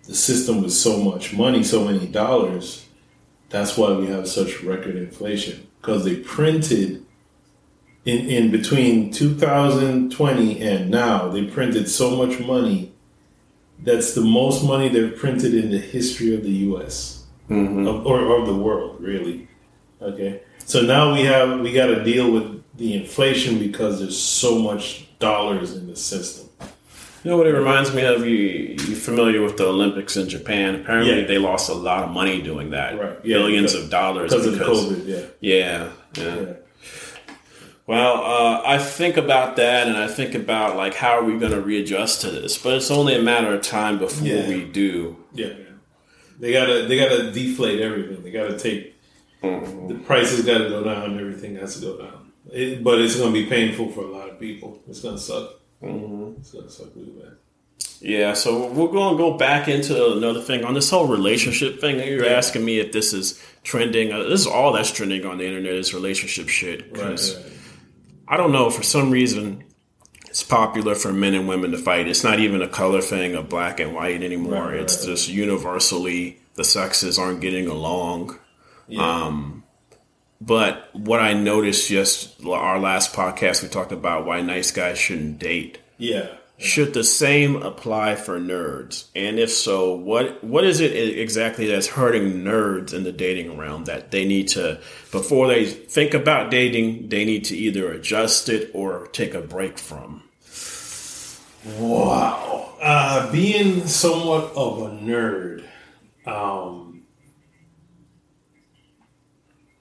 the 0.07 0.15
system 0.15 0.63
with 0.63 0.73
so 0.73 1.03
much 1.03 1.33
money, 1.33 1.65
so 1.65 1.85
many 1.85 2.07
dollars. 2.07 2.87
That's 3.49 3.77
why 3.77 3.93
we 3.93 4.07
have 4.07 4.29
such 4.29 4.63
record 4.63 4.97
inflation 4.97 5.67
because 5.81 6.05
they 6.05 6.17
printed 6.17 7.05
in 8.05 8.29
in 8.29 8.51
between 8.51 9.11
2020 9.13 10.61
and 10.63 10.91
now 10.91 11.29
they 11.29 11.45
printed 11.45 11.89
so 11.89 12.17
much 12.17 12.41
money. 12.41 12.93
That's 13.83 14.15
the 14.15 14.23
most 14.23 14.65
money 14.65 14.89
they've 14.89 15.15
printed 15.17 15.55
in 15.55 15.71
the 15.71 15.79
history 15.79 16.35
of 16.35 16.43
the 16.43 16.51
U.S. 16.71 17.25
Mm-hmm. 17.51 17.87
Of, 17.87 18.07
or 18.07 18.37
of 18.41 18.47
the 18.47 18.55
world, 18.55 19.01
really. 19.01 19.49
Okay, 20.03 20.43
so 20.65 20.83
now 20.83 21.13
we 21.15 21.21
have 21.23 21.61
we 21.61 21.73
got 21.73 21.87
to 21.87 22.03
deal 22.05 22.31
with 22.31 22.63
the 22.77 22.95
inflation 22.95 23.59
because 23.59 24.01
there's 24.01 24.19
so 24.21 24.59
much 24.59 25.07
dollars 25.19 25.75
in 25.75 25.87
the 25.87 25.97
system. 25.97 26.49
You 27.25 27.31
know 27.31 27.39
what 27.39 27.47
it 27.47 27.55
reminds 27.55 27.95
me 27.95 28.03
of? 28.03 28.25
You 28.27 28.37
you 28.37 28.95
familiar 28.97 29.43
with 29.43 29.57
the 29.57 29.67
Olympics 29.67 30.17
in 30.17 30.29
Japan? 30.29 30.77
Apparently, 30.77 31.21
Yeah. 31.23 31.27
they 31.27 31.39
lost 31.39 31.69
a 31.71 31.75
lot 31.75 32.05
of 32.05 32.11
money 32.11 32.43
doing 32.43 32.71
that. 32.71 32.99
Right. 33.01 33.19
Yeah, 33.25 33.39
Billions 33.39 33.73
because- 33.73 33.85
of 33.85 33.91
dollars 33.91 34.33
because 34.33 34.47
of 34.47 34.55
COVID. 34.55 35.07
Yeah. 35.07 35.21
Yeah, 35.41 35.89
yeah. 36.17 36.37
yeah. 36.41 36.53
Well, 37.87 38.15
uh, 38.25 38.63
I 38.67 38.79
think 38.79 39.17
about 39.17 39.57
that, 39.57 39.87
and 39.87 39.97
I 39.97 40.09
think 40.09 40.35
about 40.35 40.77
like 40.77 40.95
how 40.95 41.11
are 41.19 41.23
we 41.25 41.39
going 41.39 41.53
to 41.53 41.61
readjust 41.61 42.21
to 42.23 42.31
this? 42.31 42.59
But 42.59 42.75
it's 42.75 42.91
only 42.91 43.15
a 43.15 43.23
matter 43.23 43.55
of 43.55 43.63
time 43.63 43.99
before 43.99 44.27
Yeah. 44.27 44.49
we 44.49 44.65
do. 44.65 45.17
Yeah, 45.35 45.53
they 46.41 46.53
gotta 46.53 46.87
they 46.87 46.99
gotta 46.99 47.31
deflate 47.31 47.81
everything. 47.81 48.23
They 48.23 48.31
gotta 48.31 48.59
take 48.59 48.95
Mm-hmm. 49.43 49.89
the 49.89 49.95
prices 49.97 50.45
got 50.47 50.59
to 50.59 50.69
go 50.71 50.83
down. 50.83 51.21
Everything 51.21 51.57
has 51.57 51.75
to 51.77 51.81
go 51.83 51.99
down. 51.99 52.33
It, 52.51 52.83
but 52.83 53.01
it's 53.01 53.15
gonna 53.17 53.33
be 53.33 53.45
painful 53.47 53.91
for 53.93 54.01
a 54.01 54.07
lot 54.11 54.31
of 54.31 54.41
people. 54.41 54.83
It's 54.89 55.01
gonna 55.03 55.19
suck. 55.19 55.51
Mm-hmm. 55.83 56.41
It's 56.41 56.51
gonna 56.53 56.71
suck 56.71 56.89
really 56.97 57.11
bad. 57.11 57.33
Yeah, 58.01 58.33
so 58.35 58.67
we're 58.73 58.89
going 58.93 59.17
to 59.17 59.19
go 59.19 59.39
back 59.39 59.69
into 59.69 60.13
another 60.13 60.43
thing 60.43 60.65
on 60.65 60.75
this 60.75 60.91
whole 60.91 61.07
relationship 61.07 61.81
thing. 61.81 61.99
You're 62.07 62.29
asking 62.29 62.63
me 62.63 62.79
if 62.79 62.93
this 62.93 63.15
is 63.15 63.43
trending. 63.63 64.13
Uh, 64.13 64.25
this 64.25 64.41
is 64.41 64.47
all 64.47 64.73
that's 64.73 64.91
trending 64.93 65.25
on 65.25 65.39
the 65.39 65.47
internet 65.47 65.73
is 65.73 65.95
relationship 65.95 66.49
shit. 66.49 66.93
'cause 66.93 67.37
Right. 67.37 67.45
I 68.29 68.37
don't 68.37 68.53
know. 68.53 68.71
For 68.71 68.83
some 68.83 69.11
reason, 69.11 69.65
it's 70.27 70.43
popular 70.43 70.95
for 70.95 71.13
men 71.13 71.35
and 71.35 71.49
women 71.49 71.71
to 71.71 71.79
fight. 71.79 72.09
It's 72.09 72.25
not 72.25 72.41
even 72.41 72.63
a 72.63 72.69
color 72.69 73.01
thing 73.01 73.35
of 73.35 73.49
black 73.49 73.81
and 73.81 73.95
white 73.95 74.23
anymore. 74.23 74.67
Right, 74.67 74.75
it's 74.77 74.99
right. 74.99 75.07
just 75.07 75.29
universally 75.29 76.39
the 76.55 76.65
sexes 76.65 77.19
aren't 77.19 77.41
getting 77.41 77.69
along. 77.69 78.39
Yeah. 78.89 79.25
Um, 79.25 79.65
but 80.41 80.91
what 80.93 81.21
I 81.21 81.33
noticed 81.33 81.89
just 81.89 82.45
our 82.45 82.79
last 82.79 83.15
podcast, 83.15 83.63
we 83.63 83.69
talked 83.69 83.93
about 83.93 84.27
why 84.27 84.41
nice 84.43 84.71
guys 84.71 84.99
shouldn't 84.99 85.39
date. 85.39 85.79
yeah. 85.99 86.37
Should 86.59 86.95
the 86.95 87.05
same 87.05 87.57
apply 87.57 88.15
for 88.15 88.41
nerds? 88.41 89.09
And 89.15 89.39
if 89.39 89.51
so, 89.51 89.95
what 89.95 90.43
what 90.43 90.65
is 90.65 90.81
it 90.81 91.19
exactly 91.19 91.67
that's 91.67 91.87
hurting 91.87 92.43
nerds 92.45 92.95
in 92.95 93.05
the 93.05 93.13
dating 93.13 93.59
realm 93.59 93.85
that 93.85 94.11
they 94.11 94.25
need 94.25 94.49
to 94.49 94.81
before 95.13 95.49
they 95.49 95.67
think 95.67 96.15
about 96.15 96.51
dating, 96.51 97.11
they 97.11 97.27
need 97.27 97.45
to 97.47 97.57
either 97.57 97.93
adjust 97.93 98.49
it 98.49 98.71
or 98.73 99.07
take 99.09 99.35
a 99.35 99.43
break 99.43 99.79
from? 99.79 100.23
Wow. 101.79 102.75
Uh, 102.81 103.31
being 103.33 103.87
somewhat 103.87 104.53
of 104.57 104.81
a 104.81 104.91
nerd, 104.91 105.65
um, 106.25 107.03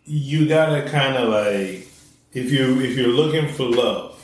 you 0.03 0.47
gotta 0.47 0.89
kind 0.89 1.15
of 1.15 1.29
like 1.29 1.87
if 2.33 2.51
you 2.51 2.81
if 2.81 2.97
you're 2.97 3.07
looking 3.07 3.47
for 3.47 3.63
love, 3.63 4.14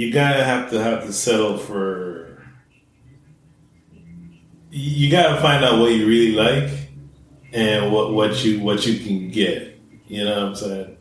you 0.00 0.10
gotta 0.10 0.42
have 0.42 0.70
to 0.70 0.82
have 0.82 1.04
to 1.04 1.12
settle 1.12 1.58
for. 1.58 2.42
You 4.70 5.10
gotta 5.10 5.42
find 5.42 5.62
out 5.62 5.78
what 5.78 5.92
you 5.92 6.06
really 6.06 6.32
like 6.32 6.70
and 7.52 7.92
what 7.92 8.14
what 8.14 8.42
you 8.42 8.60
what 8.60 8.86
you 8.86 8.98
can 8.98 9.30
get. 9.30 9.78
You 10.06 10.24
know 10.24 10.36
what 10.36 10.48
I'm 10.48 10.56
saying? 10.56 10.96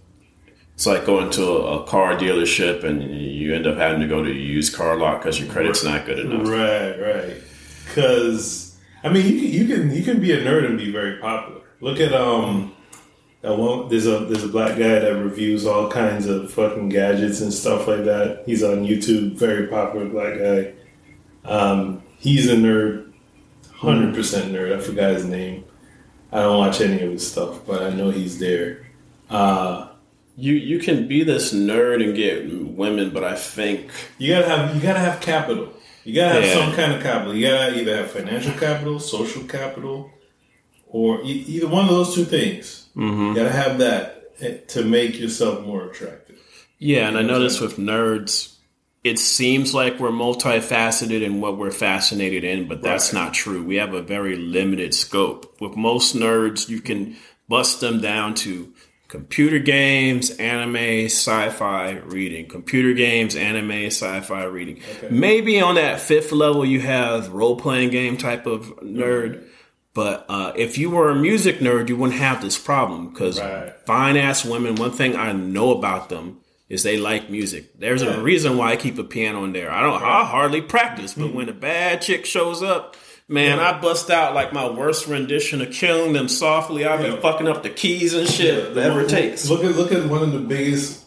It's 0.74 0.86
like 0.86 1.06
going 1.06 1.30
to 1.32 1.44
a, 1.44 1.82
a 1.82 1.88
car 1.88 2.18
dealership 2.18 2.84
and 2.84 3.02
you 3.02 3.56
end 3.56 3.68
up 3.68 3.78
having 3.78 4.02
to 4.02 4.08
go 4.08 4.22
to 4.22 4.30
a 4.30 4.34
used 4.34 4.76
car 4.76 4.98
lot 4.98 5.20
because 5.20 5.40
your 5.40 5.50
credit's 5.50 5.82
not 5.82 6.06
good 6.06 6.20
enough. 6.20 6.46
Right, 6.46 7.00
right. 7.00 7.38
Because 7.86 8.78
I 9.06 9.08
mean, 9.08 9.26
you 9.26 9.40
can 9.40 9.50
you 9.50 9.66
can 9.66 9.96
you 9.96 10.04
can 10.04 10.20
be 10.20 10.34
a 10.34 10.42
nerd 10.44 10.66
and 10.66 10.78
be 10.78 10.92
very 10.92 11.20
popular. 11.20 11.62
Look 11.80 12.02
at 12.02 12.12
um, 12.12 12.76
that 13.42 13.58
one. 13.58 13.90
There's 13.90 14.06
a 14.08 14.20
there's 14.26 14.44
a 14.44 14.48
black 14.50 14.78
guy 14.78 15.00
that 15.00 15.16
reviews 15.24 15.66
all 15.66 15.90
kinds 15.90 16.26
of 16.28 16.52
fucking 16.52 16.90
gadgets 16.90 17.42
and 17.42 17.54
stuff 17.54 17.88
like 17.88 18.04
that. 18.06 18.44
He's 18.46 18.64
on 18.64 18.86
YouTube. 18.86 19.36
Very 19.38 19.68
popular 19.68 20.08
black 20.08 20.38
guy. 20.38 20.74
Um, 21.46 22.04
he's 22.18 22.50
a 22.50 22.56
nerd, 22.56 23.12
hundred 23.72 24.14
percent 24.14 24.52
nerd. 24.54 24.76
I 24.76 24.80
forgot 24.80 25.14
his 25.14 25.26
name. 25.26 25.64
I 26.32 26.42
don't 26.42 26.58
watch 26.60 26.80
any 26.82 27.02
of 27.02 27.12
his 27.12 27.30
stuff, 27.30 27.66
but 27.66 27.82
I 27.82 27.90
know 27.92 28.12
he's 28.12 28.40
there. 28.40 28.86
Uh, 29.30 29.88
You 30.38 30.54
you 30.54 30.80
can 30.80 31.08
be 31.08 31.24
this 31.24 31.54
nerd 31.54 32.04
and 32.04 32.16
get 32.16 32.48
women, 32.78 33.10
but 33.12 33.24
I 33.24 33.36
think 33.36 33.90
You 34.18 34.34
gotta 34.34 34.48
have 34.48 34.76
you 34.76 34.82
gotta 34.82 35.00
have 35.00 35.20
capital. 35.22 35.70
You 36.06 36.14
gotta 36.16 36.36
have 36.36 36.46
Yeah. 36.46 36.54
some 36.66 36.74
kind 36.76 36.94
of 36.94 37.02
capital. 37.04 37.36
You 37.36 37.48
gotta 37.48 37.78
either 37.80 37.96
have 37.98 38.12
financial 38.12 38.54
capital, 38.54 39.00
social 39.00 39.44
capital, 39.44 40.12
or 40.90 41.22
e- 41.24 41.46
either 41.48 41.68
one 41.68 41.86
of 41.86 41.92
those 41.92 42.14
two 42.14 42.26
things. 42.26 42.90
Mm-hmm. 42.96 43.28
You 43.30 43.36
gotta 43.36 43.52
have 43.52 43.78
that 43.80 44.32
eh, 44.42 44.58
to 44.70 44.84
make 44.84 45.20
yourself 45.20 45.66
more 45.66 45.86
attractive. 45.90 46.38
Yeah, 46.78 47.08
and 47.08 47.18
I 47.18 47.22
You 47.22 47.28
know 47.28 47.34
what 47.34 47.38
I'm 47.38 47.42
notice 47.44 47.60
with 47.62 47.78
nerds, 47.78 48.56
it 49.04 49.18
seems 49.20 49.74
like 49.74 50.00
we're 50.00 50.12
multifaceted 50.12 51.22
in 51.22 51.40
what 51.42 51.58
we're 51.58 51.72
fascinated 51.72 52.44
in, 52.44 52.68
but 52.68 52.82
that's 52.82 53.14
Right. 53.14 53.24
not 53.26 53.34
true. 53.34 53.64
We 53.64 53.78
have 53.78 53.94
a 53.94 54.02
very 54.02 54.36
limited 54.36 54.94
scope. 54.94 55.56
With 55.62 55.76
most 55.76 56.16
nerds, 56.16 56.68
you 56.70 56.82
can 56.82 57.16
bust 57.48 57.80
them 57.82 58.02
down 58.02 58.34
to 58.36 58.72
computer 59.08 59.58
games, 59.60 60.30
anime, 60.32 61.06
sci-fi 61.06 61.92
reading. 62.06 62.48
Computer 62.48 62.94
games, 62.94 63.36
anime, 63.36 63.86
sci-fi 63.88 64.44
reading. 64.44 64.80
Maybe 65.10 65.60
on 65.60 65.76
that 65.76 66.00
fifth 66.00 66.32
level, 66.32 66.64
you 66.66 66.82
have 66.82 67.30
role-playing 67.32 67.90
game 67.90 68.18
type 68.18 68.46
of 68.46 68.68
nerd. 68.84 69.44
But 69.94 70.26
uh, 70.30 70.54
if 70.56 70.78
you 70.78 70.92
were 70.92 71.10
a 71.10 71.16
music 71.16 71.60
nerd, 71.60 71.90
you 71.90 71.98
wouldn't 71.98 72.20
have 72.20 72.42
this 72.42 72.58
problem 72.58 73.10
because 73.10 73.40
Right. 73.40 73.74
fine 73.86 74.18
ass 74.18 74.46
women. 74.46 74.76
One 74.76 74.92
thing 74.92 75.16
I 75.16 75.32
know 75.34 75.72
about 75.72 76.10
them 76.10 76.38
is 76.70 76.84
they 76.84 76.98
like 76.98 77.30
music. 77.30 77.72
There's 77.80 78.04
Yeah. 78.04 78.16
a 78.18 78.20
reason 78.22 78.56
why 78.58 78.72
I 78.72 78.76
keep 78.76 79.00
a 79.00 79.04
piano 79.04 79.44
in 79.44 79.54
there. 79.54 79.72
I 79.72 79.82
don't. 79.82 79.96
I 80.02 80.24
hardly 80.26 80.62
practice, 80.62 81.16
but 81.16 81.34
when 81.34 81.50
a 81.50 81.54
bad 81.54 82.02
chick 82.04 82.26
shows 82.28 82.62
up, 82.62 82.96
man, 83.28 83.60
I 83.60 83.80
bust 83.82 84.12
out 84.12 84.36
like 84.36 84.54
my 84.54 84.70
worst 84.70 85.08
rendition 85.08 85.62
of 85.62 85.72
"Killing 85.72 86.14
Them 86.14 86.28
Softly." 86.30 86.86
I've 86.86 87.02
been 87.02 87.20
fucking 87.20 87.48
up 87.48 87.64
the 87.64 87.70
keys 87.72 88.14
and 88.14 88.28
shit. 88.30 88.70
Whatever 88.76 89.02
it 89.02 89.10
takes. 89.10 89.50
Look 89.50 89.64
at 89.64 89.76
look 89.76 89.92
at 89.92 90.06
one 90.06 90.22
of 90.22 90.32
the 90.32 90.40
biggest 90.40 91.04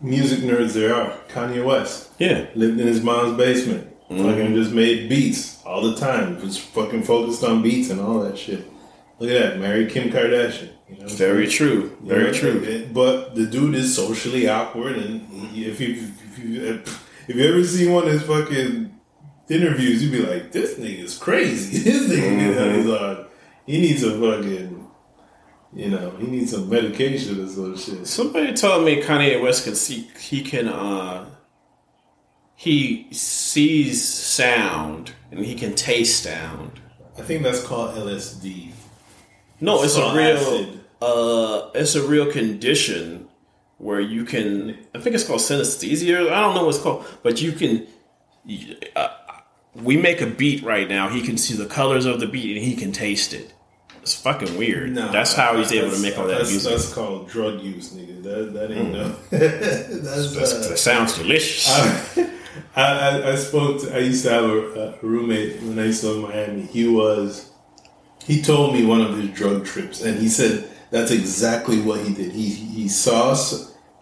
music 0.00 0.38
nerds 0.40 0.72
there 0.74 0.94
are, 0.94 1.12
Kanye 1.28 1.64
West. 1.64 2.08
Yeah, 2.20 2.46
Lived 2.54 2.78
in 2.80 2.86
his 2.86 3.02
mom's 3.02 3.36
basement. 3.36 3.88
Mm-hmm. 4.12 4.24
Fucking 4.28 4.54
just 4.54 4.72
made 4.72 5.08
beats 5.08 5.62
all 5.64 5.82
the 5.82 5.96
time. 5.96 6.40
Was 6.40 6.58
fucking 6.58 7.02
focused 7.04 7.42
on 7.44 7.62
beats 7.62 7.90
and 7.90 8.00
all 8.00 8.20
that 8.20 8.36
shit. 8.38 8.64
Look 9.18 9.30
at 9.30 9.42
that. 9.52 9.58
Married 9.60 9.90
Kim 9.90 10.10
Kardashian. 10.10 10.70
You 10.88 10.98
know 10.98 11.06
very 11.08 11.46
true. 11.46 11.96
Very 12.02 12.26
Yeah, 12.26 12.32
true. 12.40 12.62
it- 12.62 12.92
But 12.92 13.34
the 13.34 13.46
dude 13.46 13.74
is 13.74 13.94
socially 13.94 14.48
awkward, 14.48 14.96
and 14.96 15.22
if 15.54 15.80
you 15.80 15.88
if 16.30 16.38
you 16.38 16.82
if 17.28 17.36
you 17.36 17.44
ever 17.48 17.64
see 17.64 17.88
one 17.88 18.04
of 18.06 18.12
his 18.12 18.22
fucking 18.22 18.92
interviews, 19.48 20.02
you'd 20.02 20.12
be 20.12 20.18
like, 20.26 20.52
"This 20.52 20.74
nigga's 20.78 21.16
crazy. 21.16 21.78
This 21.90 22.08
nigga 22.10 22.54
Mm-hmm. 22.54 22.80
is 22.80 22.90
on. 22.90 23.26
He 23.66 23.80
needs 23.80 24.02
a 24.02 24.10
fucking, 24.20 24.86
you 25.74 25.88
know, 25.88 26.10
he 26.18 26.26
needs 26.26 26.50
some 26.50 26.68
medication 26.68 27.42
or 27.42 27.48
some 27.48 27.76
shit." 27.78 28.06
Somebody 28.06 28.52
told 28.54 28.84
me 28.84 29.00
Kanye 29.02 29.40
West 29.42 29.64
can 29.64 29.74
see 29.76 30.08
he 30.20 30.42
can 30.42 30.68
uh 30.68 31.26
he 32.56 33.08
sees 33.12 34.06
sound 34.06 35.12
and 35.30 35.44
he 35.44 35.54
can 35.54 35.74
taste 35.74 36.22
sound. 36.22 36.80
I 37.18 37.22
think 37.22 37.42
that's 37.42 37.62
called 37.64 37.94
LSD. 37.96 38.70
No, 39.60 39.82
it's 39.82 39.94
Saw 39.94 40.12
a 40.12 40.16
real 40.16 40.36
acid. 40.36 40.80
uh 41.00 41.70
it's 41.74 41.94
a 41.94 42.02
real 42.06 42.30
condition 42.30 43.28
where 43.78 44.00
you 44.00 44.24
can 44.24 44.78
I 44.94 45.00
think 45.00 45.14
it's 45.14 45.24
called 45.24 45.40
synesthesia. 45.40 46.30
I 46.32 46.40
don't 46.40 46.54
know 46.54 46.64
what 46.64 46.74
it's 46.74 46.82
called, 46.82 47.04
but 47.22 47.40
you 47.40 47.52
can 47.52 47.86
uh, 48.96 49.08
we 49.74 49.96
make 49.96 50.20
a 50.20 50.26
beat 50.26 50.62
right 50.62 50.88
now. 50.88 51.08
He 51.08 51.22
can 51.22 51.36
see 51.38 51.54
the 51.54 51.66
colors 51.66 52.04
of 52.06 52.20
the 52.20 52.26
beat 52.26 52.56
and 52.56 52.64
he 52.64 52.74
can 52.76 52.92
taste 52.92 53.32
it. 53.32 53.52
It's 54.02 54.20
fucking 54.20 54.56
weird. 54.58 54.92
No, 54.92 55.12
that's 55.12 55.32
how 55.32 55.56
he's 55.56 55.70
able 55.72 55.92
to 55.92 56.02
make 56.02 56.18
all 56.18 56.26
that 56.26 56.38
that's, 56.38 56.50
music. 56.50 56.72
That's 56.72 56.92
called 56.92 57.28
drug 57.28 57.60
use, 57.60 57.90
nigga. 57.92 58.20
That 58.24 58.52
that 58.54 58.70
ain't 58.72 58.90
no. 58.92 59.08
that's, 59.30 60.34
That's- 60.34 60.52
uh, 60.54 60.68
that 60.70 60.78
sounds 60.78 61.16
delicious. 61.16 61.68
I, 61.68 62.30
I, 62.74 63.32
I 63.32 63.34
spoke 63.36 63.82
to, 63.82 63.94
I 63.94 63.98
used 63.98 64.24
to 64.24 64.30
have 64.30 64.44
a, 64.44 64.98
a 65.02 65.06
roommate 65.06 65.60
when 65.62 65.78
I 65.78 65.86
used 65.86 66.00
to 66.02 66.08
live 66.08 66.16
in 66.16 66.22
Miami. 66.22 66.62
He 66.62 66.88
was, 66.88 67.50
he 68.24 68.40
told 68.40 68.74
me 68.74 68.84
one 68.84 69.00
of 69.02 69.16
his 69.16 69.30
drug 69.30 69.66
trips, 69.66 70.02
and 70.02 70.18
he 70.18 70.28
said 70.28 70.68
that's 70.90 71.10
exactly 71.10 71.80
what 71.80 72.00
he 72.00 72.14
did. 72.14 72.32
He, 72.32 72.48
he 72.48 72.88
saw, 72.88 73.36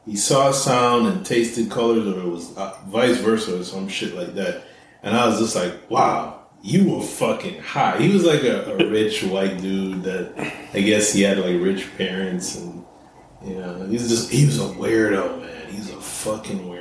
he 0.06 0.16
saw 0.16 0.52
sound 0.52 1.08
and 1.08 1.26
tasted 1.26 1.70
colors, 1.70 2.06
or 2.06 2.20
it 2.20 2.28
was 2.28 2.56
uh, 2.56 2.76
vice 2.86 3.18
versa, 3.18 3.60
or 3.60 3.64
some 3.64 3.88
shit 3.88 4.14
like 4.14 4.34
that. 4.34 4.64
And 5.02 5.16
I 5.16 5.26
was 5.26 5.38
just 5.40 5.56
like, 5.56 5.90
wow, 5.90 6.46
you 6.62 6.90
were 6.90 7.02
fucking 7.02 7.62
high. 7.62 7.98
He 7.98 8.12
was 8.12 8.24
like 8.24 8.42
a, 8.42 8.72
a 8.72 8.88
rich 8.88 9.24
white 9.24 9.60
dude 9.60 10.04
that 10.04 10.32
I 10.74 10.80
guess 10.80 11.12
he 11.12 11.22
had 11.22 11.38
like 11.38 11.60
rich 11.60 11.88
parents, 11.96 12.56
and 12.56 12.84
you 13.44 13.56
know, 13.58 13.86
he's 13.86 14.08
just, 14.08 14.30
he 14.30 14.46
was 14.46 14.60
a 14.60 14.64
weirdo, 14.74 15.40
man. 15.40 15.72
He's 15.72 15.90
a 15.90 16.00
fucking 16.00 16.60
weirdo. 16.60 16.79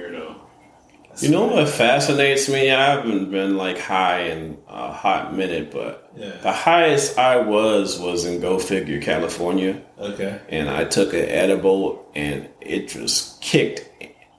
You 1.22 1.30
know 1.30 1.47
what 1.47 1.67
fascinates 1.70 2.47
me? 2.49 2.72
I 2.72 2.91
haven't 2.95 3.32
been 3.32 3.57
like 3.57 3.78
high 3.80 4.22
in 4.24 4.57
a 4.67 4.91
hot 4.91 5.36
minute, 5.36 5.72
but 5.72 6.11
Yeah. 6.17 6.32
the 6.41 6.51
highest 6.51 7.17
I 7.17 7.38
was 7.38 7.99
was 7.99 8.26
in 8.26 8.39
Go 8.39 8.57
Figure, 8.59 8.99
California, 9.01 9.82
Okay. 9.99 10.39
and 10.49 10.70
I 10.70 10.86
took 10.86 11.13
an 11.13 11.26
edible, 11.28 12.07
and 12.15 12.47
it 12.61 12.88
just 12.88 13.41
kicked. 13.41 13.86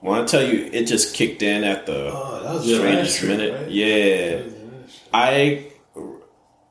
When 0.01 0.19
I 0.19 0.25
tell 0.25 0.43
you, 0.43 0.69
it 0.73 0.85
just 0.85 1.13
kicked 1.13 1.43
in 1.43 1.63
at 1.63 1.85
the 1.85 2.09
Oh, 2.13 2.59
strangest 2.63 3.23
minute. 3.23 3.53
right? 3.53 3.69
Yeah, 3.71 4.39
I. 5.13 5.65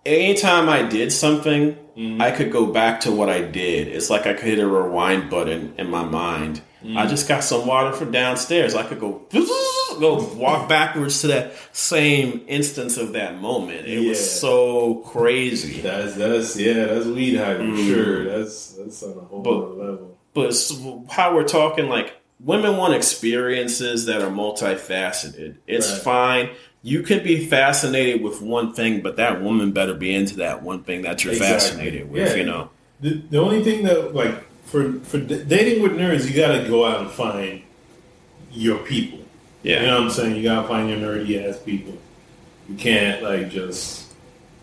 Anytime 0.06 0.68
I 0.68 0.82
did 0.82 1.12
something, 1.12 1.76
Mm-hmm. 1.98 2.22
I 2.22 2.30
could 2.30 2.50
go 2.52 2.66
back 2.66 3.00
to 3.00 3.10
what 3.12 3.28
I 3.28 3.42
did. 3.42 3.88
It's 3.88 4.08
like 4.08 4.24
I 4.26 4.32
could 4.32 4.46
hit 4.48 4.58
a 4.60 4.66
rewind 4.66 5.28
button 5.28 5.74
in 5.76 5.90
my 5.90 6.04
mind. 6.04 6.62
Mm-hmm. 6.84 6.96
I 6.96 7.06
just 7.06 7.28
got 7.28 7.44
some 7.44 7.66
water 7.66 7.92
from 7.92 8.10
downstairs. 8.10 8.74
I 8.74 8.82
could 8.84 9.00
go 9.00 9.22
go 10.00 10.22
walk 10.34 10.68
backwards 10.68 11.20
to 11.20 11.26
that 11.28 11.52
same 11.72 12.42
instance 12.48 12.96
of 12.96 13.12
that 13.12 13.38
moment. 13.40 13.86
It 13.86 14.00
Yeah. 14.02 14.08
was 14.08 14.40
so 14.40 14.96
crazy. 15.06 15.80
That's 15.82 16.14
that's 16.14 16.58
yeah, 16.58 16.86
that's 16.86 17.06
weed 17.06 17.36
high 17.36 17.56
for 17.56 17.76
sure. 17.76 18.24
That's 18.24 18.68
that's 18.72 19.02
on 19.02 19.10
a 19.18 19.20
whole 19.20 19.40
Mm. 19.40 19.44
But- 19.44 19.50
other 19.50 19.92
level. 19.92 20.16
But 20.32 21.12
how 21.12 21.34
we're 21.34 21.46
talking, 21.46 21.88
like 21.88 22.14
women 22.38 22.76
want 22.76 22.94
experiences 22.94 24.06
that 24.06 24.22
are 24.22 24.30
multifaceted. 24.30 25.56
It's 25.66 25.90
Right. 25.92 26.00
fine. 26.02 26.48
You 26.82 27.02
can 27.02 27.22
be 27.22 27.44
fascinated 27.44 28.22
with 28.22 28.40
one 28.40 28.72
thing, 28.72 29.02
but 29.02 29.16
that 29.16 29.42
woman 29.42 29.72
better 29.72 29.92
be 29.92 30.14
into 30.14 30.36
that 30.36 30.62
one 30.62 30.82
thing 30.82 31.02
that 31.02 31.24
you're 31.24 31.34
Exactly. 31.34 31.58
fascinated 31.58 32.10
with. 32.10 32.30
Yeah. 32.30 32.36
You 32.36 32.44
know. 32.44 32.70
The, 33.00 33.20
the 33.30 33.38
only 33.38 33.62
thing 33.62 33.82
that 33.84 34.14
like 34.14 34.34
for 34.70 34.92
for 35.00 35.18
dating 35.18 35.82
with 35.82 35.92
nerds, 35.92 36.28
you 36.28 36.34
got 36.36 36.56
to 36.62 36.68
go 36.68 36.84
out 36.86 37.00
and 37.00 37.10
find 37.10 37.62
your 38.52 38.78
people. 38.78 39.18
Yeah. 39.62 39.80
You 39.80 39.86
know 39.88 39.94
what 39.96 40.02
I'm 40.04 40.10
saying? 40.10 40.36
You 40.36 40.42
got 40.42 40.62
to 40.62 40.68
find 40.68 40.88
your 40.88 40.98
nerdy 40.98 41.46
ass 41.48 41.58
people. 41.58 41.98
You 42.68 42.76
can't 42.76 43.22
like 43.22 43.50
just 43.50 44.06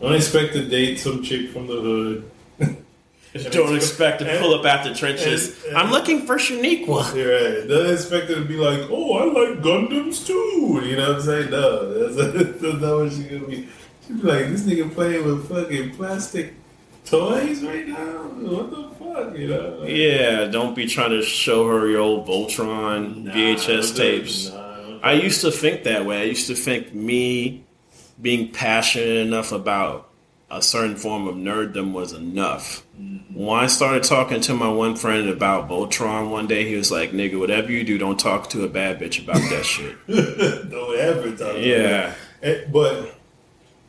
don't 0.01 0.13
expect 0.15 0.53
to 0.53 0.67
date 0.67 0.99
some 0.99 1.23
chick 1.23 1.49
from 1.51 1.67
the 1.67 1.73
hood. 1.81 2.31
Don't 3.51 3.75
expect 3.75 4.19
to 4.19 4.39
pull 4.39 4.55
up 4.55 4.65
out 4.65 4.83
the 4.83 4.95
trenches. 4.95 5.57
and- 5.65 5.67
and- 5.67 5.77
I'm 5.77 5.91
looking 5.91 6.25
for 6.25 6.37
Shaniqua. 6.37 6.87
Right. 7.13 7.67
Don't 7.67 7.93
expect 7.93 8.29
her 8.29 8.35
to 8.35 8.45
be 8.45 8.55
like, 8.55 8.79
oh, 8.89 9.13
I 9.17 9.25
like 9.25 9.61
Gundams 9.61 10.25
too. 10.25 10.81
You 10.83 10.95
know 10.95 11.09
what 11.09 11.15
I'm 11.17 11.21
saying? 11.21 11.51
No, 11.51 12.09
that's, 12.09 12.15
that's 12.61 12.81
not 12.81 12.97
what 12.97 13.11
she's 13.11 13.25
gonna 13.25 13.45
be. 13.45 13.67
She'd 14.07 14.21
be 14.21 14.27
like, 14.27 14.47
this 14.47 14.61
nigga 14.63 14.91
playing 14.91 15.25
with 15.25 15.49
fucking 15.49 15.91
plastic 15.95 16.53
toys 17.09 17.63
right 17.63 17.87
now. 17.87 17.95
What 17.95 18.69
the 18.71 18.89
fuck? 18.99 19.37
You 19.37 19.47
know? 19.47 19.77
Like, 19.81 19.89
Yeah, 19.89 20.45
don't 20.45 20.75
be 20.75 20.85
trying 20.87 21.11
to 21.11 21.21
show 21.23 21.67
her 21.67 21.87
your 21.87 22.01
old 22.01 22.27
Voltron 22.27 23.23
nah, 23.25 23.33
VHS 23.33 23.95
tapes. 23.95 24.49
nah. 24.49 24.99
I 25.03 25.13
used 25.13 25.41
to 25.41 25.51
think 25.51 25.83
that 25.83 26.05
way. 26.05 26.21
I 26.21 26.23
used 26.25 26.47
to 26.47 26.55
think 26.55 26.93
me 26.93 27.63
being 28.21 28.51
passionate 28.51 29.25
enough 29.27 29.51
about 29.51 30.09
a 30.49 30.61
certain 30.61 30.95
form 30.95 31.27
of 31.27 31.35
nerddom 31.35 31.91
was 31.93 32.13
enough. 32.13 32.83
When 33.33 33.59
I 33.59 33.67
started 33.67 34.03
talking 34.03 34.41
to 34.41 34.53
my 34.55 34.69
one 34.69 34.95
friend 34.95 35.29
about 35.29 35.69
Voltron 35.69 36.31
one 36.31 36.47
day, 36.47 36.67
he 36.67 36.75
was 36.75 36.89
like, 36.89 37.11
"Nigga, 37.11 37.37
whatever 37.39 37.71
you 37.71 37.83
do, 37.83 37.97
don't 37.99 38.19
talk 38.19 38.49
to 38.51 38.63
a 38.63 38.67
bad 38.69 38.99
bitch 38.99 39.21
about 39.21 39.41
that 39.51 39.65
shit." 39.65 39.95
Don't 40.07 40.97
ever 40.97 41.29
talk. 41.31 41.41
about 41.51 41.61
Yeah. 41.61 42.13
Eh, 42.41 42.61
But 42.71 43.16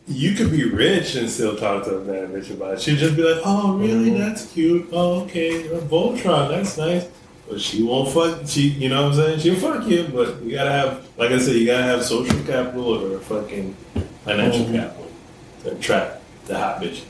you 0.08 0.34
could 0.34 0.50
be 0.50 0.64
rich 0.64 1.14
and 1.14 1.28
still 1.28 1.56
talk 1.56 1.84
to 1.84 1.96
a 1.96 2.00
bad 2.00 2.30
bitch 2.30 2.50
about 2.50 2.74
it. 2.74 2.80
She'd 2.80 2.98
just 2.98 3.16
be 3.16 3.22
like, 3.22 3.42
"Oh, 3.44 3.76
really? 3.76 4.10
That's 4.10 4.50
cute. 4.52 4.88
Oh, 4.92 5.22
okay. 5.22 5.68
Uh, 5.68 5.80
Voltron, 5.80 6.48
that's 6.48 6.76
nice." 6.78 7.06
But 7.48 7.60
she 7.60 7.82
won't 7.82 8.12
fuck. 8.12 8.46
She, 8.46 8.68
you 8.68 8.88
know 8.88 9.04
what 9.08 9.12
I'm 9.12 9.16
saying? 9.16 9.40
She'll 9.40 9.56
fuck 9.56 9.86
you, 9.86 10.08
but 10.12 10.42
you 10.42 10.52
gotta 10.52 10.72
have, 10.72 11.06
like 11.16 11.30
I 11.30 11.38
said, 11.38 11.56
you 11.56 11.66
gotta 11.66 11.84
have 11.84 12.04
social 12.04 12.38
capital 12.44 13.04
or 13.04 13.16
a 13.16 13.20
fucking 13.20 13.74
financial 14.24 14.66
capital 14.66 15.10
to 15.62 15.72
attract 15.72 16.20
the 16.46 16.58
hot 16.58 16.82
bitches. 16.82 17.04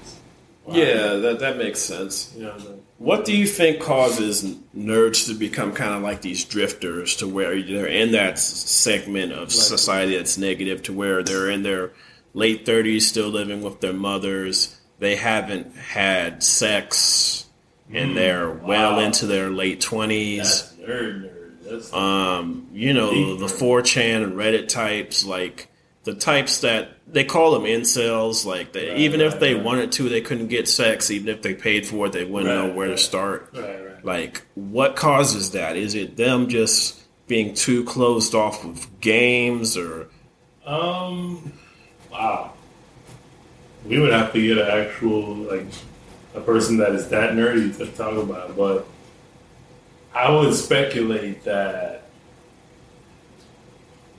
Wow. 0.64 0.74
Yeah, 0.74 1.14
that 1.14 1.40
that 1.40 1.56
makes 1.56 1.80
sense. 1.80 2.32
You 2.36 2.42
know 2.42 2.48
what 2.50 2.60
I'm 2.60 2.66
saying? 2.66 2.82
What 2.98 3.24
do 3.24 3.36
you 3.36 3.46
think 3.46 3.80
causes 3.80 4.44
nerds 4.76 5.26
to 5.28 5.34
become 5.34 5.72
kind 5.72 5.94
of 5.94 6.02
like 6.02 6.20
these 6.20 6.44
drifters 6.44 7.16
to 7.16 7.28
where 7.28 7.62
they're 7.62 7.86
in 7.86 8.12
that 8.12 8.40
segment 8.40 9.32
of 9.32 9.52
society 9.52 10.16
that's 10.16 10.36
negative 10.36 10.82
to 10.84 10.92
where 10.92 11.22
they're 11.22 11.48
in 11.48 11.62
their 11.62 11.92
late 12.38 12.64
30s 12.64 13.02
still 13.02 13.28
living 13.28 13.62
with 13.62 13.80
their 13.80 13.92
mothers. 13.92 14.78
They 15.00 15.16
haven't 15.16 15.76
had 15.76 16.42
sex 16.42 17.46
and 17.92 18.16
they're 18.16 18.50
well 18.50 18.96
wow. 18.96 19.00
into 19.00 19.26
their 19.26 19.50
late 19.50 19.80
20s. 19.80 20.36
That's 20.38 20.72
nerd, 20.74 21.22
nerd. 21.22 21.52
That's 21.68 21.92
Um, 21.92 22.68
you 22.72 22.92
know, 22.92 23.36
the 23.36 23.46
nerd. 23.46 23.82
4chan 23.82 24.22
and 24.22 24.32
Reddit 24.34 24.68
types, 24.68 25.24
like 25.24 25.68
the 26.04 26.14
types 26.14 26.60
that 26.60 26.90
they 27.06 27.24
call 27.24 27.52
them 27.52 27.62
incels. 27.64 28.46
Like, 28.46 28.72
they, 28.72 28.90
Right, 28.90 28.98
even 28.98 29.20
if 29.20 29.40
they 29.40 29.54
right. 29.54 29.64
wanted 29.64 29.92
to, 29.92 30.08
they 30.08 30.20
couldn't 30.20 30.48
get 30.48 30.68
sex. 30.68 31.10
Even 31.10 31.28
if 31.28 31.42
they 31.42 31.54
paid 31.54 31.86
for 31.86 32.06
it, 32.06 32.12
they 32.12 32.24
wouldn't 32.24 32.54
know 32.54 32.72
where 32.72 32.88
right. 32.88 32.96
to 32.96 33.02
start. 33.02 33.50
right, 33.54 33.84
right. 33.84 34.04
Like, 34.04 34.42
what 34.54 34.94
causes 34.96 35.52
that? 35.52 35.76
Is 35.76 35.94
it 35.94 36.16
them 36.16 36.48
just 36.48 37.02
being 37.26 37.54
too 37.54 37.84
closed 37.84 38.34
off 38.34 38.64
with 38.64 39.00
games 39.00 39.76
or 39.76 40.08
Um, 40.64 41.52
wow. 42.18 42.52
We 43.86 43.98
would 43.98 44.12
have 44.12 44.32
to 44.32 44.46
get 44.46 44.58
an 44.58 44.66
actual 44.66 45.34
like 45.34 45.66
a 46.34 46.40
person 46.40 46.76
that 46.78 46.92
is 46.92 47.08
that 47.08 47.32
nerdy 47.32 47.76
to 47.78 47.86
talk 47.86 48.16
about, 48.16 48.56
but 48.56 48.86
I 50.14 50.30
would 50.30 50.52
speculate 50.54 51.44
that 51.44 52.02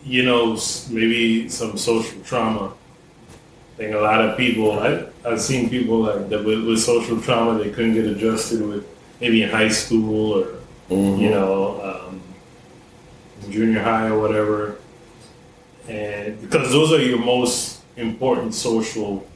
you 0.03 0.23
know 0.23 0.57
maybe 0.89 1.49
some 1.49 1.77
social 1.77 2.21
trauma. 2.21 2.73
I 3.73 3.77
think 3.77 3.95
a 3.95 3.99
lot 3.99 4.23
of 4.23 4.37
people 4.37 4.79
I, 4.79 5.05
I've 5.25 5.41
seen 5.41 5.69
people 5.69 5.99
like 6.01 6.29
that 6.29 6.43
with, 6.43 6.65
with 6.65 6.79
social 6.79 7.21
trauma 7.21 7.61
they 7.61 7.69
couldn't 7.69 7.93
get 7.93 8.05
adjusted 8.05 8.61
with 8.61 8.85
maybe 9.21 9.43
in 9.43 9.49
high 9.49 9.69
school 9.69 10.33
or 10.39 10.55
you 10.89 11.29
know 11.29 11.81
um, 12.09 12.21
junior 13.49 13.81
high 13.81 14.07
or 14.07 14.19
whatever 14.19 14.79
and 15.87 16.39
because 16.41 16.71
those 16.71 16.91
are 16.91 17.01
your 17.01 17.19
most 17.19 17.78
important 17.99 18.53
social 18.53 19.27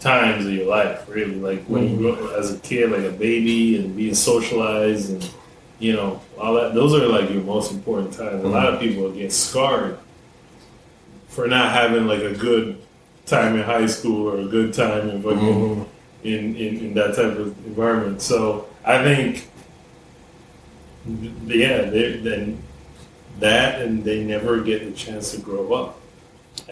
times 0.00 0.46
of 0.46 0.52
your 0.52 0.66
life, 0.66 1.08
really. 1.08 1.36
Like 1.36 1.64
when 1.64 1.88
you 1.88 1.96
grow 1.96 2.34
as 2.36 2.54
a 2.54 2.58
kid, 2.58 2.90
like 2.90 3.04
a 3.04 3.10
baby, 3.10 3.78
and 3.78 3.96
being 3.96 4.14
socialized, 4.14 5.10
and 5.10 5.30
you 5.78 5.94
know 5.94 6.20
all 6.38 6.54
that. 6.54 6.74
Those 6.74 6.94
are 6.94 7.06
like 7.06 7.30
your 7.30 7.42
most 7.42 7.72
important 7.72 8.12
times. 8.12 8.44
A 8.44 8.48
lot 8.48 8.72
of 8.72 8.80
people 8.80 9.10
get 9.12 9.32
scarred 9.32 9.98
for 11.28 11.46
not 11.46 11.72
having 11.72 12.06
like 12.06 12.22
a 12.22 12.34
good 12.34 12.80
time 13.26 13.56
in 13.56 13.62
high 13.62 13.86
school 13.86 14.28
or 14.28 14.40
a 14.40 14.46
good 14.46 14.72
time 14.72 15.08
in 15.10 15.22
fucking 15.22 15.86
in, 16.24 16.56
in, 16.56 16.78
in 16.78 16.94
that 16.94 17.14
type 17.14 17.36
of 17.38 17.56
environment. 17.66 18.20
So 18.20 18.68
I 18.84 19.02
think, 19.02 19.48
yeah, 21.46 21.82
then 21.82 22.62
that 23.38 23.80
and 23.80 24.02
they 24.02 24.24
never 24.24 24.60
get 24.62 24.84
the 24.84 24.92
chance 24.92 25.32
to 25.32 25.40
grow 25.40 25.72
up. 25.72 26.00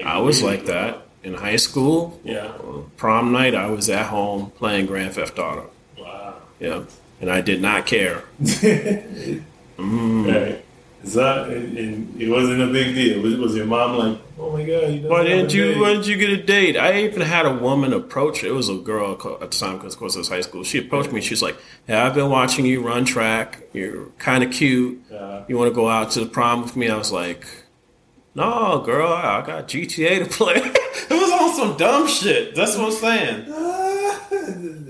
I 0.05 0.19
was 0.19 0.43
like 0.43 0.67
that 0.67 1.03
in 1.23 1.35
high 1.35 1.57
school. 1.57 2.21
Yeah. 2.25 2.53
Prom 2.97 3.33
night, 3.33 3.55
I 3.55 3.69
was 3.71 3.89
at 3.91 4.07
home 4.07 4.51
playing 4.57 4.87
Grand 4.87 5.15
Theft 5.15 5.39
Auto. 5.39 5.71
Wow. 5.99 6.35
Yeah, 6.61 6.85
and 7.21 7.31
I 7.31 7.41
did 7.41 7.61
not 7.63 7.87
care. 7.87 8.25
Right. 9.79 10.65
Is 11.03 11.15
that 11.15 11.49
and, 11.49 11.77
and 11.79 12.21
it 12.21 12.29
wasn't 12.29 12.63
a 12.63 12.67
big 12.67 12.95
deal? 12.95 13.21
Was, 13.21 13.37
was 13.37 13.55
your 13.55 13.67
mom 13.67 13.97
like, 13.97 14.19
"Oh 14.39 14.51
my 14.51 14.65
god"? 14.65 14.91
You 14.93 15.09
Why 15.09 15.23
didn't 15.23 15.53
you? 15.55 15.81
Why 15.81 15.93
didn't 15.93 16.07
you 16.09 16.17
get 16.17 16.31
a 16.31 16.43
date? 16.43 16.77
I 16.77 17.03
even 17.03 17.21
had 17.21 17.47
a 17.47 17.53
woman 17.55 17.93
approach. 17.93 18.43
It 18.43 18.51
was 18.53 18.69
a 18.69 18.75
girl 18.77 19.13
at 19.13 19.51
the 19.53 19.57
time 19.59 19.77
because, 19.77 19.93
of 19.93 20.01
course, 20.01 20.17
it 20.17 20.19
was 20.19 20.29
high 20.29 20.41
school. 20.41 20.65
She 20.65 20.79
approached 20.79 21.13
me. 21.13 21.21
She's 21.21 21.43
like, 21.43 21.57
"Yeah, 21.87 22.05
I've 22.07 22.15
been 22.15 22.31
watching 22.31 22.65
you 22.67 22.81
run 22.83 23.05
track. 23.05 23.61
You're 23.73 24.07
kind 24.19 24.43
of 24.43 24.51
cute. 24.51 25.01
Uh, 25.13 25.43
You 25.47 25.57
want 25.59 25.71
to 25.71 25.75
go 25.75 25.89
out 25.89 26.11
to 26.13 26.21
the 26.21 26.27
prom 26.27 26.63
with 26.63 26.75
me?" 26.75 26.89
I 26.89 26.97
was 26.97 27.13
like, 27.13 27.47
"No, 28.37 28.81
girl, 28.81 29.13
I 29.13 29.45
got 29.45 29.67
GTA 29.67 30.21
to 30.21 30.27
play." 30.27 30.55
it 30.55 31.11
was 31.11 31.33
on 31.33 31.55
some 31.55 31.77
dumb 31.77 32.07
shit. 32.07 32.55
That's 32.55 32.77
what 32.77 32.87
I'm 32.87 32.93
saying. 32.93 33.53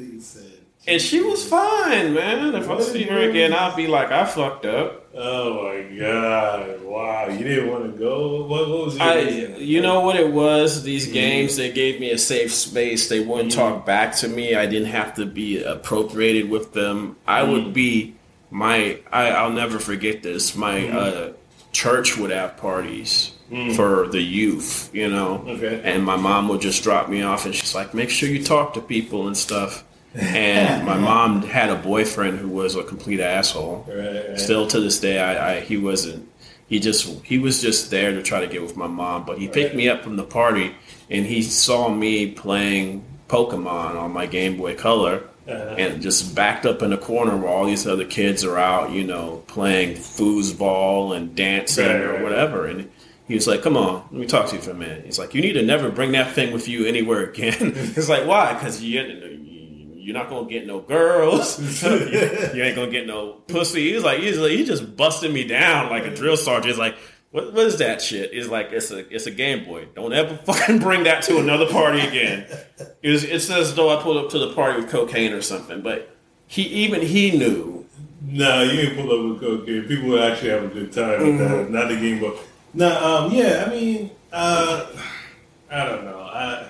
And 0.88 1.02
she 1.02 1.20
was 1.20 1.44
fine, 1.44 2.14
man. 2.14 2.54
If 2.54 2.70
I 2.70 2.80
see 2.80 3.02
her 3.02 3.28
again, 3.28 3.52
I'll 3.52 3.74
be 3.74 3.88
like, 3.88 4.12
"I 4.12 4.24
fucked 4.24 4.66
up." 4.66 5.06
oh 5.16 5.64
my 5.64 5.96
god! 5.98 6.82
Wow, 6.82 7.28
you 7.28 7.38
didn't 7.38 7.70
want 7.70 7.92
to 7.92 7.98
go. 7.98 8.44
What, 8.44 8.68
what 8.68 8.84
was 8.84 8.96
your 8.96 9.04
I, 9.04 9.18
you 9.58 9.80
know 9.80 10.00
what 10.00 10.16
it 10.16 10.30
was? 10.30 10.82
These 10.82 11.08
games 11.08 11.56
they 11.56 11.72
gave 11.72 11.98
me 12.00 12.10
a 12.10 12.18
safe 12.18 12.52
space. 12.52 13.08
They 13.08 13.20
wouldn't 13.20 13.52
talk 13.52 13.84
back 13.84 14.14
to 14.16 14.28
me. 14.28 14.54
I 14.54 14.66
didn't 14.66 14.88
have 14.88 15.14
to 15.14 15.26
be 15.26 15.62
appropriated 15.62 16.50
with 16.50 16.72
them. 16.72 17.16
I 17.26 17.42
would 17.42 17.72
be 17.72 18.14
my. 18.50 19.00
I, 19.10 19.30
I'll 19.30 19.52
never 19.52 19.78
forget 19.78 20.22
this. 20.22 20.54
My 20.54 20.88
uh, 20.88 21.32
church 21.72 22.16
would 22.16 22.30
have 22.30 22.56
parties 22.56 23.32
for 23.74 24.08
the 24.08 24.20
youth. 24.20 24.90
You 24.92 25.08
know, 25.08 25.44
Okay. 25.48 25.80
and 25.84 26.04
my 26.04 26.16
mom 26.16 26.48
would 26.48 26.60
just 26.60 26.82
drop 26.82 27.08
me 27.08 27.22
off, 27.22 27.46
and 27.46 27.54
she's 27.54 27.74
like, 27.74 27.94
"Make 27.94 28.10
sure 28.10 28.28
you 28.28 28.42
talk 28.42 28.74
to 28.74 28.80
people 28.80 29.26
and 29.26 29.36
stuff." 29.36 29.84
And 30.18 30.86
my 30.86 30.96
mom 30.96 31.42
had 31.42 31.68
a 31.68 31.74
boyfriend 31.76 32.38
who 32.38 32.48
was 32.48 32.74
a 32.74 32.82
complete 32.82 33.20
asshole 33.20 33.84
Right, 33.86 34.28
right. 34.30 34.40
still 34.40 34.66
to 34.68 34.80
this 34.80 34.98
day 34.98 35.18
I, 35.18 35.56
I 35.56 35.60
he 35.60 35.76
wasn't 35.76 36.26
he 36.68 36.80
just 36.80 37.06
he 37.22 37.36
was 37.38 37.60
just 37.60 37.90
there 37.90 38.12
to 38.12 38.22
try 38.22 38.40
to 38.40 38.46
get 38.46 38.62
with 38.62 38.78
my 38.78 38.86
mom 38.86 39.26
but 39.26 39.36
he 39.36 39.46
picked 39.46 39.74
me 39.74 39.90
up 39.90 40.02
from 40.02 40.16
the 40.16 40.24
party 40.24 40.74
and 41.10 41.26
he 41.26 41.42
saw 41.42 41.90
me 41.90 42.30
playing 42.30 43.04
pokemon 43.28 44.00
on 44.00 44.10
my 44.12 44.24
game 44.24 44.56
boy 44.56 44.74
color 44.74 45.16
Uh-huh. 45.46 45.74
and 45.82 46.00
just 46.00 46.34
backed 46.34 46.64
up 46.64 46.80
in 46.82 46.94
a 46.94 46.98
corner 46.98 47.36
where 47.36 47.50
all 47.52 47.66
these 47.66 47.86
other 47.86 48.06
kids 48.06 48.42
are 48.42 48.56
out 48.58 48.92
you 48.92 49.04
know 49.04 49.42
playing 49.48 49.96
foosball 49.96 51.14
and 51.16 51.34
dancing 51.36 51.86
Right, 51.86 52.00
or 52.00 52.12
right. 52.14 52.22
whatever 52.22 52.66
and 52.66 52.90
he 53.26 53.34
was 53.34 53.46
like, 53.46 53.62
"Come 53.62 53.76
on, 53.76 54.02
let 54.10 54.20
me 54.20 54.26
talk 54.26 54.48
to 54.50 54.56
you 54.56 54.62
for 54.62 54.70
a 54.70 54.74
minute." 54.74 55.04
He's 55.04 55.18
like, 55.18 55.34
"You 55.34 55.40
need 55.42 55.54
to 55.54 55.62
never 55.62 55.90
bring 55.90 56.12
that 56.12 56.32
thing 56.34 56.52
with 56.52 56.68
you 56.68 56.86
anywhere 56.86 57.24
again." 57.24 57.74
He's 57.94 58.08
like, 58.08 58.26
"Why? 58.26 58.52
Because 58.54 58.82
you, 58.82 59.00
you're 59.96 60.14
not 60.14 60.28
gonna 60.30 60.48
get 60.48 60.66
no 60.66 60.80
girls. 60.80 61.58
you, 61.82 61.88
you 62.54 62.62
ain't 62.62 62.76
gonna 62.76 62.90
get 62.90 63.06
no 63.06 63.32
pussy." 63.48 63.92
He's 63.92 64.02
like, 64.04 64.20
"He's 64.20 64.38
like, 64.38 64.52
he 64.52 64.64
just 64.64 64.96
busted 64.96 65.32
me 65.32 65.44
down 65.44 65.90
like 65.90 66.04
a 66.04 66.14
drill 66.14 66.36
sergeant." 66.36 66.66
He's 66.66 66.78
like, 66.78 66.96
"What, 67.32 67.52
what 67.52 67.66
is 67.66 67.78
that 67.78 68.00
shit?" 68.00 68.32
He's 68.32 68.48
like, 68.48 68.70
"It's 68.72 68.90
a, 68.90 68.98
it's 69.14 69.26
a 69.26 69.30
Game 69.32 69.64
Boy. 69.64 69.86
Don't 69.94 70.12
ever 70.12 70.36
fucking 70.44 70.78
bring 70.78 71.04
that 71.04 71.22
to 71.24 71.38
another 71.38 71.66
party 71.70 72.00
again." 72.00 72.46
It 73.02 73.10
was, 73.10 73.24
it's 73.24 73.50
as 73.50 73.74
though 73.74 73.96
I 73.96 74.02
pulled 74.02 74.18
up 74.18 74.30
to 74.30 74.38
the 74.38 74.52
party 74.54 74.80
with 74.80 74.90
cocaine 74.90 75.32
or 75.32 75.42
something. 75.42 75.80
But 75.82 76.16
he, 76.46 76.62
even 76.62 77.02
he 77.02 77.36
knew. 77.36 77.84
No, 78.28 78.62
you 78.62 78.72
didn't 78.72 78.96
pull 78.96 79.12
up 79.12 79.32
with 79.32 79.40
cocaine. 79.40 79.84
People 79.88 80.08
would 80.10 80.20
actually 80.22 80.50
have 80.50 80.64
a 80.64 80.68
good 80.68 80.92
time 80.92 81.10
with 81.10 81.20
Mm-hmm. 81.20 81.38
that. 81.38 81.70
Not 81.70 81.88
the 81.88 81.96
game, 81.96 82.20
but 82.20 82.36
no. 82.76 83.04
Um, 83.26 83.32
yeah, 83.32 83.64
I 83.66 83.70
mean, 83.70 84.10
uh, 84.32 84.86
I 85.70 85.84
don't 85.84 86.04
know. 86.04 86.20
I, 86.20 86.68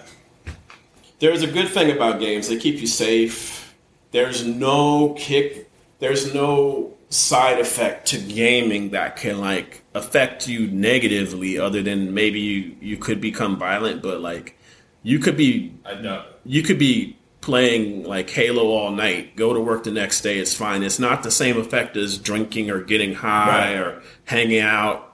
There's 1.18 1.42
a 1.42 1.46
good 1.46 1.68
thing 1.68 1.90
about 1.94 2.20
games. 2.20 2.48
They 2.48 2.56
keep 2.58 2.80
you 2.80 2.86
safe. 2.86 3.74
There's 4.12 4.44
no 4.46 5.14
kick. 5.18 5.70
There's 5.98 6.32
no 6.34 6.94
side 7.08 7.60
effect 7.60 8.08
to 8.08 8.18
gaming 8.18 8.90
that 8.90 9.16
can 9.16 9.38
like 9.40 9.82
affect 9.94 10.48
you 10.48 10.66
negatively 10.68 11.58
other 11.58 11.80
than 11.82 12.12
maybe 12.12 12.40
you, 12.40 12.76
you 12.80 12.96
could 12.96 13.20
become 13.20 13.56
violent 13.56 14.02
but 14.02 14.20
like 14.20 14.58
you 15.04 15.20
could 15.20 15.36
be 15.36 15.72
I 15.84 15.94
know. 16.00 16.24
you 16.44 16.62
could 16.64 16.80
be 16.80 17.16
playing 17.42 18.02
like 18.02 18.28
Halo 18.28 18.70
all 18.70 18.90
night, 18.90 19.36
go 19.36 19.54
to 19.54 19.60
work 19.60 19.84
the 19.84 19.92
next 19.92 20.22
day, 20.22 20.38
it's 20.38 20.52
fine. 20.52 20.82
It's 20.82 20.98
not 20.98 21.22
the 21.22 21.30
same 21.30 21.56
effect 21.58 21.96
as 21.96 22.18
drinking 22.18 22.70
or 22.70 22.80
getting 22.80 23.14
high 23.14 23.74
Right. 23.74 23.80
or 23.80 24.02
hanging 24.24 24.58
out 24.60 25.05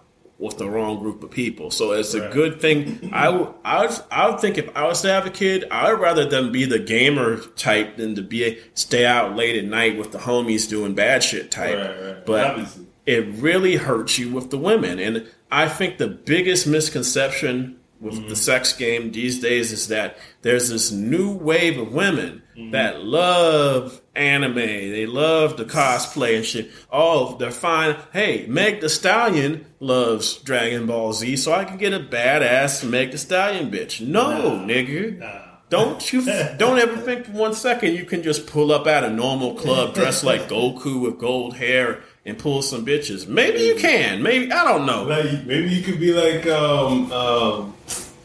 with 0.43 0.59
the 0.59 0.69
wrong 0.69 0.99
group 0.99 1.23
of 1.23 1.31
people. 1.31 1.71
So 1.71 1.93
it's 1.93 2.15
a 2.15 2.29
good 2.31 2.61
thing. 2.61 3.11
I 3.13 3.29
would, 3.29 3.55
I 3.65 3.87
would, 3.87 3.97
I 4.11 4.29
would 4.29 4.41
think 4.41 4.59
if 4.59 4.77
I 4.77 4.87
was 4.87 5.01
to 5.03 5.09
have 5.09 5.25
a 5.27 5.31
kid, 5.31 5.65
I 5.71 5.93
would 5.93 6.01
rather 6.01 6.29
them 6.29 6.51
be 6.53 6.65
the 6.65 6.79
gamer 6.79 7.37
type 7.57 7.97
than 7.97 8.15
to 8.17 8.23
be 8.23 8.45
a, 8.45 8.59
stay 8.75 9.07
out 9.07 9.37
late 9.37 9.57
at 9.57 9.65
night 9.65 9.97
with 9.97 10.13
the 10.13 10.19
homies 10.19 10.69
doing 10.69 10.95
bad 10.95 11.23
shit 11.23 11.51
type. 11.51 11.77
Right, 11.77 12.03
right. 12.15 12.27
But 12.27 12.47
Obviously. 12.51 12.87
it 13.07 13.27
really 13.37 13.77
hurts 13.77 14.19
you 14.19 14.33
with 14.33 14.51
the 14.51 14.59
women. 14.59 14.99
And 14.99 15.29
I 15.51 15.69
think 15.69 15.99
the 15.99 16.09
biggest 16.09 16.67
misconception 16.67 17.79
with 18.01 18.15
Mm-hmm. 18.15 18.29
the 18.31 18.35
sex 18.37 18.73
game 18.73 19.13
these 19.13 19.39
days 19.39 19.71
is 19.71 19.87
that 19.87 20.17
there's 20.43 20.69
this 20.71 20.91
new 20.91 21.31
wave 21.37 21.79
of 21.79 21.93
women 21.93 22.42
Mm-hmm. 22.57 22.73
that 22.73 23.03
love 23.03 24.03
anime. 24.15 24.57
They 24.57 25.07
love 25.07 25.57
the 25.57 25.65
cosplay 25.65 26.37
and 26.37 26.45
shit. 26.45 26.71
Oh, 26.93 27.37
they're 27.39 27.51
fine. 27.51 27.97
Hey, 28.13 28.45
Meg 28.47 28.83
the 28.83 28.91
Stallion 28.91 29.65
loves 29.81 30.37
Dragon 30.37 30.87
Ball 30.87 31.15
Z, 31.15 31.37
so 31.37 31.53
I 31.55 31.65
can 31.65 31.79
get 31.79 31.95
a 31.95 32.01
badass 32.01 32.87
Meg 32.87 33.11
the 33.13 33.17
Stallion 33.17 33.71
bitch. 33.71 34.07
No, 34.07 34.59
nigga. 34.67 35.19
Nah. 35.19 35.41
Don't 35.71 36.13
you 36.13 36.23
don't 36.59 36.79
ever 36.79 36.99
think 36.99 37.25
for 37.25 37.33
one 37.33 37.55
second 37.55 37.95
you 37.95 38.05
can 38.05 38.23
just 38.23 38.47
pull 38.47 38.71
up 38.71 38.87
at 38.87 39.03
a 39.03 39.09
normal 39.09 39.55
club 39.55 39.95
dressed 39.95 40.23
like 40.31 40.43
Goku 40.43 41.01
with 41.01 41.19
gold 41.19 41.57
hair 41.57 42.01
and 42.27 42.39
pull 42.39 42.61
some 42.61 42.85
bitches. 42.85 43.27
Maybe 43.27 43.61
you 43.63 43.77
can. 43.77 44.23
Maybe 44.23 44.53
I 44.53 44.65
don't 44.65 44.85
know. 44.85 45.05
Like 45.05 45.47
maybe 45.47 45.71
you 45.71 45.83
could 45.83 45.99
be 45.99 46.13
like, 46.13 46.47
um, 46.49 47.11
um, 47.11 47.75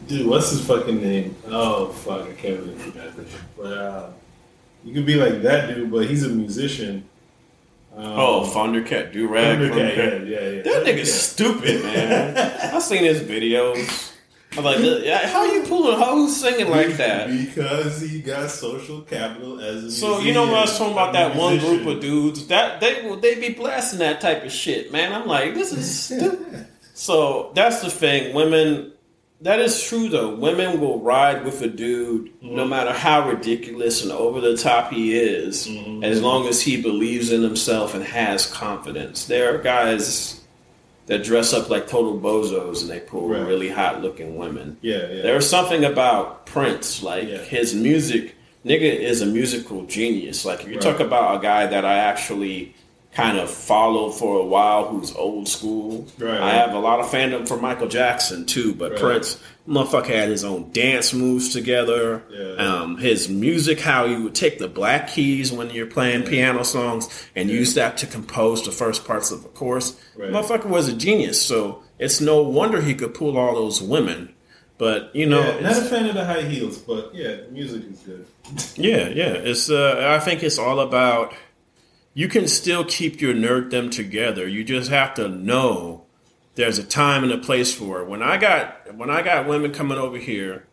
dude, 0.06 0.26
what's 0.26 0.50
his 0.50 0.66
fucking 0.66 1.00
name? 1.00 1.34
Oh 1.46 1.86
fuck, 1.88 2.28
I 2.28 2.32
can't 2.34 2.60
really 2.60 2.74
that. 2.90 3.12
But 3.56 3.78
uh, 3.78 4.10
you 4.84 4.94
could 4.94 5.06
be 5.06 5.14
like 5.16 5.42
that 5.42 5.74
dude, 5.74 5.90
but 5.90 6.06
he's 6.06 6.24
a 6.24 6.28
musician. 6.28 7.04
Um, 7.96 8.04
Oh, 8.04 8.50
Thundercat 8.54 9.12
Durag. 9.12 9.58
Thundercat, 9.58 10.28
yeah, 10.28 10.40
yeah, 10.40 10.48
yeah. 10.48 10.62
That 10.62 10.86
nigga's 10.86 11.12
stupid, 11.12 11.82
man. 11.82 12.36
I 12.74 12.78
seen 12.78 13.04
his 13.04 13.20
videos. 13.20 14.12
I'm 14.56 14.64
like, 14.64 14.78
how 15.26 15.44
you 15.44 15.62
pulling? 15.64 15.98
How 15.98 16.16
you 16.16 16.28
singing 16.30 16.70
like 16.70 16.96
that? 16.96 17.28
Because 17.28 18.00
he 18.00 18.20
got 18.20 18.50
social 18.50 19.02
capital 19.02 19.60
as 19.60 19.84
a 19.84 19.90
So 19.90 20.20
you 20.20 20.32
know 20.32 20.44
when 20.46 20.54
I 20.54 20.62
was 20.62 20.76
talking 20.78 20.94
about 20.94 21.12
that 21.12 21.36
one 21.36 21.58
group 21.58 21.86
of 21.86 22.00
dudes 22.00 22.46
that 22.46 22.80
they 22.80 23.02
will 23.02 23.16
they 23.18 23.34
be 23.38 23.50
blasting 23.54 23.98
that 23.98 24.20
type 24.20 24.44
of 24.44 24.50
shit, 24.50 24.90
man. 24.90 25.12
I'm 25.12 25.26
like, 25.26 25.54
this 25.54 25.72
is 25.72 26.00
stupid. 26.04 26.66
so 26.94 27.52
that's 27.54 27.82
the 27.82 27.90
thing. 27.90 28.34
Women, 28.34 28.92
that 29.42 29.60
is 29.60 29.82
true 29.82 30.08
though. 30.08 30.34
Women 30.34 30.80
will 30.80 31.00
ride 31.00 31.44
with 31.44 31.62
a 31.62 31.68
dude 31.68 32.26
mm-hmm. 32.42 32.56
no 32.56 32.64
matter 32.66 32.92
how 32.92 33.28
ridiculous 33.28 34.02
and 34.02 34.12
over 34.12 34.40
the 34.40 34.56
top 34.56 34.92
he 34.92 35.16
is, 35.18 35.66
mm-hmm. 35.66 36.02
as 36.04 36.20
long 36.20 36.48
as 36.48 36.60
he 36.62 36.80
believes 36.80 37.30
in 37.32 37.42
himself 37.42 37.94
and 37.94 38.04
has 38.04 38.46
confidence. 38.46 39.26
There 39.26 39.54
are 39.54 39.58
guys 39.58 40.40
that 41.06 41.24
dress 41.24 41.52
up 41.54 41.70
like 41.70 41.88
total 41.88 42.18
bozos 42.18 42.82
and 42.82 42.90
they 42.90 43.00
pull 43.00 43.28
Right. 43.28 43.46
really 43.46 43.70
hot 43.70 44.02
looking 44.02 44.36
women. 44.36 44.76
Yeah, 44.82 45.08
yeah. 45.10 45.22
There 45.22 45.34
was 45.36 45.48
something 45.48 45.84
about 45.84 46.44
Prince, 46.46 47.02
like 47.02 47.28
Yeah. 47.28 47.38
his 47.38 47.74
music. 47.74 48.34
Nigga 48.66 48.82
is 48.82 49.22
a 49.22 49.26
musical 49.26 49.84
genius. 49.86 50.44
Like 50.44 50.60
if 50.60 50.66
you 50.68 50.74
Right. 50.74 50.82
talk 50.82 51.00
about 51.00 51.36
a 51.36 51.42
guy 51.42 51.66
that 51.66 51.84
I 51.84 51.94
actually 51.94 52.74
kind 53.18 53.36
of 53.36 53.50
followed 53.50 54.12
for 54.12 54.38
a 54.38 54.44
while, 54.44 54.86
who's 54.86 55.12
old 55.16 55.48
school. 55.48 56.06
Right. 56.18 56.40
I 56.40 56.52
have 56.52 56.72
a 56.72 56.78
lot 56.78 57.00
of 57.00 57.06
fandom 57.06 57.48
for 57.48 57.56
Michael 57.56 57.88
Jackson 57.88 58.46
too, 58.46 58.76
but 58.76 58.92
Right. 58.92 59.00
Prince, 59.00 59.42
motherfucker, 59.66 60.06
had 60.06 60.28
his 60.28 60.44
own 60.44 60.70
dance 60.70 61.12
moves 61.12 61.52
together. 61.52 62.22
Yeah. 62.30 62.64
Um, 62.64 62.96
his 62.98 63.28
music, 63.28 63.80
how 63.80 64.06
he 64.06 64.14
would 64.14 64.36
take 64.36 64.60
the 64.60 64.68
black 64.68 65.08
keys 65.08 65.50
when 65.50 65.70
you're 65.70 65.86
playing 65.86 66.26
piano 66.26 66.62
songs 66.62 67.08
and 67.34 67.50
use 67.50 67.74
that 67.74 67.98
to 67.98 68.06
compose 68.06 68.64
the 68.64 68.70
first 68.70 69.04
parts 69.04 69.32
of 69.32 69.42
the 69.42 69.48
chorus. 69.48 70.00
Right. 70.16 70.30
Motherfucker 70.30 70.66
was 70.66 70.88
a 70.88 70.94
genius. 70.94 71.42
So 71.42 71.82
it's 71.98 72.20
no 72.20 72.42
wonder 72.42 72.80
he 72.80 72.94
could 72.94 73.14
pull 73.14 73.36
all 73.36 73.56
those 73.56 73.82
women. 73.82 74.32
But 74.78 75.12
you 75.12 75.26
know, 75.26 75.40
yeah, 75.40 75.58
not 75.58 75.76
a 75.76 75.80
fan 75.86 76.06
of 76.06 76.14
the 76.14 76.24
high 76.24 76.42
heels, 76.42 76.78
but 76.78 77.12
yeah, 77.12 77.38
music 77.50 77.82
is 77.90 77.98
good. 77.98 78.24
yeah, 78.76 79.08
yeah. 79.08 79.32
It's 79.32 79.68
uh, 79.68 80.16
I 80.16 80.24
think 80.24 80.44
it's 80.44 80.56
all 80.56 80.78
about 80.78 81.34
you 82.14 82.28
can 82.28 82.48
still 82.48 82.84
keep 82.84 83.20
your 83.20 83.34
nerddom 83.34 83.90
together. 83.90 84.46
You 84.48 84.64
just 84.64 84.90
have 84.90 85.14
to 85.14 85.28
know 85.28 86.04
there's 86.54 86.78
a 86.78 86.84
time 86.84 87.22
and 87.22 87.32
a 87.32 87.38
place 87.38 87.72
for 87.74 88.00
it. 88.00 88.08
When 88.08 88.22
I 88.22 88.36
got 88.36 88.94
when 88.94 89.10
I 89.10 89.22
got 89.22 89.46
women 89.46 89.72
coming 89.72 89.98
over 89.98 90.18
here, 90.18 90.66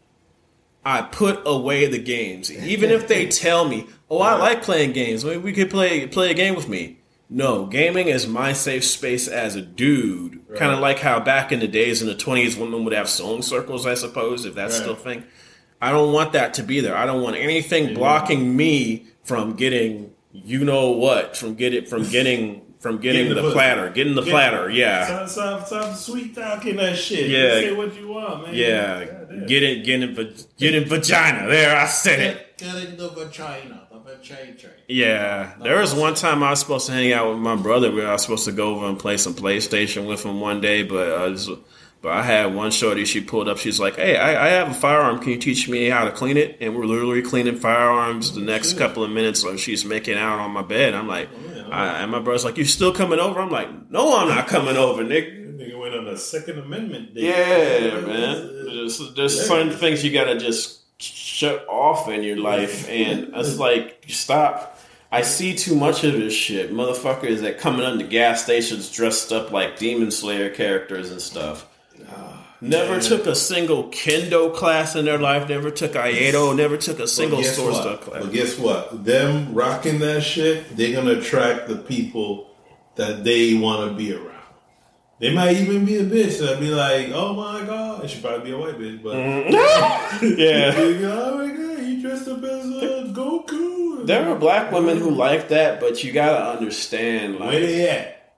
I 0.83 1.03
put 1.03 1.41
away 1.45 1.85
the 1.85 1.99
games. 1.99 2.51
Even 2.51 2.89
if 2.89 3.07
they 3.07 3.27
tell 3.29 3.67
me, 3.67 3.87
"Oh, 4.09 4.19
I 4.19 4.35
like 4.35 4.63
playing 4.63 4.93
games. 4.93 5.23
Maybe 5.23 5.37
we 5.37 5.53
could 5.53 5.69
play 5.69 6.07
play 6.07 6.31
a 6.31 6.33
game 6.33 6.55
with 6.55 6.67
me." 6.67 6.97
No, 7.29 7.65
gaming 7.65 8.07
is 8.07 8.27
my 8.27 8.53
safe 8.53 8.83
space 8.83 9.27
as 9.27 9.55
a 9.55 9.61
dude. 9.61 10.41
Kind 10.55 10.71
of 10.71 10.79
like 10.79 10.99
how 10.99 11.19
back 11.19 11.51
in 11.51 11.59
the 11.59 11.67
days 11.67 12.01
in 12.01 12.07
the 12.07 12.13
20s, 12.13 12.55
women 12.55 12.83
would 12.83 12.93
have 12.93 13.09
song 13.09 13.41
circles, 13.41 13.87
I 13.87 13.95
suppose, 13.95 14.45
if 14.45 14.53
that's 14.53 14.75
Right. 14.75 14.81
still 14.81 14.93
a 14.93 14.97
thing. 14.97 15.23
I 15.81 15.91
don't 15.91 16.13
want 16.13 16.33
that 16.33 16.53
to 16.55 16.63
be 16.63 16.79
there. 16.81 16.95
I 16.95 17.05
don't 17.05 17.21
want 17.23 17.35
anything 17.35 17.85
mm-hmm. 17.87 17.95
blocking 17.95 18.55
me 18.55 19.07
from 19.23 19.55
getting 19.55 20.11
you 20.43 20.63
know 20.65 20.91
what, 20.91 21.37
from 21.37 21.55
get 21.55 21.73
it 21.73 21.87
from 21.87 22.03
getting 22.09 22.61
from 22.79 22.97
getting 22.99 23.29
Getting 23.29 23.35
the 23.35 23.47
the, 23.49 23.51
platter, 23.53 23.89
getting 23.89 24.13
the 24.13 24.21
Yeah. 24.21 24.29
platter. 24.31 24.69
Yeah, 24.69 25.25
Stop, 25.25 25.65
stop, 25.65 25.95
sweet 25.95 26.35
talking 26.35 26.75
that 26.75 26.95
shit. 26.95 27.29
Yeah. 27.29 27.39
Just 27.49 27.61
say 27.61 27.71
what 27.73 27.95
you 27.99 28.07
want, 28.09 28.43
man. 28.45 28.53
yeah. 28.53 28.99
Get 29.47 29.63
it, 29.63 29.83
get 29.85 30.03
it, 30.03 30.55
get 30.57 30.75
it, 30.75 30.87
vagina. 30.87 31.47
There, 31.49 31.75
I 31.75 31.87
said 31.87 32.19
it. 32.19 32.57
Get 32.57 32.75
in 32.75 32.95
the 32.97 33.09
vagina, 33.09 33.87
the 33.91 33.99
vagina. 33.99 34.53
Yeah, 34.87 35.53
there 35.63 35.79
was 35.79 35.95
one 35.95 36.13
time 36.13 36.43
I 36.43 36.51
was 36.51 36.59
supposed 36.59 36.85
to 36.85 36.91
hang 36.93 37.11
out 37.11 37.29
with 37.31 37.39
my 37.39 37.55
brother. 37.55 37.89
We 37.91 38.01
were 38.05 38.17
supposed 38.19 38.45
to 38.45 38.51
go 38.51 38.75
over 38.75 38.85
and 38.85 38.99
play 38.99 39.17
some 39.17 39.33
PlayStation 39.33 40.07
with 40.07 40.23
him 40.23 40.39
one 40.39 40.61
day, 40.61 40.83
but 40.83 41.11
uh, 41.11 41.15
I 41.23 41.27
was, 41.29 41.49
but 42.05 42.13
I 42.13 42.21
had 42.21 42.53
one 42.53 42.69
shorty. 42.69 43.03
She 43.03 43.19
pulled 43.19 43.47
up. 43.49 43.57
She's 43.57 43.79
like, 43.79 43.95
"Hey, 43.95 44.15
I, 44.15 44.45
I 44.45 44.49
have 44.49 44.69
a 44.69 44.73
firearm. 44.75 45.17
Can 45.17 45.29
you 45.31 45.37
teach 45.39 45.67
me 45.67 45.89
how 45.89 46.05
to 46.05 46.11
clean 46.11 46.37
it?" 46.37 46.57
And 46.61 46.75
we're 46.75 46.85
literally 46.85 47.23
cleaning 47.23 47.55
firearms. 47.55 48.31
The 48.33 48.41
next 48.41 48.69
shit. 48.69 48.77
couple 48.77 49.03
of 49.03 49.09
minutes, 49.09 49.41
so 49.41 49.57
she's 49.57 49.83
making 49.83 50.15
out 50.19 50.37
on 50.37 50.51
my 50.51 50.61
bed. 50.61 50.93
I'm 50.93 51.07
like, 51.07 51.29
oh, 51.35 51.53
yeah. 51.55 51.67
I, 51.71 51.87
and 52.03 52.11
my 52.11 52.19
brother's 52.19 52.45
like, 52.45 52.57
"You 52.59 52.65
still 52.65 52.93
coming 52.93 53.17
over?" 53.19 53.39
I'm 53.41 53.49
like, 53.49 53.89
"No, 53.89 54.17
I'm 54.19 54.27
not 54.29 54.47
coming 54.47 54.77
over, 54.77 55.03
nigga." 55.03 55.57
Nigga 55.57 55.79
went 55.79 55.95
on 55.95 56.05
a 56.07 56.15
Second 56.15 56.59
Amendment 56.59 57.15
date. 57.15 57.23
Yeah, 57.23 58.01
man. 58.01 58.65
There's, 58.65 58.99
there's 59.15 59.35
Yeah. 59.35 59.43
certain 59.43 59.71
things 59.71 60.03
you 60.05 60.11
gotta 60.13 60.37
just 60.37 60.81
shut 61.01 61.65
off 61.67 62.07
in 62.07 62.21
your 62.21 62.37
life, 62.37 62.87
and 62.87 63.31
it's 63.33 63.57
like 63.57 64.03
stop. 64.09 64.79
I 65.11 65.21
see 65.23 65.55
too 65.55 65.75
much 65.75 66.03
of 66.03 66.13
this 66.13 66.33
shit. 66.33 66.71
Motherfuckers 66.71 67.39
that 67.41 67.57
coming 67.57 67.83
up 67.85 67.97
to 67.97 68.03
gas 68.05 68.43
stations 68.43 68.91
dressed 68.91 69.31
up 69.31 69.49
like 69.51 69.79
Demon 69.79 70.11
Slayer 70.11 70.51
characters 70.51 71.09
and 71.09 71.19
stuff. 71.19 71.65
Never 72.61 72.93
man. 72.93 73.01
took 73.01 73.27
a 73.27 73.35
single 73.35 73.89
kendo 73.89 74.53
class 74.53 74.95
in 74.95 75.05
their 75.05 75.17
life. 75.17 75.49
Never 75.49 75.69
took 75.69 75.93
Iaido. 75.93 76.55
Never 76.55 76.77
took 76.77 76.99
a 76.99 77.07
single 77.07 77.43
sword 77.43 77.75
stuff 77.75 78.01
class. 78.01 78.23
But 78.23 78.31
guess 78.31 78.57
what? 78.57 79.03
Them 79.03 79.53
rocking 79.53 79.99
that 79.99 80.23
shit, 80.23 80.75
they're 80.75 80.93
gonna 80.93 81.19
attract 81.19 81.67
the 81.67 81.75
people 81.75 82.49
that 82.95 83.23
they 83.23 83.53
want 83.55 83.89
to 83.89 83.95
be 83.95 84.13
around. 84.13 84.31
They 85.19 85.33
might 85.33 85.55
even 85.57 85.85
be 85.85 85.97
a 85.97 86.03
bitch 86.03 86.39
that'd 86.39 86.59
be 86.59 86.69
like, 86.69 87.09
"Oh 87.13 87.33
my 87.33 87.65
god," 87.65 88.03
it 88.03 88.09
should 88.09 88.21
probably 88.21 88.45
be 88.45 88.51
a 88.51 88.57
white 88.57 88.77
bitch, 88.77 89.01
but 89.01 89.15
yeah. 90.37 90.71
They 90.75 90.99
go, 90.99 91.23
oh 91.23 91.37
my 91.37 91.53
god, 91.53 91.85
you 91.85 92.01
dressed 92.01 92.27
up 92.27 92.43
as 92.43 92.65
uh, 92.65 93.11
Goku. 93.13 94.05
There 94.05 94.27
are 94.27 94.35
black 94.35 94.71
women 94.71 94.97
who 94.97 95.11
like 95.11 95.49
that, 95.49 95.79
but 95.79 96.03
you 96.03 96.11
gotta 96.11 96.57
understand, 96.57 97.35
like, 97.39 97.49
Where 97.49 97.59
they 97.61 97.89
at? 97.89 98.33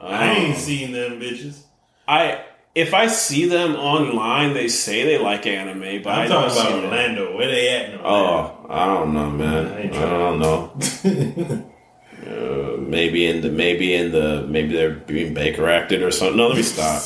I 0.00 0.32
ain't 0.32 0.54
um, 0.56 0.60
seen 0.60 0.92
them 0.92 1.20
bitches. 1.20 1.60
I 2.08 2.44
if 2.74 2.94
I 2.94 3.06
see 3.08 3.46
them 3.46 3.74
online, 3.76 4.54
they 4.54 4.68
say 4.68 5.04
they 5.04 5.18
like 5.18 5.46
anime, 5.46 6.02
but 6.02 6.12
I 6.14 6.22
I'm 6.24 6.28
don't 6.28 6.48
talking 6.48 6.56
about 6.58 6.66
see 6.68 6.72
them. 6.80 6.84
Orlando. 6.84 7.36
Where 7.36 7.46
they 7.48 7.68
at 7.76 7.90
in 7.90 8.00
Orlando? 8.00 8.06
Oh, 8.06 8.66
I 8.70 8.86
don't 8.86 9.14
know, 9.14 9.30
man. 9.30 9.66
I 9.66 9.80
I 9.82 10.08
don't 10.08 10.38
know. 10.38 11.66
Uh, 12.20 12.76
maybe 12.78 13.24
in 13.24 13.40
the 13.40 13.48
maybe 13.50 13.94
in 13.94 14.12
the 14.12 14.46
maybe 14.46 14.74
they're 14.74 14.90
being 14.90 15.32
Baker 15.32 15.68
acted 15.70 16.02
or 16.02 16.10
something. 16.10 16.36
No, 16.36 16.48
let 16.48 16.56
me 16.58 16.62
stop. 16.62 17.02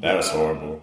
That 0.00 0.16
was 0.16 0.30
horrible. 0.30 0.82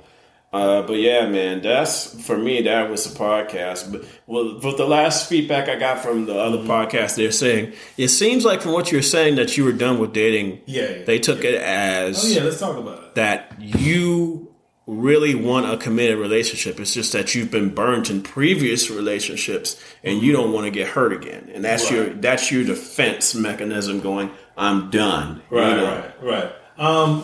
Uh, 0.54 0.82
but 0.82 0.94
yeah, 0.98 1.26
man, 1.28 1.62
that's 1.62 2.22
for 2.26 2.38
me. 2.38 2.62
That 2.64 2.90
was 2.90 3.06
the 3.12 3.18
podcast. 3.18 3.90
But 3.92 4.04
well, 4.28 4.60
but 4.62 4.76
the 4.76 4.86
last 4.86 5.30
feedback 5.30 5.70
I 5.70 5.78
got 5.80 6.00
from 6.00 6.26
the 6.26 6.38
other 6.38 6.58
podcast, 6.60 7.16
they're 7.16 7.32
saying 7.32 7.72
it 7.98 8.10
seems 8.10 8.44
like 8.44 8.62
from 8.62 8.74
what 8.74 8.92
you're 8.92 9.02
saying 9.02 9.36
that 9.36 9.56
you 9.56 9.64
were 9.64 9.72
done 9.72 9.98
with 10.00 10.12
dating. 10.12 10.60
Yeah, 10.66 10.90
yeah, 10.90 11.04
they 11.06 11.20
took 11.20 11.46
it 11.46 11.56
as 11.56 12.26
Oh 12.26 12.28
yeah, 12.28 12.44
let's 12.44 12.60
talk 12.60 12.76
about 12.78 13.02
it. 13.02 13.16
that 13.16 13.56
you 13.60 14.50
really 14.88 15.36
want 15.36 15.72
a 15.72 15.78
committed 15.78 16.18
relationship. 16.18 16.78
It's 16.82 16.94
just 16.94 17.14
that 17.14 17.34
you've 17.34 17.50
been 17.52 17.74
burnt 17.74 18.10
in 18.10 18.22
previous 18.22 18.90
relationships 18.90 19.82
and 20.04 20.22
you 20.22 20.34
don't 20.34 20.52
want 20.52 20.66
to 20.66 20.72
get 20.72 20.90
hurt 20.90 21.14
again. 21.14 21.50
And 21.54 21.64
that's 21.64 21.90
your 21.90 22.10
that's 22.10 22.52
your 22.52 22.66
defense 22.66 23.34
mechanism 23.34 24.02
going, 24.02 24.32
I'm 24.58 24.90
done. 24.90 25.42
You 25.50 25.58
Right, 25.60 25.78
know? 25.78 26.12
right, 26.22 26.24
right. 26.24 26.52
Um, 26.78 27.24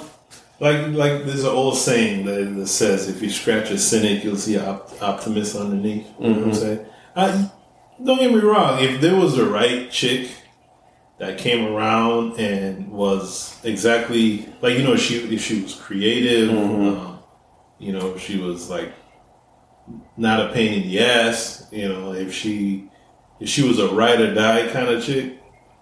like 0.60 0.88
like 0.88 1.26
there's 1.26 1.44
an 1.44 1.52
old 1.52 1.78
saying 1.78 2.26
that, 2.26 2.68
says, 2.68 3.08
"If 3.08 3.22
you 3.22 3.30
scratch 3.30 3.70
a 3.70 3.78
cynic, 3.78 4.24
you'll 4.24 4.38
see 4.38 4.56
an 4.56 4.66
op- 4.66 5.02
optimist 5.02 5.56
underneath." 5.56 6.08
You 6.20 6.28
know 6.28 6.34
what 6.34 6.44
I'm 6.44 6.52
mm-hmm. 6.52 6.54
saying? 6.54 6.86
I, 7.16 7.52
don't 8.04 8.20
get 8.20 8.32
me 8.32 8.40
wrong. 8.40 8.82
If 8.82 9.02
there 9.02 9.16
was 9.16 9.36
the 9.36 9.46
right 9.46 9.90
chick 9.92 10.30
that 11.20 11.38
came 11.38 11.66
around 11.66 12.40
and 12.40 12.92
was 12.92 13.60
exactly 13.64 14.50
like 14.62 14.78
you 14.78 14.84
know, 14.84 14.96
she 14.96 15.18
if 15.34 15.44
she 15.44 15.62
was 15.62 15.76
creative, 15.76 16.50
um, 16.50 17.20
you 17.80 17.92
know, 17.92 18.18
she 18.18 18.38
was 18.40 18.70
like 18.70 18.94
not 20.16 20.50
a 20.50 20.54
pain 20.54 20.82
in 20.82 20.88
the 20.88 21.00
ass, 21.00 21.68
you 21.72 21.88
know, 21.88 22.14
if 22.14 22.34
she 22.34 22.90
if 23.40 23.48
she 23.50 23.68
was 23.68 23.80
a 23.80 23.90
ride 23.90 24.20
or 24.20 24.34
die 24.34 24.68
kind 24.72 24.90
of 24.90 25.04
chick, 25.04 25.40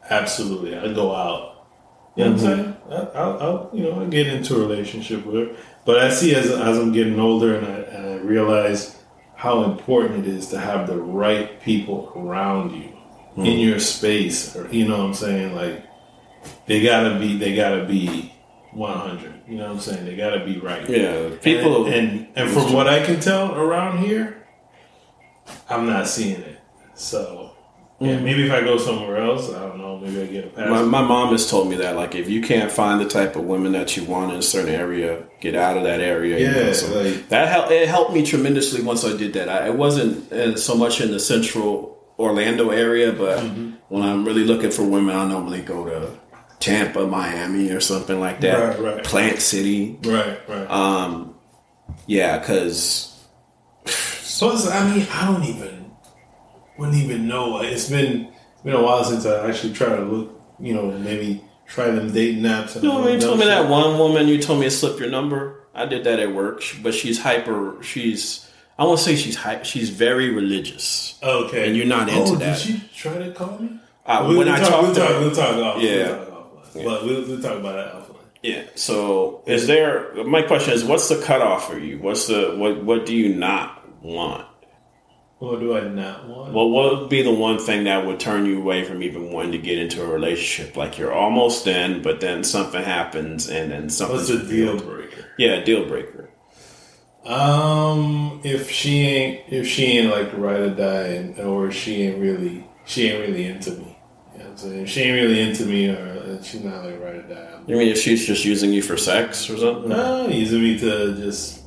absolutely, 0.10 0.78
I'd 0.78 0.96
go 0.96 1.16
out. 1.16 1.68
You 2.16 2.26
know 2.26 2.32
what 2.32 2.42
I'm 2.42 2.48
mm-hmm. 2.48 2.62
saying? 2.64 2.75
I, 2.90 2.96
I'll, 2.96 3.42
I'll, 3.42 3.70
you 3.74 3.84
know, 3.84 4.02
I 4.02 4.06
get 4.06 4.28
into 4.28 4.56
a 4.56 4.60
relationship 4.60 5.26
with 5.26 5.36
her, 5.36 5.56
but 5.86 6.00
I 6.00 6.10
see 6.10 6.36
as 6.36 6.50
as 6.50 6.78
I'm 6.78 6.92
getting 6.92 7.20
older 7.20 7.56
and 7.56 7.66
I, 7.66 7.78
and 7.80 8.08
I 8.08 8.16
realize 8.24 8.98
how 9.36 9.64
important 9.64 10.28
it 10.28 10.34
is 10.34 10.48
to 10.50 10.60
have 10.60 10.88
the 10.88 10.98
right 10.98 11.62
people 11.62 12.12
around 12.16 12.72
you 12.72 12.92
in 13.38 13.58
mm. 13.58 13.66
your 13.66 13.80
space, 13.80 14.56
or 14.56 14.68
you 14.72 14.88
know 14.88 14.98
what 14.98 15.06
I'm 15.08 15.14
saying? 15.14 15.56
Like 15.56 15.86
they 16.66 16.82
gotta 16.82 17.20
be, 17.20 17.38
they 17.38 17.56
gotta 17.56 17.86
be 17.86 18.34
100. 18.72 19.42
You 19.48 19.58
know 19.58 19.66
what 19.66 19.72
I'm 19.74 19.80
saying? 19.80 20.06
They 20.06 20.16
gotta 20.16 20.44
be 20.46 20.60
right. 20.60 20.88
Yeah. 20.90 21.32
People 21.42 21.86
and 21.86 21.96
and, 21.96 22.28
and 22.36 22.50
from 22.50 22.74
what 22.74 22.88
I 22.88 23.04
can 23.06 23.20
tell 23.20 23.56
around 23.56 24.00
here, 24.00 24.48
I'm 25.70 25.86
not 25.86 26.08
seeing 26.08 26.42
it. 26.42 26.62
So 26.94 27.52
yeah, 28.00 28.18
mm. 28.18 28.24
maybe 28.24 28.46
if 28.46 28.52
I 28.52 28.62
go 28.62 28.78
somewhere 28.78 29.18
else, 29.18 29.52
I 29.52 29.60
don't 29.60 29.75
know. 29.75 29.75
Maybe 30.06 30.22
I 30.22 30.26
get 30.28 30.46
a 30.46 30.48
pass. 30.50 30.70
my, 30.70 30.82
my 30.84 31.02
mom 31.02 31.32
has 31.32 31.50
told 31.50 31.70
me 31.70 31.76
that 31.78 31.96
like 31.96 32.14
if 32.16 32.30
you 32.30 32.42
can't 32.42 32.72
find 32.72 33.02
the 33.02 33.08
type 33.08 33.36
of 33.36 33.44
women 33.46 33.72
that 33.74 33.98
you 33.98 34.04
want 34.06 34.32
in 34.32 34.38
a 34.40 34.42
certain 34.42 34.74
area, 34.74 35.24
get 35.42 35.56
out 35.56 35.78
of 35.78 35.84
that 35.84 36.00
area. 36.00 36.38
you 36.40 36.48
know, 36.52 36.68
Yeah, 36.68 36.74
so 36.74 37.02
like- 37.04 37.30
that 37.30 37.48
helped. 37.50 37.72
It 37.72 37.88
helped 37.90 38.14
me 38.14 38.24
tremendously 38.26 38.82
once 38.84 39.04
I 39.04 39.18
did 39.18 39.34
that. 39.34 39.50
I, 39.50 39.68
it 39.68 39.76
wasn't 39.76 40.32
uh, 40.32 40.56
so 40.58 40.76
much 40.76 41.02
in 41.02 41.12
the 41.12 41.20
central 41.20 41.98
Orlando 42.20 42.70
area, 42.70 43.12
but 43.12 43.40
Mm-hmm. 43.40 43.72
when 43.90 44.04
I'm 44.04 44.24
really 44.26 44.44
looking 44.46 44.72
for 44.72 44.84
women, 44.84 45.16
I 45.16 45.28
normally 45.28 45.62
go 45.62 45.86
to 45.86 46.12
Tampa, 46.60 47.06
Miami, 47.06 47.70
or 47.72 47.80
something 47.82 48.20
like 48.20 48.42
that. 48.42 48.80
Right, 48.80 48.80
right. 48.96 49.04
Plant 49.04 49.42
City. 49.42 49.98
right, 50.06 50.40
right. 50.48 50.70
Um, 50.72 51.36
yeah, 52.08 52.38
because 52.40 53.12
Plus, 53.86 54.70
I 54.70 54.90
mean, 54.94 55.08
I 55.14 55.26
don't 55.32 55.44
even 55.44 55.92
wouldn't 56.78 56.98
even 56.98 57.28
know. 57.28 57.62
It's 57.62 57.90
been 57.90 58.32
been 58.66 58.76
a 58.76 58.84
while 58.84 59.04
since 59.04 59.26
I 59.26 59.48
actually 59.48 59.74
tried 59.74 59.96
to 59.96 60.02
look. 60.04 60.42
You 60.60 60.74
know, 60.74 60.92
maybe 60.92 61.44
try 61.68 61.92
them 61.92 62.12
dating 62.12 62.44
apps. 62.44 62.76
And 62.76 62.84
you 62.84 62.90
know, 62.90 63.02
when 63.02 63.14
you 63.14 63.20
told 63.20 63.40
me 63.40 63.46
that 63.46 63.70
one 63.70 63.98
woman, 63.98 64.28
you 64.28 64.42
told 64.42 64.60
me 64.60 64.66
to 64.66 64.72
slip 64.72 65.00
your 65.00 65.10
number. 65.10 65.62
I 65.74 65.86
did 65.86 66.04
that 66.06 66.20
at 66.20 66.34
work, 66.34 66.64
but 66.82 66.94
she's 66.94 67.20
hyper. 67.20 67.82
She's 67.84 68.50
I 68.78 68.84
won't 68.84 69.00
say 69.00 69.16
she's 69.16 69.36
hyper. 69.36 69.64
She's 69.64 69.90
very 69.90 70.30
religious. 70.32 71.18
Okay, 71.24 71.68
And 71.68 71.78
you're 71.78 71.86
not 71.86 72.10
into 72.10 72.34
oh, 72.34 72.36
that. 72.36 72.58
Did 72.62 72.82
she 72.82 72.90
try 72.96 73.18
to 73.18 73.32
call 73.32 73.58
me? 73.60 73.80
Uh, 74.06 74.26
We'll, 74.28 74.38
when 74.38 74.48
we'll 74.48 74.56
I 74.56 74.60
talk, 74.60 74.70
talked 74.70 74.84
we'll 74.84 74.94
to 74.94 75.00
talk, 75.00 75.10
her, 75.10 75.20
we'll 75.20 75.32
talk 75.36 75.56
off. 75.56 75.82
Yeah. 75.82 76.08
we'll 76.08 76.26
talk 76.26 76.66
offline. 76.66 76.84
But 76.84 77.06
we'll, 77.06 77.28
we'll 77.28 77.42
talk 77.42 77.58
about 77.58 77.76
that 77.76 77.94
offline. 77.94 78.16
Yeah. 78.44 78.64
So, 78.76 79.44
is 79.48 79.66
there? 79.66 80.14
My 80.26 80.44
question 80.44 80.74
is, 80.74 80.84
what's 80.84 81.10
the 81.10 81.20
cutoff 81.22 81.68
for 81.68 81.80
you? 81.80 81.98
What's 82.00 82.28
the 82.28 82.54
what? 82.58 82.84
What 82.84 83.06
do 83.06 83.16
you 83.16 83.34
not 83.34 84.04
want? 84.04 84.46
What 85.40 85.60
do 85.60 85.76
I 85.78 85.82
not 85.90 86.30
want? 86.30 86.54
Well, 86.54 86.70
what 86.70 87.02
would 87.02 87.10
be 87.10 87.22
the 87.22 87.34
one 87.34 87.60
thing 87.60 87.84
that 87.84 88.06
would 88.06 88.22
turn 88.22 88.46
you 88.46 88.58
away 88.58 88.86
from 88.86 89.04
even 89.04 89.34
wanting 89.34 89.52
to 89.52 89.58
get 89.58 89.78
into 89.78 90.02
a 90.02 90.08
relationship? 90.08 90.78
Like 90.78 90.98
you're 90.98 91.14
almost 91.14 91.68
in, 91.68 92.02
but 92.02 92.22
then 92.22 92.44
something 92.44 92.82
happens, 92.82 93.50
and 93.50 93.70
then 93.70 93.90
something. 93.90 94.16
What's 94.16 94.30
a 94.30 94.48
deal 94.48 94.80
breaker? 94.80 95.26
Yeah, 95.38 95.62
deal 95.62 95.88
breaker. 95.88 96.30
Um, 97.26 98.40
if 98.46 98.72
she 98.72 99.02
ain't 99.02 99.54
if 99.54 99.68
she 99.68 99.98
ain't 99.98 100.12
like 100.12 100.32
ride 100.38 100.60
or 100.62 100.70
die, 100.74 101.42
or 101.42 101.70
she 101.70 102.04
ain't 102.04 102.22
really 102.22 102.66
she 102.86 103.10
ain't 103.10 103.28
really 103.28 103.46
into 103.46 103.72
me. 103.72 103.98
You 104.34 104.40
know 104.40 104.50
I'm 104.52 104.58
saying? 104.58 104.84
If 104.84 104.90
she 104.90 105.02
ain't 105.02 105.16
really 105.22 105.42
into 105.42 105.66
me, 105.66 105.90
or 105.90 106.42
she's 106.44 106.64
not 106.64 106.86
like 106.86 107.02
ride 107.02 107.16
or 107.16 107.22
die. 107.24 107.52
I'm, 107.56 107.70
You 107.70 107.76
mean 107.76 107.90
if 107.90 107.98
she's 107.98 108.26
just 108.26 108.46
using 108.46 108.72
you 108.72 108.82
for 108.82 108.96
sex 108.96 109.50
or 109.50 109.58
something? 109.58 109.90
no, 109.90 110.28
using 110.30 110.62
me 110.62 110.80
to 110.80 111.16
just 111.16 111.66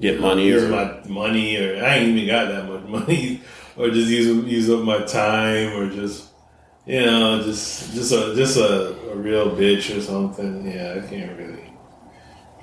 Get 0.00 0.20
money 0.20 0.50
or 0.50 0.68
my 0.68 1.00
money, 1.08 1.56
or 1.56 1.82
I 1.82 1.94
ain't 1.96 2.16
even 2.16 2.26
got 2.26 2.48
that 2.48 2.68
much 2.68 2.73
money, 2.88 3.42
or 3.76 3.90
just 3.90 4.08
use 4.08 4.44
use 4.46 4.70
up 4.70 4.84
my 4.84 5.00
time, 5.02 5.72
or 5.74 5.90
just 5.90 6.28
you 6.86 7.04
know, 7.04 7.42
just 7.42 7.94
just 7.94 8.12
a 8.12 8.34
just 8.34 8.56
a, 8.56 9.10
a 9.10 9.16
real 9.16 9.50
bitch 9.50 9.96
or 9.96 10.00
something. 10.00 10.70
Yeah, 10.70 11.00
I 11.02 11.08
can't 11.08 11.38
really 11.38 11.72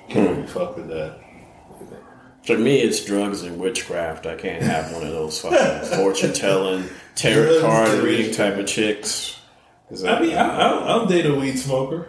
can't 0.08 0.30
really 0.30 0.46
fuck 0.46 0.76
with 0.76 0.88
that. 0.88 1.18
for 2.44 2.58
me, 2.58 2.80
it's 2.80 3.04
drugs 3.04 3.42
and 3.42 3.58
witchcraft. 3.58 4.26
I 4.26 4.36
can't 4.36 4.62
have 4.62 4.92
one 4.92 5.02
of 5.02 5.12
those 5.12 5.40
fucking 5.40 5.88
fortune 5.98 6.32
telling, 6.32 6.84
tarot 7.14 7.60
card 7.60 7.98
reading 8.00 8.32
type 8.32 8.56
of 8.56 8.66
chicks. 8.66 9.38
I 10.06 10.20
mean, 10.20 10.36
I, 10.36 10.60
I'll, 10.60 10.84
I'll 10.84 11.06
date 11.06 11.26
a 11.26 11.34
weed 11.34 11.58
smoker 11.58 12.08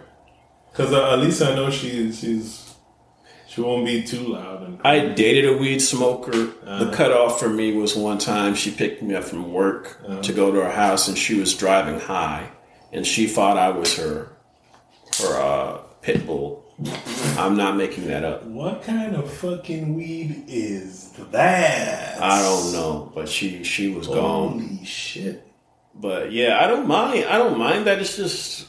because 0.72 0.94
at 0.94 1.20
least 1.20 1.42
I 1.42 1.54
know 1.54 1.70
she 1.70 2.12
she's 2.12 2.63
she 3.54 3.62
won't 3.62 3.86
be 3.86 4.04
too 4.04 4.28
loud 4.28 4.62
and. 4.64 4.80
I 4.84 5.08
dated 5.10 5.46
a 5.46 5.58
weed 5.58 5.80
smoker. 5.80 6.32
the 6.32 6.52
Uh-huh. 6.66 6.92
cutoff 6.94 7.40
for 7.40 7.50
me 7.50 7.74
was 7.76 7.96
one 7.96 8.18
time 8.18 8.56
she 8.56 8.72
picked 8.72 9.02
me 9.04 9.16
up 9.16 9.24
from 9.24 9.54
work 9.54 10.00
Uh-huh. 10.08 10.22
to 10.22 10.34
go 10.34 10.52
to 10.52 10.60
her 10.64 10.72
house, 10.72 11.08
and 11.08 11.18
she 11.18 11.40
was 11.40 11.54
driving 11.54 12.00
high, 12.00 12.50
and 12.92 13.06
she 13.06 13.28
thought 13.28 13.58
I 13.58 13.70
was 13.70 13.96
her 13.98 14.30
her 15.22 15.34
uh, 15.42 15.78
pit 16.02 16.26
bull. 16.26 16.62
I'm 17.38 17.56
not 17.56 17.78
making 17.78 18.08
that 18.08 18.24
up. 18.26 18.44
what 18.46 18.82
kind 18.84 19.16
of 19.16 19.32
fucking 19.32 19.94
weed 19.94 20.44
is 20.48 21.12
that? 21.32 22.20
I 22.22 22.42
don't 22.42 22.72
know, 22.74 23.12
but 23.14 23.30
she 23.30 23.64
she 23.64 23.90
was 23.90 24.08
gone. 24.08 24.60
Holy 24.60 24.84
shit! 24.86 25.48
But 25.94 26.32
yeah, 26.32 26.60
I 26.64 26.68
don't 26.68 26.88
mind. 26.88 27.26
I 27.26 27.38
don't 27.38 27.60
mind 27.60 27.86
that. 27.86 28.00
It's 28.00 28.18
just 28.18 28.66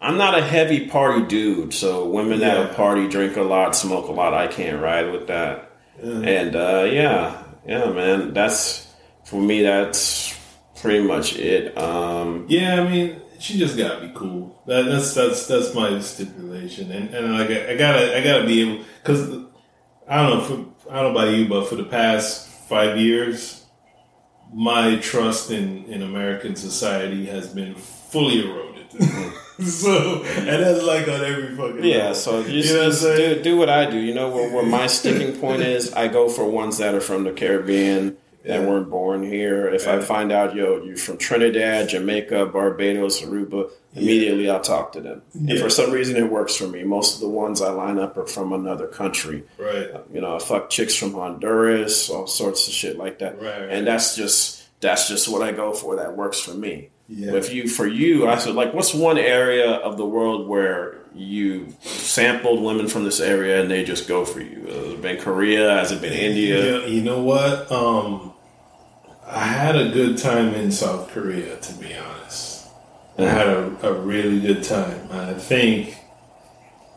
I'm 0.00 0.16
not 0.16 0.38
a 0.38 0.42
heavy 0.42 0.86
party 0.88 1.26
dude. 1.26 1.74
So 1.74 2.08
women 2.08 2.40
Yeah. 2.40 2.54
that 2.54 2.76
party, 2.76 3.08
drink 3.08 3.36
a 3.36 3.42
lot, 3.42 3.74
smoke 3.74 4.08
a 4.08 4.12
lot, 4.12 4.32
I 4.34 4.46
can't 4.46 4.80
ride 4.80 5.10
with 5.12 5.26
that. 5.26 5.70
And 6.00 6.54
uh, 6.54 6.86
yeah, 6.90 7.42
yeah, 7.66 7.90
man, 7.90 8.32
that's 8.32 8.86
for 9.24 9.40
me. 9.40 9.62
That's 9.62 10.32
pretty 10.80 11.04
much 11.06 11.36
it. 11.36 11.76
Um, 11.76 12.46
Yeah, 12.48 12.80
I 12.82 12.88
mean, 12.88 13.20
she 13.40 13.58
just 13.58 13.76
gotta 13.76 14.06
be 14.06 14.12
cool. 14.14 14.62
That, 14.66 14.82
that's 14.86 15.12
that's 15.14 15.46
that's 15.48 15.74
my 15.74 15.98
stipulation, 16.00 16.92
and 16.92 17.12
and 17.12 17.32
like 17.36 17.50
I, 17.50 17.72
I 17.72 17.76
gotta 17.76 18.16
I 18.16 18.22
gotta 18.22 18.46
be 18.46 18.62
able 18.62 18.84
because 19.02 19.28
I 20.08 20.22
don't 20.22 20.38
know 20.38 20.40
for 20.44 20.92
I 20.92 21.02
don't 21.02 21.12
know 21.14 21.20
about 21.20 21.34
you, 21.34 21.48
but 21.48 21.66
for 21.68 21.74
the 21.74 21.84
past 21.84 22.48
five 22.68 22.96
years, 22.96 23.64
my 24.54 24.96
trust 24.96 25.50
in 25.50 25.84
in 25.86 26.02
American 26.02 26.54
society 26.54 27.26
has 27.26 27.48
been 27.52 27.74
fully 27.74 28.44
eroded. 28.44 28.86
so 29.64 30.22
and 30.24 30.46
that's 30.62 30.84
like 30.84 31.08
on 31.08 31.24
every 31.24 31.56
fucking 31.56 31.84
yeah, 31.84 31.98
level. 31.98 32.14
so 32.14 32.40
you 32.40 32.62
know 32.62 32.90
just 32.90 33.02
do, 33.02 33.42
do 33.42 33.56
what 33.56 33.68
I 33.68 33.90
do. 33.90 33.98
You 33.98 34.14
know 34.14 34.30
where, 34.30 34.50
where 34.52 34.64
my 34.64 34.86
sticking 34.86 35.38
point 35.40 35.62
is. 35.62 35.92
I 35.92 36.08
go 36.08 36.28
for 36.28 36.44
ones 36.44 36.78
that 36.78 36.94
are 36.94 37.00
from 37.00 37.24
the 37.24 37.32
Caribbean 37.32 38.16
that 38.44 38.60
Yeah. 38.60 38.66
weren't 38.66 38.88
born 38.88 39.24
here. 39.24 39.66
If 39.68 39.88
I 39.88 40.00
find 40.00 40.30
out 40.30 40.54
yo 40.54 40.82
you're 40.82 40.96
from 40.96 41.18
Trinidad, 41.18 41.88
Jamaica, 41.88 42.46
Barbados, 42.46 43.20
Aruba, 43.20 43.68
immediately 43.96 44.48
I'll 44.48 44.60
talk 44.60 44.92
to 44.92 45.00
them. 45.00 45.22
And 45.34 45.58
for 45.58 45.68
some 45.70 45.90
reason, 45.90 46.16
it 46.16 46.30
works 46.30 46.54
for 46.54 46.68
me. 46.68 46.84
Most 46.84 47.16
of 47.16 47.20
the 47.20 47.28
ones 47.28 47.60
I 47.60 47.70
line 47.70 47.98
up 47.98 48.16
are 48.16 48.26
from 48.26 48.52
another 48.52 48.86
country. 48.86 49.42
Right. 49.58 49.90
Uh, 49.90 50.02
you 50.12 50.20
know, 50.20 50.36
I 50.36 50.38
fuck 50.38 50.70
chicks 50.70 50.94
from 50.94 51.14
Honduras, 51.14 52.08
all 52.10 52.26
sorts 52.28 52.68
of 52.68 52.72
shit 52.74 52.96
like 52.96 53.18
that. 53.18 53.42
Right, 53.42 53.60
right. 53.60 53.70
And 53.70 53.86
that's 53.86 54.14
just 54.14 54.64
that's 54.80 55.08
just 55.08 55.28
what 55.28 55.42
I 55.42 55.50
go 55.50 55.72
for. 55.72 55.96
That 55.96 56.16
works 56.16 56.38
for 56.38 56.54
me. 56.54 56.90
Yeah. 57.08 57.34
If 57.34 57.54
you 57.54 57.68
for 57.68 57.86
you, 57.86 58.28
I 58.28 58.36
said 58.36 58.54
like, 58.54 58.74
what's 58.74 58.92
one 58.92 59.16
area 59.16 59.70
of 59.70 59.96
the 59.96 60.04
world 60.04 60.46
where 60.46 60.98
you 61.14 61.74
sampled 61.80 62.62
women 62.62 62.86
from 62.86 63.04
this 63.04 63.18
area 63.18 63.62
and 63.62 63.70
they 63.70 63.82
just 63.82 64.06
go 64.06 64.26
for 64.26 64.40
you? 64.40 64.66
Has 64.66 64.92
it 64.92 65.02
been 65.02 65.16
Korea? 65.18 65.70
Has 65.78 65.90
it 65.90 66.02
been 66.02 66.12
India? 66.12 66.80
Yeah, 66.80 66.86
you 66.86 67.02
know 67.02 67.22
what? 67.22 67.72
Um, 67.72 68.34
I 69.26 69.44
had 69.44 69.74
a 69.74 69.90
good 69.90 70.18
time 70.18 70.54
in 70.54 70.70
South 70.70 71.10
Korea, 71.10 71.56
to 71.56 71.72
be 71.74 71.94
honest. 71.94 72.68
I 73.18 73.22
had 73.22 73.46
a, 73.48 73.88
a 73.88 73.92
really 74.00 74.40
good 74.40 74.62
time. 74.62 75.08
I 75.10 75.32
think. 75.32 75.96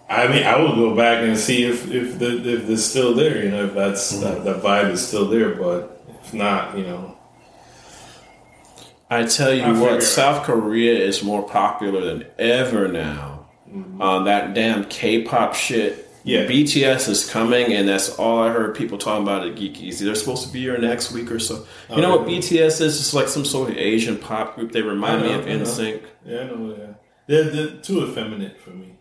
I 0.09 0.27
mean, 0.27 0.43
I 0.43 0.59
will 0.59 0.75
go 0.75 0.93
back 0.93 1.23
and 1.23 1.37
see 1.37 1.63
if 1.63 1.89
if 1.89 2.19
the 2.19 2.37
if 2.57 2.69
it's 2.69 2.83
still 2.83 3.15
there. 3.15 3.41
You 3.41 3.49
know, 3.49 3.65
if 3.65 3.73
that's 3.73 4.19
that, 4.19 4.43
that 4.43 4.61
vibe 4.61 4.91
is 4.91 5.07
still 5.07 5.29
there. 5.29 5.55
But 5.55 6.03
if 6.21 6.33
not, 6.33 6.77
you 6.77 6.83
know, 6.83 7.17
I 9.11 9.25
tell 9.25 9.53
you 9.53 9.63
it 9.63 9.77
what. 9.77 10.01
South 10.01 10.43
Korea 10.45 10.97
is 10.97 11.21
more 11.21 11.43
popular 11.47 12.01
than 12.05 12.25
ever 12.39 12.87
now. 12.87 13.49
On 13.99 14.25
that 14.25 14.53
damn 14.53 14.85
K-pop 14.85 15.53
shit. 15.53 15.97
Mm-hmm. 15.97 16.07
Yeah. 16.23 16.45
BTS 16.45 17.09
is 17.09 17.29
coming, 17.29 17.73
and 17.73 17.87
that's 17.87 18.09
all 18.17 18.43
I 18.43 18.51
heard 18.51 18.75
people 18.75 18.97
talking 18.97 19.23
about 19.23 19.47
at 19.47 19.55
Geekies. 19.55 19.99
They're 19.99 20.13
supposed 20.15 20.45
to 20.45 20.53
be 20.53 20.61
here 20.61 20.77
next 20.77 21.11
week 21.11 21.31
or 21.31 21.39
so. 21.39 21.65
You 21.89 22.01
know 22.01 22.17
what 22.17 22.25
really? 22.25 22.39
BTS 22.39 22.81
is? 22.81 22.99
It's 22.99 23.13
like 23.13 23.27
some 23.27 23.43
sort 23.43 23.71
of 23.71 23.77
Asian 23.77 24.17
pop 24.17 24.55
group. 24.55 24.71
They 24.71 24.81
remind 24.81 25.21
I 25.21 25.27
me 25.27 25.33
of 25.33 25.45
I 25.47 25.53
know. 25.55 25.63
NSYNC. 25.63 26.03
yeah, 26.25 26.39
I 26.39 26.43
know. 26.45 26.75
Yeah, 26.77 26.93
they're, 27.27 27.43
they're 27.49 27.77
too 27.81 28.07
effeminate 28.07 28.59
for 28.61 28.69
me. 28.71 28.95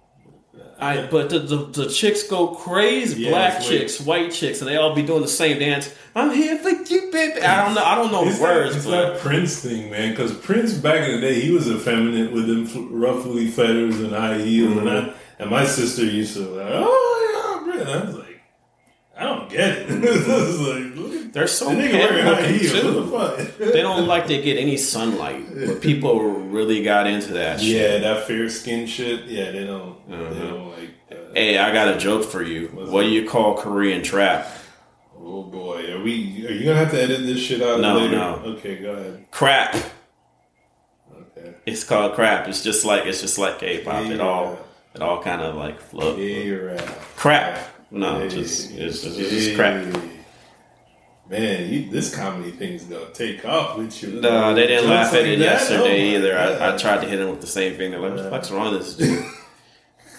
I, 0.78 1.06
but 1.08 1.28
the, 1.28 1.40
the, 1.40 1.56
the 1.66 1.86
chicks 1.90 2.22
go 2.22 2.48
crazy. 2.48 3.24
Yeah, 3.24 3.30
Black 3.30 3.62
chicks, 3.62 4.00
white 4.00 4.32
chicks, 4.32 4.60
and 4.60 4.68
they 4.68 4.76
all 4.76 4.94
be 4.94 5.02
doing 5.02 5.20
the 5.20 5.28
same 5.28 5.58
dance. 5.58 5.94
I'm 6.14 6.32
here 6.34 6.58
for 6.58 6.70
you, 6.70 7.10
baby. 7.12 7.40
I 7.42 7.64
don't 7.64 7.74
know. 7.74 7.84
I 7.84 7.94
don't 7.94 8.10
know 8.12 8.24
It's 8.26 8.40
words, 8.40 8.70
that, 8.72 8.76
it's 8.78 8.86
but 8.86 9.12
that 9.14 9.20
Prince 9.20 9.60
thing, 9.60 9.90
man. 9.90 10.10
Because 10.10 10.32
Prince 10.36 10.74
back 10.74 11.08
in 11.08 11.14
the 11.16 11.20
day, 11.20 11.40
he 11.40 11.52
was 11.52 11.68
effeminate 11.70 12.32
with 12.32 12.46
them 12.46 12.88
ruffly 12.92 13.46
feathers 13.46 14.00
and 14.00 14.12
high 14.12 14.38
heels, 14.38 14.76
and 14.76 14.90
I, 14.90 15.14
and 15.38 15.50
my 15.50 15.64
sister 15.64 16.04
used 16.04 16.34
to 16.34 16.40
like, 16.40 16.66
oh 16.72 17.62
yeah, 17.64 17.72
Prince. 17.72 17.88
I 17.90 18.04
was 18.06 18.14
like, 18.16 18.40
I 19.16 19.22
don't 19.24 19.50
get 19.50 19.70
it. 19.78 19.90
I 20.28 20.36
was 20.36 20.60
like, 20.60 20.96
look 20.96 21.32
they're 21.32 21.46
so 21.46 21.68
wearing 21.68 22.24
high 22.26 22.42
heels. 22.42 22.72
the? 22.72 23.70
They 23.72 23.82
don't 23.82 24.08
like 24.08 24.26
they 24.26 24.42
get 24.42 24.56
any 24.58 24.76
sunlight, 24.76 25.46
but 25.54 25.80
people 25.82 26.18
really 26.20 26.82
got 26.82 27.06
into 27.06 27.34
that 27.34 27.60
shit. 27.60 27.68
Yeah, 27.68 27.98
that 27.98 28.26
fair 28.26 28.48
skin 28.48 28.86
shit. 28.88 29.26
Yeah, 29.26 29.52
they 29.52 29.64
don't. 29.64 30.08
They 30.08 30.16
Uh-huh. 30.16 30.34
don't 30.34 30.68
like. 30.70 31.08
That. 31.08 31.30
Hey, 31.34 31.56
I 31.58 31.72
got 31.72 31.94
a 31.94 31.98
joke 31.98 32.24
for 32.24 32.42
you. 32.42 32.68
What's 32.72 32.90
what 32.90 33.02
that? 33.02 33.06
do 33.08 33.12
you 33.14 33.28
call 33.28 33.56
Korean 33.56 34.02
trap? 34.02 34.48
Oh 35.22 35.42
boy, 35.42 35.92
are 35.92 36.02
we? 36.02 36.46
Are 36.46 36.50
you 36.50 36.64
gonna 36.64 36.76
have 36.78 36.90
to 36.92 37.02
edit 37.02 37.26
this 37.26 37.38
shit 37.40 37.60
out 37.62 37.80
No, 37.80 37.98
later? 37.98 38.16
no. 38.16 38.34
Okay, 38.56 38.78
go 38.78 38.92
ahead. 38.92 39.26
Crap. 39.30 39.74
Okay. 41.14 41.54
It's 41.66 41.84
called 41.84 42.14
crap. 42.14 42.48
It's 42.48 42.62
just 42.62 42.84
like 42.84 43.04
it's 43.06 43.20
just 43.20 43.38
like 43.38 43.58
K-pop. 43.58 44.06
It 44.06 44.20
all 44.20 44.58
it 44.94 45.02
all 45.02 45.22
kind 45.22 45.42
of 45.42 45.56
like 45.56 45.80
flow. 45.80 46.16
Yeah. 46.16 46.80
Crap. 47.16 47.68
No, 47.90 48.26
just 48.28 48.70
it's, 48.72 49.04
it's, 49.04 49.16
just 49.16 49.56
crap. 49.56 49.84
Man, 51.28 51.72
you, 51.72 51.90
this 51.90 52.14
comedy 52.14 52.50
thing's 52.50 52.84
gonna 52.84 53.10
take 53.12 53.44
off 53.44 53.76
with 53.78 54.02
you. 54.02 54.20
No, 54.20 54.54
they 54.54 54.66
didn't 54.66 54.84
Jokes 54.84 54.90
laugh 54.90 55.14
at 55.14 55.20
like 55.20 55.26
it 55.26 55.38
that? 55.38 55.44
yesterday 55.44 56.14
Oh 56.14 56.16
either. 56.16 56.38
I, 56.38 56.74
I 56.74 56.76
tried 56.78 57.02
to 57.02 57.08
hit 57.08 57.20
him 57.20 57.30
with 57.30 57.40
the 57.40 57.46
same 57.46 57.76
thing. 57.76 57.90
They're 57.90 58.00
like, 58.00 58.14
"What 58.14 58.22
the 58.22 58.30
fuck's 58.30 58.50
wrong 58.50 58.72
with 58.72 58.82
this 58.82 58.96
dude?" 58.96 59.24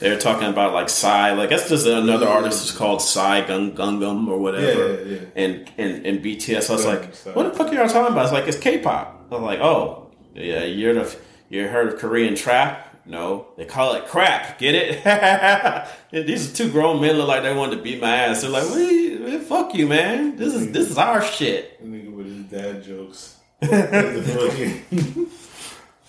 They're 0.01 0.19
talking 0.19 0.47
about 0.49 0.73
like 0.73 0.89
Psy, 0.89 1.33
like 1.33 1.49
that's 1.49 1.69
just 1.69 1.85
another 1.85 2.27
artist 2.27 2.65
is 2.65 2.71
called 2.71 3.01
Psy 3.01 3.45
Gung 3.45 3.75
Gungam 3.75 4.27
or 4.27 4.39
whatever. 4.39 4.95
Yeah, 4.95 4.99
yeah, 5.03 5.19
yeah. 5.19 5.25
And, 5.35 5.71
and 5.77 6.05
and 6.05 6.25
BTS, 6.25 6.69
I 6.69 6.73
was 6.73 6.85
like, 6.85 7.13
Psy. 7.13 7.31
"What 7.33 7.43
the 7.43 7.57
fuck 7.57 7.67
are 7.67 7.75
y'all 7.75 7.87
talking 7.87 8.11
about?" 8.11 8.23
It's 8.25 8.33
like 8.33 8.47
it's 8.47 8.57
K-pop. 8.57 9.27
I'm 9.31 9.43
like, 9.43 9.59
"Oh, 9.59 10.11
yeah, 10.33 10.63
you're 10.63 10.95
the 10.95 11.15
you 11.49 11.67
heard 11.67 11.93
of 11.93 11.99
Korean 11.99 12.35
trap?" 12.35 12.87
No, 13.05 13.47
they 13.57 13.65
call 13.65 13.93
it 13.93 14.05
crap. 14.07 14.59
Get 14.59 14.75
it? 14.75 15.87
These 16.27 16.53
two 16.53 16.71
grown 16.71 16.99
men 17.01 17.17
look 17.17 17.27
like 17.27 17.43
they 17.43 17.53
wanted 17.53 17.77
to 17.77 17.81
beat 17.81 18.01
my 18.01 18.15
ass. 18.15 18.41
They're 18.41 18.49
like, 18.49 18.69
"We 18.73 19.37
fuck 19.39 19.73
you, 19.75 19.87
man. 19.87 20.35
This 20.35 20.53
is 20.53 20.71
this 20.71 20.89
is 20.89 20.97
our 20.97 21.21
shit." 21.21 21.83
Nigga 21.83 22.11
with 22.11 22.25
his 22.27 22.45
dad 22.45 22.83
jokes. 22.83 23.37
That's 23.59 23.71
the 23.91 24.23
fucking. 24.23 24.85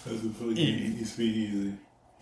That's 0.05 0.20
the 0.22 0.30
fucking 0.30 1.05
speak 1.05 1.36
easy. 1.36 1.72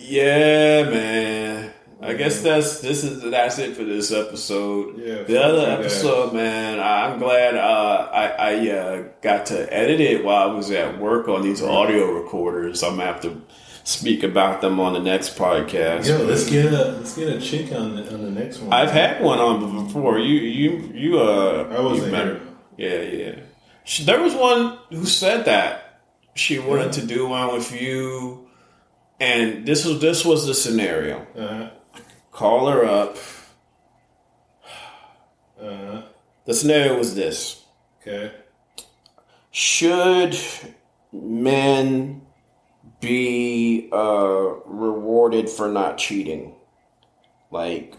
Yeah, 0.01 0.83
man. 0.91 1.73
I 2.03 2.15
guess 2.15 2.41
that's 2.41 2.81
this 2.81 3.05
is 3.05 3.23
that's 3.31 3.59
it 3.59 3.77
for 3.77 3.85
this 3.85 4.11
episode. 4.11 4.99
Yeah, 4.99 5.23
the 5.23 5.43
other 5.43 5.59
fuck 5.59 5.67
that. 5.67 5.81
episode, 5.81 6.33
man. 6.33 6.81
I'm 6.81 7.19
glad 7.19 7.57
uh, 7.57 8.09
I 8.11 8.27
I 8.29 8.71
uh, 8.71 9.05
got 9.21 9.47
to 9.47 9.73
edit 9.73 10.01
it 10.01 10.25
while 10.25 10.51
I 10.51 10.55
was 10.55 10.71
at 10.71 10.99
work 10.99 11.29
on 11.29 11.43
these 11.43 11.63
audio 11.63 12.11
recorders. 12.13 12.83
I'm 12.83 12.97
gonna 12.97 13.05
have 13.05 13.21
to 13.23 13.43
speak 13.85 14.23
about 14.23 14.63
them 14.63 14.81
on 14.81 14.95
the 14.95 15.01
next 15.01 15.37
podcast. 15.37 16.09
Yo, 16.09 16.25
let's 16.25 16.49
get 16.49 16.73
a 16.73 16.93
let's 16.93 17.15
get 17.15 17.29
a 17.29 17.39
chick 17.39 17.71
on 17.73 17.97
the 17.97 18.15
on 18.15 18.23
the 18.23 18.31
next 18.31 18.61
one. 18.61 18.73
I've 18.73 18.91
had 18.91 19.23
one 19.23 19.39
on 19.39 19.85
before. 19.85 20.19
You 20.19 20.37
you 20.37 20.91
you 20.95 21.21
uh. 21.21 21.69
I 21.71 21.81
wasn't 21.81 22.13
met 22.13 22.25
here. 22.25 22.41
Yeah, 22.79 23.03
yeah. 23.03 23.35
She, 23.85 24.05
there 24.05 24.21
was 24.23 24.35
one 24.35 24.79
who 24.89 25.05
said 25.05 25.45
that 25.45 26.01
she 26.35 26.59
wanted 26.59 26.93
to 26.93 27.07
do 27.07 27.29
one 27.29 27.53
with 27.53 27.79
you, 27.79 28.49
and 29.21 29.67
this 29.67 29.85
was 29.85 30.01
this 30.01 30.25
was 30.25 30.47
the 30.47 30.55
scenario. 30.55 31.27
Uh, 31.37 31.71
Call 32.33 32.69
her 32.69 32.85
up. 32.85 33.17
uh, 35.61 36.03
The 36.47 36.55
scenario 36.55 36.97
was 36.97 37.15
this: 37.15 37.65
okay. 38.01 38.33
Should 39.51 40.39
men 41.13 42.23
be 43.01 43.89
uh, 43.93 44.55
rewarded 44.65 45.51
for 45.51 45.69
not 45.69 45.99
cheating? 45.99 46.55
Like, 47.51 47.97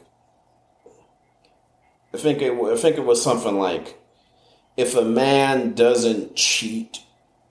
I 2.14 2.18
think 2.18 2.42
it. 2.42 2.54
I 2.54 2.78
think 2.78 2.98
it 2.98 3.06
was 3.06 3.22
something 3.22 3.58
like, 3.60 4.00
if 4.78 4.96
a 4.96 5.02
man 5.04 5.74
doesn't 5.74 6.36
cheat 6.36 7.00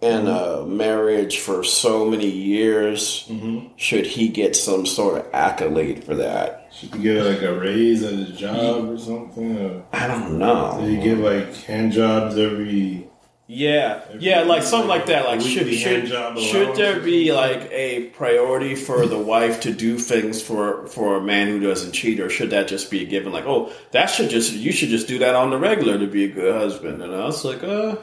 in 0.00 0.26
a 0.26 0.64
marriage 0.64 1.38
for 1.38 1.62
so 1.62 2.08
many 2.08 2.28
years, 2.28 3.30
should 3.76 4.06
he 4.06 4.28
get 4.28 4.56
some 4.56 4.86
sort 4.86 5.18
of 5.18 5.34
accolade 5.34 6.04
for 6.04 6.14
that? 6.16 6.68
Should 6.72 6.94
he 6.94 7.02
get 7.02 7.24
like 7.24 7.42
a 7.42 7.58
raise 7.58 8.02
at 8.02 8.14
his 8.14 8.38
job 8.38 8.88
or 8.88 8.98
something? 8.98 9.58
Or 9.58 9.84
I 9.92 10.06
don't 10.06 10.38
know. 10.38 10.78
do 10.80 10.90
you 10.90 11.02
get 11.02 11.18
like 11.18 11.54
hand 11.64 11.92
jobs 11.92 12.38
every? 12.38 13.06
Yeah, 13.52 14.02
yeah, 14.20 14.42
like 14.42 14.62
something 14.62 14.88
like 14.88 15.06
that. 15.06 15.24
Like, 15.24 15.40
should 15.40 15.74
should, 15.74 16.06
should 16.38 16.76
there 16.76 17.00
be 17.00 17.32
like 17.32 17.68
a 17.72 18.04
priority 18.10 18.76
for 18.76 19.06
the 19.06 19.18
wife 19.18 19.62
to 19.62 19.72
do 19.74 19.98
things 19.98 20.40
for 20.40 20.86
for 20.86 21.16
a 21.16 21.20
man 21.20 21.48
who 21.48 21.58
doesn't 21.58 21.90
cheat, 21.90 22.20
or 22.20 22.30
should 22.30 22.50
that 22.50 22.68
just 22.68 22.92
be 22.92 23.02
a 23.02 23.06
given? 23.06 23.32
Like, 23.32 23.46
oh, 23.46 23.72
that 23.90 24.06
should 24.06 24.30
just 24.30 24.52
you 24.52 24.70
should 24.70 24.90
just 24.90 25.08
do 25.08 25.18
that 25.18 25.34
on 25.34 25.50
the 25.50 25.58
regular 25.58 25.98
to 25.98 26.06
be 26.06 26.26
a 26.26 26.28
good 26.28 26.54
husband. 26.54 27.02
And 27.02 27.12
I 27.12 27.24
was 27.24 27.44
like, 27.44 27.64
uh, 27.64 27.96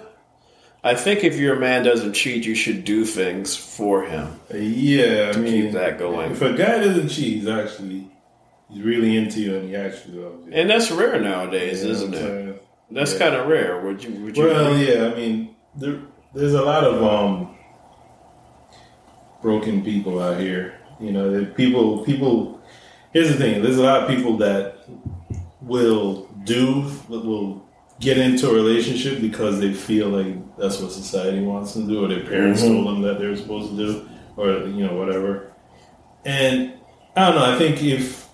I 0.83 0.95
think 0.95 1.23
if 1.23 1.35
your 1.37 1.55
man 1.57 1.83
doesn't 1.83 2.13
cheat, 2.13 2.45
you 2.45 2.55
should 2.55 2.85
do 2.85 3.03
things 3.03 3.55
for 3.55 4.03
him. 4.05 4.39
Yeah, 4.53 5.31
I 5.33 5.37
mean, 5.37 5.63
keep 5.63 5.71
that 5.73 5.97
going. 5.99 6.31
If 6.31 6.41
a 6.41 6.53
guy 6.53 6.79
doesn't 6.79 7.09
cheat, 7.09 7.39
he's 7.39 7.47
actually 7.47 8.07
he's 8.69 8.83
really 8.83 9.17
into 9.17 9.41
you 9.41 9.57
and 9.57 9.67
he 9.69 9.75
actually 9.75 10.19
loves 10.19 10.45
you. 10.45 10.53
And 10.53 10.69
that's 10.69 10.91
rare 10.91 11.19
nowadays, 11.19 11.83
know 11.83 11.89
isn't 11.91 12.13
it? 12.13 12.63
That's 12.91 13.13
Yeah. 13.13 13.19
kind 13.19 13.35
of 13.35 13.47
rare. 13.47 13.81
Would 13.81 14.03
you? 14.03 14.11
Would 14.23 14.37
you? 14.37 14.43
Well, 14.45 14.73
agree? 14.73 14.93
yeah, 14.93 15.11
I 15.11 15.15
mean, 15.15 15.55
there, 15.75 15.99
there's 16.33 16.53
a 16.53 16.61
lot 16.61 16.83
of 16.85 17.03
um, 17.03 17.55
broken 19.41 19.83
people 19.83 20.21
out 20.21 20.39
here. 20.39 20.79
You 20.99 21.11
know, 21.11 21.45
people, 21.55 22.03
people. 22.05 22.61
Here's 23.11 23.29
the 23.29 23.35
thing: 23.35 23.61
there's 23.61 23.77
a 23.77 23.83
lot 23.83 24.03
of 24.03 24.09
people 24.09 24.37
that 24.37 24.77
will 25.61 26.27
do, 26.45 26.89
will 27.09 27.65
get 27.99 28.17
into 28.17 28.49
a 28.49 28.53
relationship 28.53 29.21
because 29.21 29.59
they 29.59 29.73
feel 29.73 30.09
like 30.09 30.35
that's 30.57 30.79
what 30.79 30.91
society 30.91 31.41
wants 31.41 31.73
them 31.73 31.87
to 31.87 31.93
do, 31.93 32.05
or 32.05 32.07
their 32.07 32.25
parents 32.25 32.61
Mhm. 32.61 32.67
told 32.73 32.87
them 32.87 33.01
that 33.01 33.19
they're 33.19 33.35
supposed 33.35 33.71
to 33.71 33.77
do, 33.77 34.09
or 34.35 34.51
you 34.67 34.85
know, 34.85 34.95
whatever. 34.95 35.51
And 36.25 36.73
I 37.15 37.27
don't 37.31 37.35
know. 37.35 37.45
I 37.45 37.57
think 37.57 37.81
if 37.83 38.27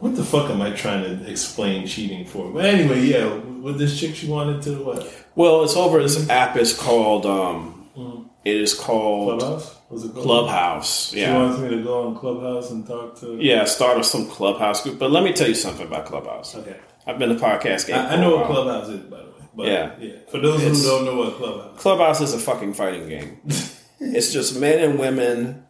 what 0.00 0.16
the 0.16 0.24
fuck 0.24 0.50
am 0.50 0.62
I 0.62 0.70
trying 0.70 1.02
to 1.04 1.30
explain 1.30 1.86
cheating 1.86 2.24
for? 2.24 2.50
But 2.50 2.64
anyway, 2.64 3.02
yeah, 3.02 3.26
with 3.62 3.78
this 3.78 3.98
chick, 3.98 4.14
she 4.16 4.26
wanted 4.28 4.62
to 4.62 4.70
what? 4.84 5.06
Well, 5.34 5.62
it's 5.62 5.76
over. 5.76 6.02
This 6.02 6.28
app 6.28 6.56
is 6.56 6.72
called. 6.76 7.26
um 7.26 7.74
Mhm. 7.96 8.24
It 8.44 8.56
is 8.56 8.72
called 8.72 9.40
Clubhouse? 9.40 9.76
Was 9.90 10.04
it 10.04 10.12
called? 10.14 10.24
Clubhouse. 10.24 11.10
She 11.10 11.20
Yeah. 11.20 11.36
wants 11.36 11.60
me 11.60 11.68
to 11.68 11.82
go 11.82 12.06
on 12.06 12.16
Clubhouse 12.16 12.70
and 12.70 12.86
talk 12.86 13.20
to. 13.20 13.36
Yeah, 13.38 13.64
start 13.66 13.98
of 13.98 14.06
some 14.06 14.26
Clubhouse 14.26 14.82
group. 14.82 14.98
But 14.98 15.10
let 15.10 15.22
me 15.22 15.32
tell 15.32 15.48
you 15.48 15.54
something 15.54 15.86
about 15.86 16.06
Clubhouse. 16.06 16.54
Okay. 16.56 16.76
I've 17.10 17.18
been 17.18 17.28
to 17.30 17.34
podcast 17.34 17.86
game. 17.86 17.96
I, 17.96 18.14
I 18.14 18.16
know 18.20 18.36
what. 18.36 18.46
Clubhouse 18.46 18.88
is, 18.88 19.00
by 19.00 19.18
the 19.18 19.24
way. 19.24 19.30
But 19.54 19.66
Yeah. 19.66 19.90
yeah. 19.98 20.12
For 20.30 20.38
those 20.38 20.60
It's- 20.62 20.82
who 20.82 20.88
don't 20.90 21.04
know 21.04 21.16
what 21.16 21.34
Clubhouse. 21.36 21.80
Clubhouse 21.80 22.20
is 22.20 22.34
a 22.34 22.38
fucking 22.38 22.74
fighting 22.74 23.08
game. 23.08 23.40
it's 24.00 24.32
just 24.32 24.58
men 24.58 24.78
and 24.78 24.98
women 24.98 25.64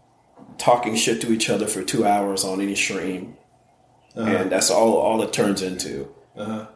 talking 0.59 0.95
shit 0.97 1.20
to 1.22 1.32
each 1.32 1.49
other 1.49 1.66
for 1.66 1.82
two 1.82 2.07
hours 2.07 2.45
on 2.45 2.61
any 2.61 2.74
stream, 2.74 3.36
Uh-huh. 4.16 4.30
and 4.30 4.53
that's 4.53 4.70
all 4.70 4.95
all 4.99 5.22
it 5.22 5.32
turns 5.32 5.62
into. 5.62 6.09
Uh-huh. 6.36 6.66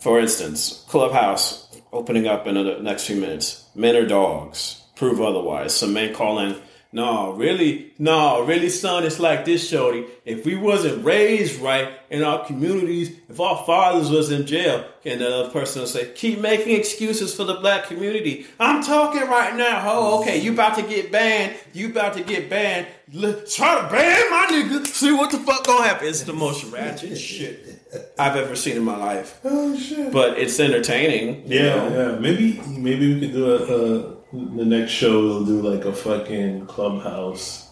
For 0.00 0.18
instance, 0.20 0.84
Clubhouse 0.88 1.68
opening 1.92 2.26
up 2.26 2.46
in 2.46 2.54
the 2.54 2.78
next 2.80 3.04
few 3.06 3.16
minutes. 3.16 3.64
Men 3.74 3.96
are 3.96 4.06
dogs. 4.06 4.82
Prove 4.96 5.20
otherwise. 5.20 5.74
Some 5.74 5.92
men 5.92 6.12
call 6.14 6.38
in. 6.40 6.56
No, 6.90 7.32
really, 7.32 7.92
no, 7.98 8.44
really, 8.46 8.70
son. 8.70 9.04
It's 9.04 9.20
like 9.20 9.44
this, 9.44 9.68
shorty. 9.68 10.06
If 10.24 10.46
we 10.46 10.56
wasn't 10.56 11.04
raised 11.04 11.60
right 11.60 11.90
in 12.08 12.22
our 12.24 12.46
communities, 12.46 13.14
if 13.28 13.38
our 13.38 13.62
fathers 13.66 14.08
was 14.10 14.30
in 14.30 14.46
jail, 14.46 14.86
and 15.04 15.20
the 15.20 15.28
other 15.28 15.50
person 15.50 15.80
will 15.82 15.86
say, 15.86 16.10
"Keep 16.14 16.40
making 16.40 16.74
excuses 16.74 17.34
for 17.34 17.44
the 17.44 17.56
black 17.56 17.84
community." 17.88 18.46
I'm 18.58 18.82
talking 18.82 19.20
right 19.28 19.54
now. 19.54 19.82
Oh, 19.84 20.20
okay, 20.20 20.38
you 20.40 20.52
about 20.52 20.76
to 20.76 20.82
get 20.82 21.12
banned. 21.12 21.56
You 21.74 21.88
about 21.90 22.14
to 22.14 22.22
get 22.22 22.48
banned. 22.48 22.86
L- 23.14 23.42
try 23.46 23.82
to 23.82 23.88
ban 23.92 24.30
my 24.30 24.46
nigga. 24.50 24.86
See 24.86 25.12
what 25.12 25.30
the 25.30 25.38
fuck 25.40 25.66
gonna 25.66 25.86
happen. 25.86 26.08
It's 26.08 26.22
the 26.22 26.32
most 26.32 26.64
ratchet 26.72 27.18
shit 27.30 27.82
I've 28.18 28.36
ever 28.36 28.56
seen 28.56 28.76
in 28.78 28.82
my 28.84 28.96
life 28.96 29.38
Oh 29.44 29.76
shit. 29.78 30.10
but 30.12 30.38
it's 30.38 30.58
entertaining. 30.58 31.50
you 31.50 31.58
yeah, 31.58 31.74
know? 31.88 32.12
yeah. 32.12 32.18
Maybe 32.18 32.60
maybe 32.66 33.14
we 33.14 33.20
could 33.20 33.32
do 33.32 33.50
a, 33.52 33.56
a 33.56 34.17
the 34.32 34.64
next 34.64 34.92
show. 34.92 35.20
We'll 35.20 35.44
do 35.44 35.60
like 35.62 35.84
a 35.84 35.92
fucking 35.92 36.66
Clubhouse 36.66 37.66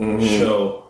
Mm-hmm. 0.00 0.26
show. 0.26 0.88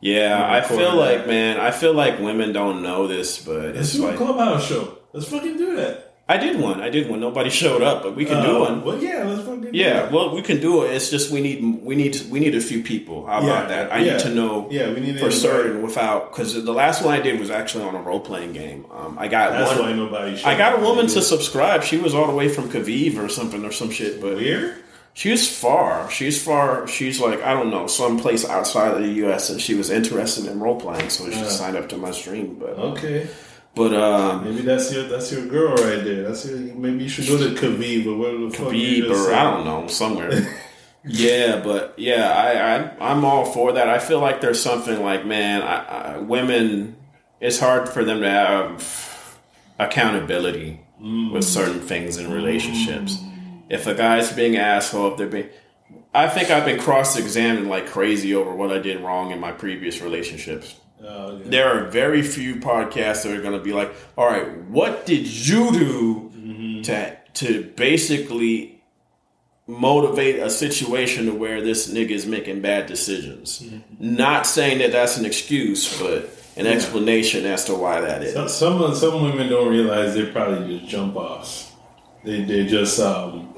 yeah. 0.00 0.46
I 0.50 0.62
feel 0.62 0.96
like, 0.96 1.26
man, 1.26 1.60
I 1.60 1.70
feel 1.70 1.92
like 1.92 2.18
women 2.20 2.52
don't 2.54 2.82
know 2.82 3.06
this, 3.06 3.44
but 3.44 3.74
Let's 3.74 3.78
it's 3.88 3.92
do 3.94 4.06
a 4.08 4.14
Clubhouse 4.16 4.66
show. 4.66 4.96
Let's 5.12 5.28
fucking 5.28 5.58
do 5.58 5.76
that. 5.76 6.07
I 6.30 6.36
did 6.36 6.60
one. 6.60 6.82
I 6.82 6.90
did 6.90 7.08
one. 7.08 7.20
Nobody 7.20 7.48
showed 7.62 7.80
up, 7.82 8.02
but 8.02 8.14
we 8.14 8.24
can 8.26 8.42
do 8.42 8.56
Uh, 8.56 8.60
one. 8.60 8.84
Well, 8.84 8.98
yeah, 9.02 9.24
let's 9.24 9.40
fucking. 9.46 9.62
do 9.62 9.70
Yeah, 9.72 9.94
that. 10.02 10.12
well, 10.12 10.34
we 10.34 10.42
can 10.42 10.60
do 10.60 10.84
it. 10.84 10.92
It's 10.92 11.08
just 11.08 11.30
we 11.30 11.40
need 11.40 11.62
we 11.82 11.94
need 11.96 12.20
we 12.30 12.38
need 12.38 12.54
a 12.54 12.60
few 12.60 12.82
people. 12.82 13.24
How 13.26 13.40
Yeah, 13.40 13.46
about 13.46 13.68
that? 13.70 13.92
I 13.92 13.98
yeah. 14.00 14.12
need 14.12 14.20
to 14.20 14.28
know 14.34 14.68
Yeah, 14.70 14.92
we 14.92 15.00
need 15.00 15.18
for 15.18 15.30
certain 15.30 15.82
without 15.82 16.30
because 16.30 16.52
the 16.62 16.72
last 16.72 17.02
one 17.02 17.14
I 17.14 17.20
did 17.20 17.40
was 17.40 17.50
actually 17.50 17.84
on 17.84 17.94
a 17.94 18.02
role 18.02 18.20
playing 18.20 18.52
game. 18.52 18.84
Um, 18.92 19.16
I 19.18 19.26
got 19.28 19.52
That's 19.52 19.70
one. 19.70 19.80
why 19.80 19.92
nobody. 19.94 20.42
I 20.44 20.56
got 20.58 20.78
a 20.78 20.82
woman 20.82 21.06
to 21.06 21.22
subscribe. 21.22 21.82
She 21.82 21.96
was 21.96 22.14
all 22.14 22.26
the 22.26 22.34
way 22.34 22.48
from 22.50 22.68
Kaviv 22.70 23.16
or 23.18 23.28
something 23.30 23.64
or 23.64 23.72
some 23.72 23.90
shit, 23.90 24.20
but 24.20 24.36
Where? 24.36 24.76
She's 25.14 25.48
far. 25.50 26.08
She's 26.10 26.40
far. 26.40 26.86
She's 26.86 27.18
like 27.20 27.42
I 27.42 27.52
don't 27.54 27.70
know, 27.70 27.86
some 27.88 28.18
place 28.20 28.44
outside 28.44 28.92
of 28.94 29.00
the 29.02 29.12
U.S. 29.24 29.48
and 29.50 29.60
she 29.60 29.74
was 29.74 29.88
interested 29.90 30.44
in 30.46 30.60
role 30.60 30.78
playing, 30.78 31.08
so 31.10 31.24
she 31.30 31.36
Yeah. 31.40 31.48
signed 31.48 31.76
up 31.76 31.88
to 31.88 31.96
my 31.96 32.10
stream. 32.12 32.56
But 32.60 32.78
Okay. 32.78 33.26
But 33.78 33.94
um, 33.94 34.44
Maybe 34.44 34.62
that's 34.62 34.92
your 34.92 35.04
that's 35.04 35.30
your 35.30 35.46
girl 35.46 35.70
right 35.70 36.02
there. 36.02 36.24
That's 36.24 36.44
your, 36.44 36.58
maybe 36.58 37.04
you 37.04 37.08
should 37.08 37.28
go 37.28 37.38
to 37.38 37.54
Khabib 37.54 38.06
or 38.06 38.16
whatever 38.18 38.48
the 38.48 38.50
fuck 38.50 38.72
you 38.74 39.04
Khabib 39.04 39.08
just 39.08 39.28
or. 39.28 39.32
I 39.32 39.42
don't 39.44 39.64
know 39.64 39.86
somewhere. 39.86 40.60
yeah, 41.04 41.60
but 41.62 41.94
yeah, 41.96 42.28
I, 42.32 43.06
I 43.06 43.12
I'm 43.12 43.24
all 43.24 43.44
for 43.44 43.72
that. 43.72 43.88
I 43.88 44.00
feel 44.00 44.18
like 44.18 44.40
there's 44.40 44.60
something 44.60 45.00
like 45.02 45.24
man, 45.24 45.62
I, 45.62 45.84
I, 45.84 46.18
women. 46.18 46.96
It's 47.40 47.60
hard 47.60 47.88
for 47.88 48.04
them 48.04 48.20
to 48.22 48.28
have 48.28 49.38
accountability 49.78 50.80
with 51.32 51.44
certain 51.44 51.80
things 51.80 52.16
in 52.16 52.32
relationships. 52.32 53.16
If 53.70 53.86
a 53.86 53.94
guy's 53.94 54.32
being 54.32 54.56
asshole, 54.56 55.12
if 55.12 55.18
they're 55.18 55.28
being 55.28 55.50
I 56.12 56.28
think 56.28 56.50
I've 56.50 56.64
been 56.64 56.80
cross-examined 56.80 57.68
like 57.68 57.86
crazy 57.86 58.34
over 58.34 58.52
what 58.52 58.72
I 58.72 58.78
did 58.80 59.00
wrong 59.02 59.30
in 59.30 59.38
my 59.38 59.52
previous 59.52 60.00
relationships. 60.00 60.74
Oh, 61.02 61.06
okay. 61.06 61.48
There 61.48 61.68
are 61.68 61.88
very 61.88 62.22
few 62.22 62.56
podcasts 62.56 63.22
that 63.22 63.32
are 63.36 63.40
going 63.40 63.56
to 63.56 63.62
be 63.64 63.72
like, 63.72 63.94
"All 64.16 64.26
right, 64.26 64.62
what 64.68 65.06
did 65.06 65.26
you 65.26 65.70
do 65.72 66.82
to 66.82 67.16
to 67.34 67.62
basically 67.76 68.82
motivate 69.66 70.40
a 70.40 70.50
situation 70.50 71.26
to 71.26 71.32
where 71.32 71.60
this 71.60 71.88
nigga 71.92 72.10
is 72.10 72.26
making 72.26 72.60
bad 72.62 72.86
decisions?" 72.86 73.62
Not 74.00 74.46
saying 74.46 74.78
that 74.78 74.92
that's 74.92 75.16
an 75.16 75.24
excuse, 75.24 76.00
but 76.00 76.30
an 76.56 76.66
explanation 76.66 77.46
as 77.46 77.64
to 77.66 77.74
why 77.74 78.00
that 78.00 78.22
is. 78.24 78.34
Some, 78.34 78.48
some 78.48 78.94
some 78.94 79.22
women 79.22 79.48
don't 79.48 79.68
realize 79.68 80.14
they're 80.14 80.32
probably 80.32 80.78
just 80.78 80.90
jump 80.90 81.14
offs. 81.16 81.70
They 82.24 82.42
they 82.42 82.66
just 82.66 82.98
um, 82.98 83.54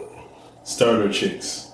starter 0.65 1.11
chicks. 1.11 1.70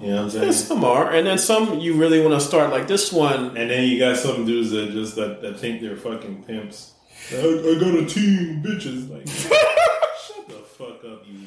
You 0.00 0.08
know 0.08 0.16
what 0.16 0.22
I'm 0.22 0.30
saying? 0.30 0.52
Some 0.52 0.84
are, 0.84 1.12
and 1.12 1.26
then 1.26 1.38
some 1.38 1.78
you 1.78 1.94
really 1.94 2.20
want 2.20 2.34
to 2.34 2.40
start 2.40 2.70
like 2.70 2.88
this 2.88 3.12
one. 3.12 3.56
And 3.56 3.70
then 3.70 3.88
you 3.88 3.98
got 3.98 4.16
some 4.16 4.44
dudes 4.44 4.70
that 4.70 4.90
just 4.90 5.14
that, 5.16 5.40
that 5.42 5.58
think 5.58 5.80
they're 5.80 5.96
fucking 5.96 6.44
pimps. 6.44 6.94
I, 7.32 7.36
I 7.36 7.78
got 7.80 7.94
a 7.94 8.04
team, 8.04 8.62
bitches. 8.62 9.08
Like, 9.08 9.26
shut 9.28 10.48
the 10.48 10.64
fuck 10.76 11.04
up, 11.04 11.24
you 11.26 11.46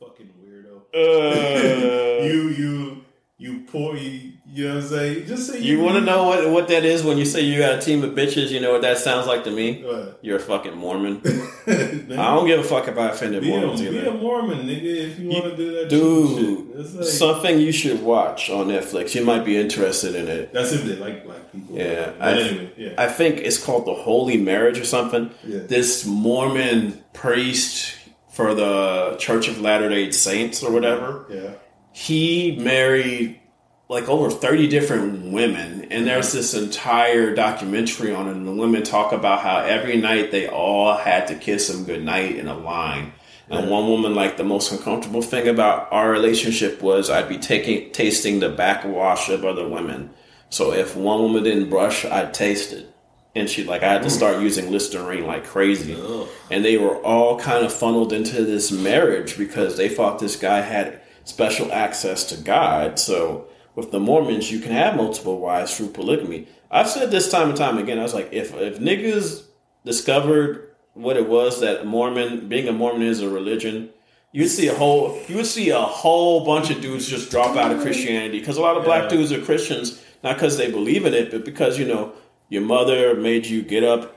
fucking 0.00 0.30
weirdo. 0.42 0.82
Uh, 0.94 2.24
you 2.24 2.48
you 2.48 3.04
you 3.38 3.60
pour 3.66 3.96
you, 3.96 4.32
you 4.56 4.68
know 4.68 4.74
what 4.76 4.82
I'm 4.84 4.88
saying? 4.88 5.26
Just 5.26 5.50
say 5.50 5.60
You 5.60 5.80
want 5.80 5.96
to 5.96 6.00
know 6.00 6.24
what 6.24 6.50
what 6.50 6.68
that 6.68 6.84
is 6.84 7.02
when 7.04 7.18
you 7.18 7.24
say 7.24 7.42
you 7.42 7.58
got 7.58 7.78
a 7.78 7.80
team 7.80 8.02
of 8.02 8.10
bitches? 8.12 8.48
You 8.50 8.60
know 8.60 8.72
what 8.72 8.82
that 8.82 8.98
sounds 8.98 9.26
like 9.26 9.44
to 9.44 9.50
me? 9.50 9.82
What? 9.84 10.18
You're 10.22 10.38
a 10.38 10.40
fucking 10.40 10.76
Mormon. 10.76 11.20
I 11.66 12.06
don't 12.34 12.46
give 12.46 12.60
a 12.60 12.64
fuck 12.64 12.88
if 12.88 12.96
I 12.96 13.10
offended 13.10 13.42
be, 13.42 13.52
a, 13.52 13.58
Mormons 13.58 13.80
be 13.80 13.98
a. 13.98 14.10
Mormon, 14.12 14.66
nigga, 14.66 14.84
if 14.84 15.18
you, 15.18 15.28
want 15.28 15.44
to 15.44 15.56
do 15.56 15.72
that 15.74 15.88
Dude, 15.88 16.76
shit. 16.76 16.94
Like, 16.96 17.04
something 17.04 17.58
you 17.60 17.72
should 17.72 18.02
watch 18.02 18.48
on 18.50 18.68
Netflix. 18.68 19.14
You 19.14 19.24
might 19.24 19.44
be 19.44 19.56
interested 19.56 20.14
in 20.14 20.28
it. 20.28 20.52
that's 20.52 20.72
if 20.72 20.84
they 20.84 20.96
like 20.96 21.24
black 21.24 21.52
people. 21.52 21.76
Yeah, 21.76 22.12
But 22.18 22.22
I- 22.28 22.40
anyway, 22.40 22.72
yeah. 22.76 22.94
I 22.98 23.08
think 23.08 23.38
it's 23.38 23.62
called 23.62 23.86
the 23.86 23.94
Holy 23.94 24.36
Marriage 24.36 24.78
or 24.78 24.84
something. 24.84 25.30
Yeah. 25.44 25.60
This 25.60 26.06
Mormon 26.06 27.04
priest 27.12 27.94
for 28.30 28.54
the 28.54 29.16
Church 29.18 29.48
of 29.48 29.60
Latter 29.60 29.88
Day 29.88 30.10
Saints 30.10 30.62
or 30.62 30.70
whatever. 30.70 31.24
yeah. 31.30 31.50
he 31.92 32.56
married 32.60 33.40
like 33.88 34.08
over 34.08 34.30
30 34.30 34.68
different 34.68 35.32
women. 35.32 35.86
And 35.90 36.06
there's 36.06 36.28
mm-hmm. 36.28 36.38
this 36.38 36.54
entire 36.54 37.34
documentary 37.34 38.14
on 38.14 38.28
it 38.28 38.32
and 38.32 38.46
the 38.46 38.52
women 38.52 38.82
talk 38.82 39.12
about 39.12 39.40
how 39.40 39.58
every 39.58 39.96
night 39.96 40.30
they 40.30 40.48
all 40.48 40.96
had 40.96 41.28
to 41.28 41.34
kiss 41.34 41.70
him 41.70 41.84
goodnight 41.84 42.36
in 42.36 42.48
a 42.48 42.56
line. 42.56 43.12
And 43.48 43.70
one 43.70 43.86
woman 43.86 44.14
like 44.14 44.36
the 44.36 44.44
most 44.44 44.72
uncomfortable 44.72 45.22
thing 45.22 45.46
about 45.46 45.92
our 45.92 46.10
relationship 46.10 46.82
was 46.82 47.08
i'd 47.08 47.28
be 47.28 47.38
taking 47.38 47.92
tasting 47.92 48.40
the 48.40 48.48
backwash 48.48 49.28
of 49.28 49.44
other 49.44 49.68
women. 49.68 50.10
So 50.50 50.72
if 50.72 50.96
one 50.96 51.20
woman 51.20 51.44
didn't 51.44 51.70
brush 51.70 52.04
i'd 52.04 52.34
taste 52.34 52.72
it. 52.72 52.92
And 53.36 53.48
she 53.48 53.62
like 53.62 53.84
i 53.84 53.92
had 53.92 54.02
to 54.02 54.08
mm. 54.08 54.10
start 54.10 54.42
using 54.42 54.72
listerine 54.72 55.28
like 55.28 55.44
crazy. 55.44 55.94
Ugh. 55.94 56.26
and 56.50 56.64
they 56.64 56.76
were 56.76 56.96
all 57.04 57.38
kind 57.38 57.64
of 57.64 57.72
funneled 57.72 58.12
into 58.12 58.44
this 58.44 58.72
marriage 58.72 59.38
because 59.38 59.76
they 59.76 59.88
thought 59.88 60.18
this 60.18 60.34
guy 60.34 60.62
had 60.62 61.00
special 61.22 61.70
access 61.70 62.24
to 62.24 62.36
God. 62.36 62.98
So 62.98 63.46
with 63.76 63.92
the 63.92 64.00
Mormons, 64.00 64.50
you 64.50 64.58
can 64.58 64.72
have 64.72 64.96
multiple 64.96 65.38
wives 65.38 65.76
through 65.76 65.90
polygamy. 65.90 66.48
I've 66.70 66.88
said 66.88 67.12
this 67.12 67.30
time 67.30 67.50
and 67.50 67.56
time 67.56 67.78
again. 67.78 68.00
I 68.00 68.02
was 68.02 68.14
like, 68.14 68.32
if 68.32 68.52
if 68.54 68.80
niggas 68.80 69.44
discovered 69.84 70.70
what 70.94 71.16
it 71.16 71.28
was 71.28 71.60
that 71.60 71.86
Mormon 71.86 72.48
being 72.48 72.66
a 72.66 72.72
Mormon 72.72 73.02
is 73.02 73.20
a 73.20 73.28
religion. 73.28 73.90
You'd 74.32 74.48
see 74.48 74.66
a 74.68 74.74
whole, 74.74 75.18
you 75.28 75.36
would 75.36 75.46
see 75.46 75.70
a 75.70 75.78
whole 75.80 76.44
bunch 76.44 76.70
of 76.70 76.80
dudes 76.82 77.06
just 77.08 77.30
drop 77.30 77.56
out 77.56 77.70
of 77.70 77.80
Christianity 77.80 78.38
because 78.40 78.56
a 78.58 78.60
lot 78.62 78.76
of 78.76 78.84
black 78.84 79.04
Yeah. 79.04 79.08
dudes 79.18 79.32
are 79.32 79.40
Christians 79.40 80.02
not 80.24 80.34
because 80.36 80.56
they 80.58 80.70
believe 80.70 81.06
in 81.06 81.14
it, 81.14 81.30
but 81.30 81.44
because 81.44 81.78
you 81.78 81.86
know 81.86 82.12
your 82.48 82.62
mother 82.62 83.14
made 83.14 83.46
you 83.46 83.62
get 83.62 83.84
up 83.84 84.12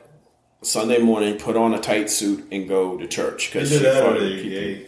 Sunday 0.62 0.98
morning, 1.00 1.38
put 1.38 1.56
on 1.56 1.74
a 1.74 1.80
tight 1.80 2.10
suit, 2.10 2.46
and 2.52 2.68
go 2.68 2.98
to 2.98 3.08
church 3.08 3.52
because 3.52 3.70
she 3.70 3.78
that 3.78 4.04
or 4.04 4.12
thought 4.12 4.20
they're 4.20 4.28
it 4.30 4.36
keep 4.42 4.46
you- 4.46 4.50
gay. 4.60 4.86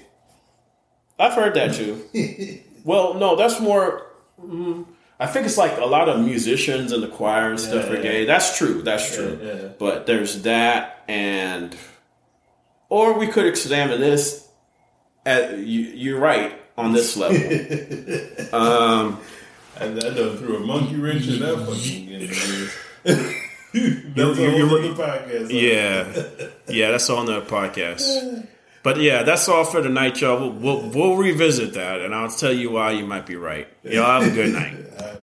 I've 1.19 1.33
heard 1.33 1.53
that 1.53 1.75
too. 1.75 2.01
well, 2.83 3.13
no, 3.13 3.35
that's 3.35 3.59
more. 3.59 4.07
Mm, 4.45 4.85
I 5.19 5.27
think 5.27 5.45
it's 5.45 5.57
like 5.57 5.77
a 5.77 5.85
lot 5.85 6.09
of 6.09 6.19
musicians 6.19 6.91
in 6.91 7.01
the 7.01 7.07
choir 7.07 7.49
and 7.51 7.59
stuff 7.59 7.85
Yeah, 7.85 7.91
are 7.91 7.95
yeah. 7.97 8.01
gay. 8.01 8.25
That's 8.25 8.57
true. 8.57 8.81
That's 8.81 9.15
true. 9.15 9.39
Yeah, 9.41 9.53
yeah. 9.53 9.67
But 9.79 10.05
there's 10.07 10.41
that, 10.43 11.03
and 11.07 11.75
or 12.89 13.17
we 13.17 13.27
could 13.27 13.45
examine 13.45 13.99
this. 14.01 14.47
At 15.25 15.59
you, 15.59 15.81
you're 15.81 16.19
right 16.19 16.59
on 16.77 16.93
this 16.93 17.15
level. 17.15 17.37
um, 18.53 19.19
I, 19.79 19.85
I 19.85 19.89
done 19.89 20.37
threw 20.37 20.57
a 20.57 20.59
monkey 20.61 20.95
wrench 20.95 21.27
in 21.27 21.39
that 21.39 21.57
fucking 21.67 22.07
game. 22.09 22.69
That's 24.15 24.39
You- 24.39 24.49
you- 24.57 24.65
other 24.65 24.93
podcast. 24.95 25.49
yeah, 25.49 26.47
yeah, 26.67 26.91
that's 26.91 27.09
on 27.09 27.25
the 27.27 27.41
podcast. 27.41 28.47
But 28.83 28.99
yeah, 28.99 29.23
that's 29.23 29.47
all 29.47 29.63
for 29.63 29.81
tonight, 29.81 30.21
y'all. 30.21 30.39
We'll, 30.39 30.51
we'll, 30.51 30.89
we'll 30.89 31.15
revisit 31.15 31.73
that, 31.73 32.01
and 32.01 32.15
I'll 32.15 32.31
tell 32.31 32.53
you 32.53 32.71
why 32.71 32.91
you 32.91 33.05
might 33.05 33.25
be 33.25 33.35
right. 33.35 33.67
Y'all 33.83 34.21
have 34.21 34.31
a 34.31 34.35
good 34.35 34.53
night. 34.53 34.77